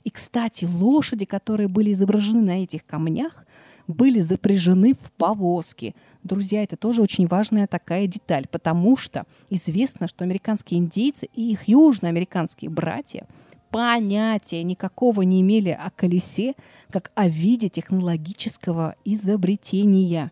И, 0.03 0.09
кстати, 0.09 0.65
лошади, 0.65 1.25
которые 1.25 1.67
были 1.67 1.91
изображены 1.91 2.41
на 2.41 2.63
этих 2.63 2.85
камнях, 2.85 3.45
были 3.87 4.21
запряжены 4.21 4.93
в 4.93 5.11
повозки. 5.13 5.95
Друзья, 6.23 6.63
это 6.63 6.77
тоже 6.77 7.01
очень 7.01 7.27
важная 7.27 7.67
такая 7.67 8.07
деталь, 8.07 8.47
потому 8.49 8.95
что 8.95 9.25
известно, 9.49 10.07
что 10.07 10.23
американские 10.23 10.79
индейцы 10.79 11.27
и 11.33 11.51
их 11.51 11.67
южноамериканские 11.67 12.69
братья– 12.69 13.27
понятия 13.71 14.61
никакого 14.63 15.23
не 15.23 15.41
имели 15.41 15.69
о 15.69 15.89
колесе, 15.89 16.53
как 16.91 17.11
о 17.15 17.27
виде 17.27 17.69
технологического 17.69 18.95
изобретения. 19.05 20.31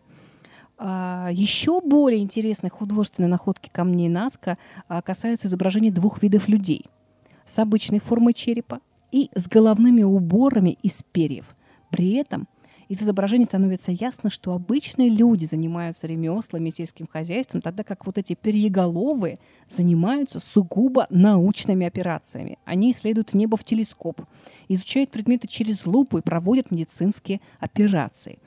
А, 0.78 1.30
еще 1.32 1.80
более 1.80 2.20
интересные 2.20 2.70
художественные 2.70 3.28
находки 3.28 3.70
камней 3.72 4.08
Наска 4.08 4.58
а, 4.88 5.02
касаются 5.02 5.46
изображения 5.46 5.90
двух 5.90 6.22
видов 6.22 6.48
людей 6.48 6.84
с 7.46 7.58
обычной 7.58 7.98
формой 7.98 8.34
черепа 8.34 8.80
и 9.12 9.30
с 9.34 9.48
головными 9.48 10.02
уборами 10.02 10.78
из 10.82 11.02
перьев. 11.02 11.56
При 11.90 12.14
этом– 12.14 12.48
из 12.90 13.00
изображений 13.00 13.44
становится 13.44 13.92
ясно, 13.92 14.30
что 14.30 14.52
обычные 14.52 15.10
люди 15.10 15.44
занимаются 15.44 16.08
ремеслами, 16.08 16.70
сельским 16.70 17.06
хозяйством, 17.06 17.60
тогда 17.60 17.84
как 17.84 18.04
вот 18.04 18.18
эти 18.18 18.34
перьеголовые 18.34 19.38
занимаются 19.68 20.40
сугубо 20.40 21.06
научными 21.08 21.86
операциями. 21.86 22.58
Они 22.64 22.90
исследуют 22.90 23.32
небо 23.32 23.56
в 23.56 23.62
телескоп, 23.62 24.22
изучают 24.66 25.12
предметы 25.12 25.46
через 25.46 25.86
лупу 25.86 26.18
и 26.18 26.20
проводят 26.20 26.72
медицинские 26.72 27.40
операции. 27.60 28.40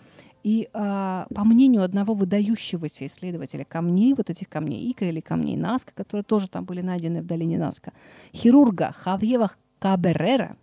И 0.44 0.68
э, 0.74 1.26
по 1.34 1.44
мнению 1.46 1.84
одного 1.84 2.14
выдающегося 2.14 3.06
исследователя 3.06 3.64
камней, 3.64 4.14
вот 4.14 4.30
этих 4.30 4.50
камней 4.50 4.92
Ика 4.92 5.06
или 5.06 5.22
камней 5.22 5.56
Наска, 5.56 5.94
которые 5.96 6.26
тоже 6.26 6.50
там 6.50 6.66
были 6.66 6.82
найдены 6.82 7.22
в 7.22 7.26
долине 7.26 7.58
Наска, 7.58 7.94
хирурга 8.34 8.92
Хавьева 8.92 9.52
Каберера, 9.84 10.56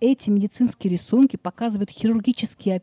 эти 0.00 0.30
медицинские 0.30 0.92
рисунки 0.92 1.36
показывают 1.36 1.90
хирургические 1.90 2.82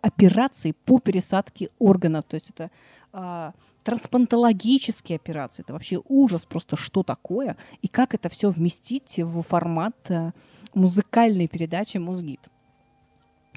операции 0.00 0.72
по 0.84 0.98
пересадке 0.98 1.68
органов. 1.78 2.24
То 2.24 2.34
есть 2.34 2.50
это 2.50 2.72
а, 3.12 3.52
трансплантологические 3.84 5.14
операции. 5.14 5.62
Это 5.62 5.74
вообще 5.74 6.00
ужас 6.08 6.44
просто, 6.44 6.76
что 6.76 7.04
такое 7.04 7.56
и 7.82 7.86
как 7.86 8.14
это 8.14 8.28
все 8.28 8.50
вместить 8.50 9.20
в 9.20 9.42
формат 9.42 9.94
а, 10.08 10.32
музыкальной 10.74 11.46
передачи 11.46 11.98
«Музгид». 11.98 12.40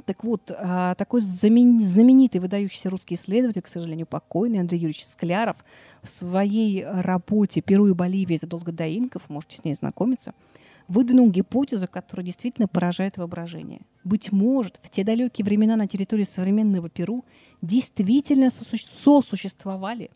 Так 0.06 0.24
вот, 0.24 0.52
а, 0.56 0.94
такой 0.94 1.22
знаменитый, 1.22 2.42
выдающийся 2.42 2.92
русский 2.92 3.16
исследователь, 3.16 3.64
к 3.64 3.68
сожалению, 3.68 4.06
покойный 4.06 4.60
Андрей 4.60 4.78
Юрьевич 4.78 5.08
Скляров, 5.08 5.58
в 6.04 6.12
своей 6.12 6.86
работе 6.86 7.62
«Перу 7.62 7.88
и 7.88 7.94
Боливия 7.94 8.38
задолго 8.38 8.72
до 8.72 8.88
инков», 8.88 9.30
можете 9.30 9.58
с 9.58 9.64
ней 9.64 9.74
знакомиться– 9.74 10.36
выдвинул 10.88 11.30
гипотезу, 11.30 11.88
которая 11.88 12.26
действительно 12.26 12.68
поражает 12.68 13.18
воображение. 13.18 13.82
Быть 14.04 14.32
может, 14.32 14.80
в 14.84 14.90
те 14.90 15.04
далекие 15.04 15.46
времена 15.46 15.76
на 15.76 15.88
территории 15.88 16.24
современного 16.24 16.90
Перу 16.90 17.26
действительно 17.62 18.50
сосуществовали 18.50 20.12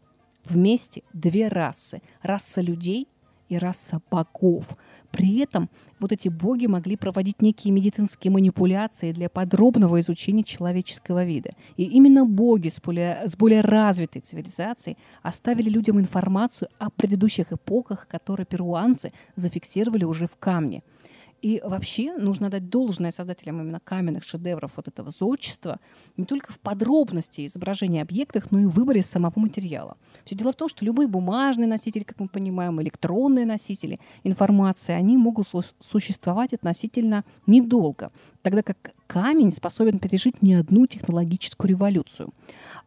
вместе 0.46 1.04
две 1.14 1.48
расы. 1.48 2.02
Раса 2.22 2.62
людей 2.62 3.08
и 3.50 3.58
раса 3.58 4.02
богов. 4.12 4.66
При 5.12 5.40
этом 5.40 5.70
вот 6.00 6.12
эти 6.12 6.30
боги 6.30 6.68
могли 6.68 6.96
проводить 6.96 7.42
некие 7.42 7.74
медицинские 7.74 8.32
манипуляции 8.32 9.12
для 9.12 9.30
подробного 9.30 10.00
изучения 10.00 10.44
человеческого 10.44 11.26
вида. 11.26 11.52
И 11.78 11.84
именно 11.84 12.26
боги 12.26 12.70
с 12.70 12.80
более, 12.80 13.28
с 13.28 13.36
более 13.36 13.62
развитой 13.62 14.22
цивилизацией 14.22 14.98
оставили 15.24 15.70
людям 15.70 16.00
информацию 16.00 16.70
о 16.78 16.90
предыдущих 16.90 17.52
эпохах, 17.52 18.08
которые 18.08 18.46
перуанцы 18.46 19.12
зафиксировали 19.36 20.04
уже 20.04 20.28
в 20.28 20.36
камне– 20.38 20.84
и 21.42 21.62
вообще 21.64 22.16
нужно 22.18 22.50
дать 22.50 22.70
должное 22.70 23.12
создателям 23.12 23.62
именно 23.62 23.80
каменных 23.80 24.24
шедевров 24.24 24.72
вот 24.76 24.88
этого 24.88 25.10
зодчества 25.10 25.80
не 26.18 26.26
только 26.26 26.52
в 26.52 26.60
подробности 26.60 27.46
изображения 27.46 28.02
объектов, 28.02 28.52
но 28.52 28.60
и 28.60 28.66
в 28.66 28.70
выборе 28.70 29.02
самого 29.02 29.40
материала. 29.40 29.98
Все 30.26 30.36
дело 30.36 30.52
в 30.52 30.56
том, 30.56 30.70
что 30.70 30.86
любые 30.86 31.08
бумажные 31.08 31.68
носители, 31.68 32.04
как 32.04 32.20
мы 32.20 32.28
понимаем, 32.28 32.82
электронные 32.82 33.46
носители 33.46 34.00
информации, 34.24 34.94
они 34.94 35.18
могут 35.18 35.48
существовать 35.80 36.54
относительно 36.54 37.24
недолго, 37.48 38.12
тогда 38.42 38.64
как 38.64 38.94
камень 39.08 39.52
способен 39.52 40.00
пережить 40.00 40.42
не 40.42 40.56
одну 40.56 40.86
технологическую 40.88 41.70
революцию. 41.70 42.34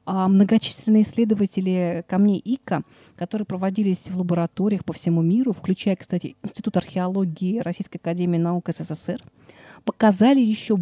А 0.04 0.28
многочисленные 0.28 1.02
исследователи 1.02 2.04
камней 2.08 2.38
ИКа, 2.38 2.82
которые 3.16 3.46
проводились 3.46 4.10
в 4.10 4.18
лабораториях 4.18 4.84
по 4.84 4.92
всему 4.92 5.22
миру, 5.22 5.52
включая, 5.52 5.96
кстати, 5.96 6.36
Институт 6.42 6.76
археологии 6.76 7.60
Российской 7.60 7.98
Академии 7.98 8.38
Наук 8.38 8.68
СССР, 8.68 9.22
показали 9.84 10.40
еще 10.40 10.78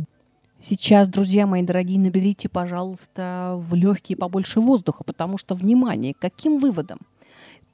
Сейчас, 0.62 1.08
друзья 1.08 1.46
мои 1.46 1.62
дорогие, 1.62 1.98
наберите, 1.98 2.50
пожалуйста, 2.50 3.54
в 3.56 3.74
легкие 3.74 4.18
побольше 4.18 4.60
воздуха, 4.60 5.04
потому 5.04 5.38
что, 5.38 5.54
внимание, 5.54 6.12
каким 6.12 6.58
выводом 6.58 6.98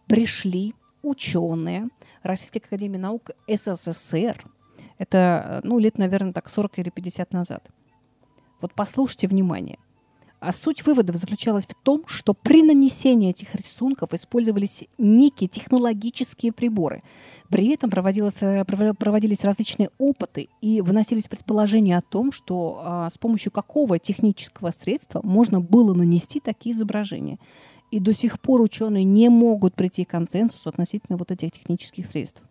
пришли 0.06 0.72
ученые 1.02 1.88
Российской 2.22 2.58
Академии 2.58 2.96
Наук 2.96 3.30
СССР, 3.48 4.44
это, 4.98 5.60
ну, 5.64 5.78
лет, 5.78 5.98
наверное, 5.98 6.32
так 6.32 6.48
40 6.48 6.78
или 6.78 6.90
50 6.90 7.32
назад. 7.32 7.68
Вот 8.60 8.72
послушайте 8.74 9.28
внимание. 9.28 9.78
А 10.38 10.52
суть 10.52 10.84
выводов 10.84 11.16
заключалась 11.16 11.66
в 11.66 11.74
том, 11.74 12.04
что 12.06 12.34
при 12.34 12.62
нанесении 12.62 13.30
этих 13.30 13.54
рисунков 13.54 14.12
использовались 14.12 14.84
некие 14.98 15.48
технологические 15.48 16.52
приборы. 16.52 17.02
При 17.48 17.68
этом 17.68 17.90
э, 17.90 18.64
проводились 18.64 19.44
различные 19.44 19.90
опыты 19.98 20.48
и 20.60 20.82
выносились 20.82 21.28
предположения 21.28 21.96
о 21.96 22.02
том, 22.02 22.32
что 22.32 22.80
а, 22.84 23.10
с 23.10 23.16
помощью 23.16 23.50
какого 23.50 23.98
технического 23.98 24.72
средства 24.72 25.20
можно 25.22 25.60
было 25.60 25.94
нанести 25.94 26.40
такие 26.40 26.74
изображения. 26.74 27.38
И 27.90 27.98
до 27.98 28.12
сих 28.12 28.40
пор 28.40 28.60
ученые 28.60 29.04
не 29.04 29.30
могут 29.30 29.74
прийти 29.74 30.04
к 30.04 30.10
консенсусу 30.10 30.68
относительно 30.68 31.16
вот 31.16 31.30
этих 31.30 31.52
технических 31.52 32.06
средств. 32.06 32.42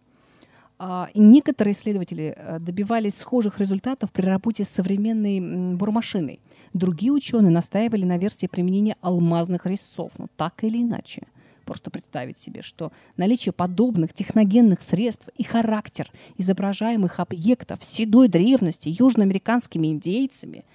А, 0.77 1.09
некоторые 1.13 1.73
исследователи 1.73 2.33
э, 2.35 2.59
добивались 2.59 3.15
схожих 3.15 3.59
результатов 3.59 4.11
при 4.11 4.25
работе 4.25 4.65
с 4.65 4.69
современной 4.69 5.75
бормашиной. 5.75 6.41
Другие 6.73 7.13
ученые 7.13 7.51
настаивали 7.51 8.03
на 8.03 8.17
версии 8.17 8.47
применения 8.47 8.97
алмазных 8.99 9.65
резцов. 9.65 10.11
Ну, 10.17 10.27
так 10.35 10.63
или 10.63 10.81
иначе. 10.81 11.27
Просто 11.63 11.89
представить 11.89 12.37
себе, 12.37 12.61
что 12.61 12.91
наличие 13.15 13.53
подобных 13.53 14.13
техногенных 14.13 14.81
средств 14.81 15.29
и 15.37 15.43
характер 15.43 16.11
изображаемых 16.37 17.19
объектов 17.19 17.83
седой 17.83 18.27
древности 18.27 18.93
южноамериканскими 18.99 19.87
индейцами 19.87 20.65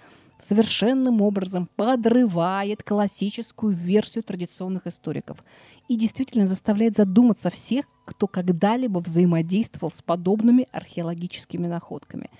совершенным 0.40 1.20
образом 1.20 1.68
подрывает 1.76 2.82
классическую 2.82 3.74
версию 3.74 4.24
традиционных 4.24 4.86
историков 4.86 5.44
и 5.90 5.96
действительно 5.96 6.46
заставляет 6.46 6.94
задуматься 6.94 7.50
всех, 7.50 7.84
кто 8.04 8.28
когда-либо 8.28 9.00
взаимодействовал 9.00 9.90
с 9.90 10.02
подобными 10.02 10.68
археологическими 10.70 11.66
находками. 11.66 12.30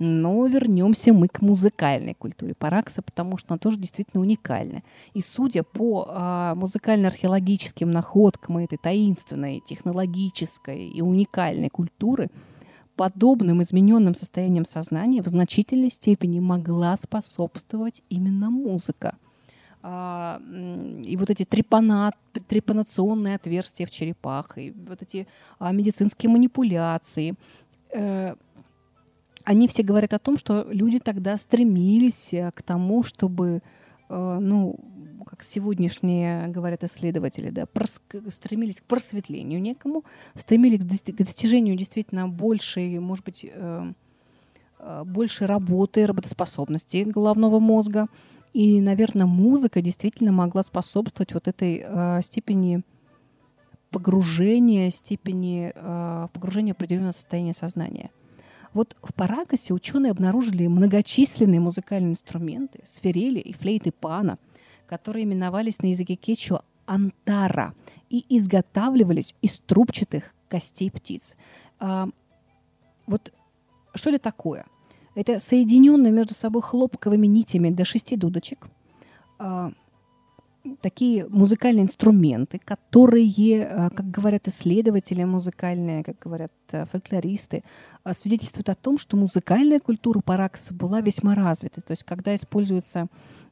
Но 0.00 0.44
вернемся 0.48 1.12
мы 1.12 1.28
к 1.28 1.40
музыкальной 1.40 2.14
культуре 2.14 2.54
Паракса, 2.58 3.00
потому 3.02 3.36
что 3.36 3.54
она 3.54 3.58
тоже 3.58 3.78
действительно 3.78 4.20
уникальна. 4.20 4.82
И 5.14 5.20
судя 5.20 5.62
по 5.62 6.06
а, 6.08 6.56
музыкально-археологическим 6.56 7.88
находкам 7.88 8.58
этой 8.58 8.78
таинственной, 8.78 9.60
технологической 9.64 10.88
и 10.88 11.00
уникальной 11.00 11.68
культуры, 11.68 12.30
подобным 12.96 13.62
измененным 13.62 14.16
состоянием 14.16 14.66
сознания 14.66 15.22
в 15.22 15.28
значительной 15.28 15.90
степени 15.90 16.40
могла 16.40 16.96
способствовать 16.96 18.02
именно 18.08 18.50
музыка. 18.50 19.16
А, 19.82 20.40
и 21.04 21.16
вот 21.16 21.30
эти 21.30 21.44
трепана, 21.44 22.12
трепанационные 22.48 23.36
отверстия 23.36 23.86
в 23.86 23.90
черепах, 23.90 24.58
и 24.58 24.72
вот 24.88 25.02
эти 25.02 25.26
а, 25.58 25.72
медицинские 25.72 26.30
манипуляции, 26.30 27.34
э, 27.92 28.34
они 29.44 29.66
все 29.66 29.82
говорят 29.82 30.12
о 30.12 30.18
том, 30.18 30.36
что 30.36 30.66
люди 30.70 30.98
тогда 30.98 31.36
стремились 31.36 32.34
э, 32.34 32.50
к 32.54 32.62
тому, 32.62 33.02
чтобы, 33.02 33.62
э, 34.08 34.38
ну, 34.40 34.76
как 35.24 35.42
сегодняшние 35.42 36.48
говорят 36.48 36.84
исследователи, 36.84 37.50
да, 37.50 37.66
прос, 37.66 38.00
стремились 38.30 38.80
к 38.80 38.84
просветлению 38.84 39.60
некому, 39.60 40.04
стремились 40.34 40.80
к, 40.80 41.16
достижению 41.16 41.76
действительно 41.76 42.28
большей, 42.28 42.98
может 42.98 43.24
быть, 43.24 43.46
э, 43.48 43.92
э, 44.80 45.02
больше 45.04 45.46
работы, 45.46 46.06
работоспособности 46.06 47.04
головного 47.04 47.60
мозга. 47.60 48.06
И, 48.52 48.80
наверное, 48.80 49.26
музыка 49.26 49.82
действительно 49.82 50.32
могла 50.32 50.62
способствовать 50.62 51.34
вот 51.34 51.48
этой 51.48 51.84
э, 51.84 52.20
степени 52.22 52.82
погружения, 53.90 54.90
степени 54.90 55.72
э, 55.74 56.28
погружения 56.32 56.74
в 56.74 56.76
определенное 56.76 57.12
состояние 57.12 57.54
сознания. 57.54 58.10
Вот 58.74 58.96
в 59.02 59.14
Паракасе 59.14 59.72
ученые 59.72 60.10
обнаружили 60.10 60.66
многочисленные 60.66 61.60
музыкальные 61.60 62.12
инструменты, 62.12 62.80
свирели 62.84 63.40
и 63.40 63.52
флейты 63.52 63.92
пана, 63.92 64.38
которые 64.86 65.24
именовались 65.24 65.80
на 65.80 65.86
языке 65.86 66.14
кечуа 66.14 66.62
антара 66.86 67.74
и 68.10 68.24
изготавливались 68.36 69.34
из 69.42 69.58
трубчатых 69.60 70.34
костей 70.48 70.90
птиц. 70.90 71.36
А, 71.78 72.08
вот 73.06 73.32
что 73.94 74.10
это 74.10 74.18
такое? 74.18 74.66
Это 75.18 75.40
соединенные 75.40 76.12
между 76.12 76.32
собой 76.32 76.62
хлопковыми 76.62 77.26
нитями 77.26 77.70
до 77.70 77.84
шести 77.84 78.14
дудочек. 78.14 78.68
А, 79.40 79.72
такие 80.80 81.26
музыкальные 81.28 81.86
инструменты, 81.86 82.60
которые, 82.64 83.66
а, 83.66 83.90
как 83.90 84.08
говорят 84.12 84.46
исследователи 84.46 85.24
музыкальные, 85.24 86.04
как 86.04 86.20
говорят 86.20 86.52
а, 86.70 86.86
фольклористы, 86.86 87.64
свидетельствуют 88.12 88.68
о 88.68 88.76
том, 88.76 88.96
что 88.96 89.16
музыкальная 89.16 89.80
культура 89.80 90.20
Паракса 90.20 90.72
была 90.72 91.00
весьма 91.00 91.34
развита. 91.34 91.80
То 91.80 91.90
есть, 91.90 92.04
когда 92.04 92.32
используется 92.36 93.08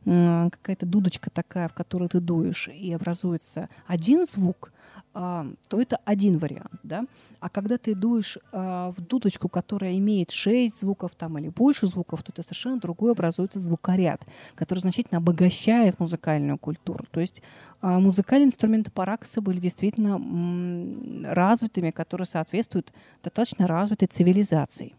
какая-то 0.07 0.87
дудочка 0.87 1.31
такая, 1.31 1.69
в 1.69 1.75
которую 1.75 2.09
ты 2.09 2.21
дуешь, 2.21 2.69
и 2.69 2.93
образуется 2.93 3.69
один 3.87 4.25
звук, 4.25 4.73
а, 5.15 5.47
то 5.69 5.81
это 5.81 5.99
один 6.05 6.39
вариант, 6.39 6.79
да. 6.83 7.07
А 7.41 7.49
когда 7.49 7.77
ты 7.77 7.95
дуешь 7.95 8.39
а, 8.53 8.93
в 8.93 9.01
дудочку, 9.01 9.49
которая 9.49 9.97
имеет 9.99 10.31
6 10.31 10.81
звуков 10.81 11.13
там 11.17 11.39
или 11.39 11.49
больше 11.49 11.87
звуков, 11.87 12.23
то 12.23 12.33
это 12.33 12.43
совершенно 12.43 12.79
другой 12.79 13.13
образуется 13.13 13.59
звукоряд, 13.59 14.25
который 14.55 14.81
значительно 14.81 15.19
обогащает 15.19 15.99
музыкальную 15.99 16.59
культуру. 16.59 17.05
То 17.11 17.21
есть 17.21 17.43
а, 17.81 17.99
музыкальные 17.99 18.49
инструменты 18.49 18.91
паракса 18.91 19.41
были 19.41 19.59
действительно 19.59 20.21
развитыми, 21.25 21.91
которые 21.91 22.27
соответствуют 22.27 22.93
достаточно 23.23 23.67
развитой 23.67 24.09
цивилизации. 24.09 24.95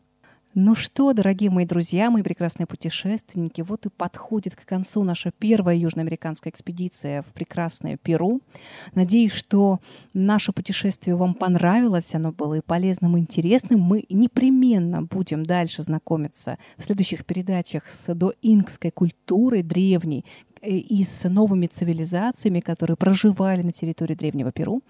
Ну 0.54 0.76
что, 0.76 1.14
дорогие 1.14 1.52
мои 1.52 1.66
друзья, 1.66 2.10
мои 2.10 2.24
прекрасные 2.24 2.66
путешественники, 2.66 3.62
вот 3.62 3.86
и 3.86 3.90
подходит 3.90 4.56
к 4.56 4.66
концу 4.66 5.04
наша 5.04 5.32
первая 5.38 5.76
южноамериканская 5.76 6.52
экспедиция 6.52 7.22
в 7.22 7.34
прекрасное 7.34 7.98
Перу. 7.98 8.42
Надеюсь, 8.96 9.34
что 9.34 9.80
наше 10.14 10.54
путешествие 10.54 11.16
вам 11.16 11.34
понравилось, 11.34 12.16
оно 12.16 12.32
было 12.32 12.56
и 12.56 12.62
полезным, 12.62 13.18
и 13.18 13.20
интересным. 13.20 13.82
Мы 13.82 14.06
непременно 14.10 15.04
будем 15.04 15.46
дальше 15.46 15.84
знакомиться 15.84 16.58
в 16.78 16.84
следующих 16.84 17.26
передачах 17.26 17.84
с 17.92 18.16
доинкской 18.16 18.92
культурой 18.92 19.64
древней, 19.64 20.26
и 20.62 21.04
с 21.04 21.30
новыми 21.30 21.68
цивилизациями, 21.68 22.60
которые 22.60 22.98
проживали 22.98 23.62
на 23.62 23.72
территории 23.72 24.16
Древнего 24.16 24.52
Перу. 24.52 24.82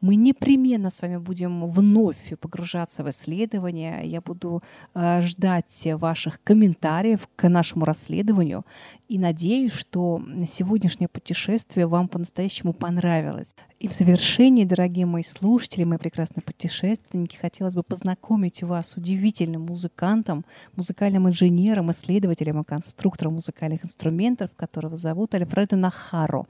Мы 0.00 0.16
непременно 0.16 0.90
с 0.90 1.02
вами 1.02 1.16
будем 1.16 1.66
вновь 1.66 2.32
погружаться 2.40 3.02
в 3.02 3.10
исследования. 3.10 4.02
Я 4.04 4.20
буду 4.20 4.62
э, 4.94 5.22
ждать 5.22 5.88
ваших 5.94 6.42
комментариев 6.44 7.28
к 7.36 7.48
нашему 7.48 7.84
расследованию 7.84 8.64
и 9.08 9.18
надеюсь, 9.18 9.72
что 9.72 10.20
сегодняшнее 10.48 11.08
путешествие 11.08 11.86
вам 11.86 12.08
по-настоящему 12.08 12.72
понравилось. 12.72 13.54
И 13.78 13.88
в 13.88 13.92
завершении, 13.92 14.64
дорогие 14.64 15.06
мои 15.06 15.22
слушатели, 15.22 15.84
мои 15.84 15.98
прекрасные 15.98 16.42
путешественники, 16.42 17.36
хотелось 17.36 17.74
бы 17.74 17.82
познакомить 17.82 18.62
вас 18.62 18.90
с 18.90 18.96
удивительным 18.96 19.62
музыкантом, 19.66 20.44
музыкальным 20.74 21.28
инженером, 21.28 21.90
исследователем 21.90 22.60
и 22.60 22.64
конструктором 22.64 23.34
музыкальных 23.34 23.84
инструментов, 23.84 24.50
которого 24.56 24.96
зовут 24.96 25.34
Альфредо 25.34 25.76
Нахаро. 25.76 26.46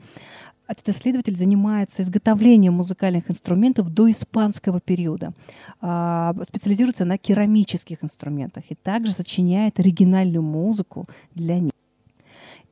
Этот 0.69 0.89
исследователь 0.89 1.37
занимается 1.37 2.03
изготовлением 2.03 2.75
музыкальных 2.75 3.31
инструментов 3.31 3.89
до 3.93 4.11
испанского 4.11 4.81
периода, 4.81 5.33
а, 5.81 6.35
специализируется 6.43 7.05
на 7.05 7.19
керамических 7.19 8.03
инструментах 8.03 8.65
и 8.71 8.75
также 8.75 9.13
сочиняет 9.13 9.79
оригинальную 9.79 10.43
музыку 10.43 11.07
для 11.35 11.61
них. 11.61 11.73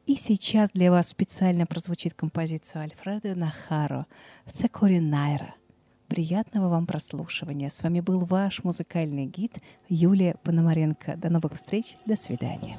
И 0.07 0.17
сейчас 0.17 0.71
для 0.73 0.91
вас 0.91 1.09
специально 1.09 1.65
прозвучит 1.65 2.13
композиция 2.13 2.83
Альфреда 2.83 3.35
Нахаро 3.35 4.07
«Секори 4.55 4.99
Найра». 4.99 5.55
Приятного 6.09 6.69
вам 6.69 6.87
прослушивания. 6.87 7.71
С 7.71 7.83
вами 7.83 8.01
был 8.01 8.27
ваш 8.27 8.63
музыкальный 8.65 9.25
гид 9.25 9.59
Юлия 9.89 10.37
Пономаренко. 10.43 11.17
До 11.17 11.31
новых 11.31 11.55
встреч. 11.55 11.97
До 12.07 12.17
свидания. 12.17 12.79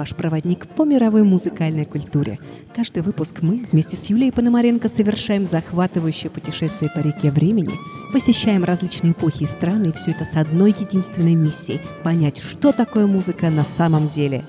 ваш 0.00 0.16
проводник 0.16 0.66
по 0.66 0.86
мировой 0.86 1.24
музыкальной 1.24 1.84
культуре. 1.84 2.38
Каждый 2.74 3.02
выпуск 3.02 3.42
мы 3.42 3.66
вместе 3.70 3.98
с 3.98 4.06
Юлией 4.06 4.32
Пономаренко 4.32 4.88
совершаем 4.88 5.44
захватывающее 5.44 6.30
путешествие 6.30 6.90
по 6.90 7.00
реке 7.00 7.30
времени, 7.30 7.74
посещаем 8.10 8.64
различные 8.64 9.12
эпохи 9.12 9.42
и 9.42 9.46
страны, 9.46 9.88
и 9.88 9.92
все 9.92 10.12
это 10.12 10.24
с 10.24 10.36
одной 10.36 10.70
единственной 10.70 11.34
миссией– 11.34 11.82
понять, 12.02 12.38
что 12.38 12.72
такое 12.72 13.06
музыка 13.06 13.50
на 13.50 13.62
самом 13.62 14.08
деле. 14.08 14.42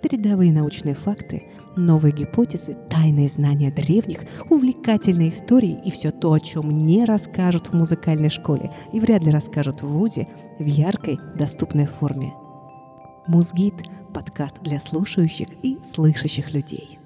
Передовые 0.00 0.52
научные 0.52 0.94
факты, 0.94 1.42
новые 1.74 2.12
гипотезы, 2.12 2.76
тайные 2.88 3.28
знания 3.28 3.72
древних, 3.72 4.20
увлекательные 4.50 5.30
истории 5.30 5.80
и 5.84 5.90
все 5.90 6.12
то, 6.12 6.32
о 6.32 6.38
чем 6.38 6.78
не 6.78 7.04
расскажут 7.04 7.66
в 7.66 7.72
музыкальной 7.72 8.30
школе 8.30 8.70
и 8.92 9.00
вряд 9.00 9.24
ли 9.24 9.32
расскажут 9.32 9.82
в 9.82 9.88
ВУЗе 9.88 10.28
в 10.60 10.64
яркой, 10.64 11.18
доступной 11.34 11.86
форме– 11.86 12.34
Музгид– 13.26 13.74
подкаст 14.14 14.62
для 14.62 14.80
слушающих 14.80 15.48
и 15.62 15.76
слышащих 15.84 16.52
людей. 16.54 16.98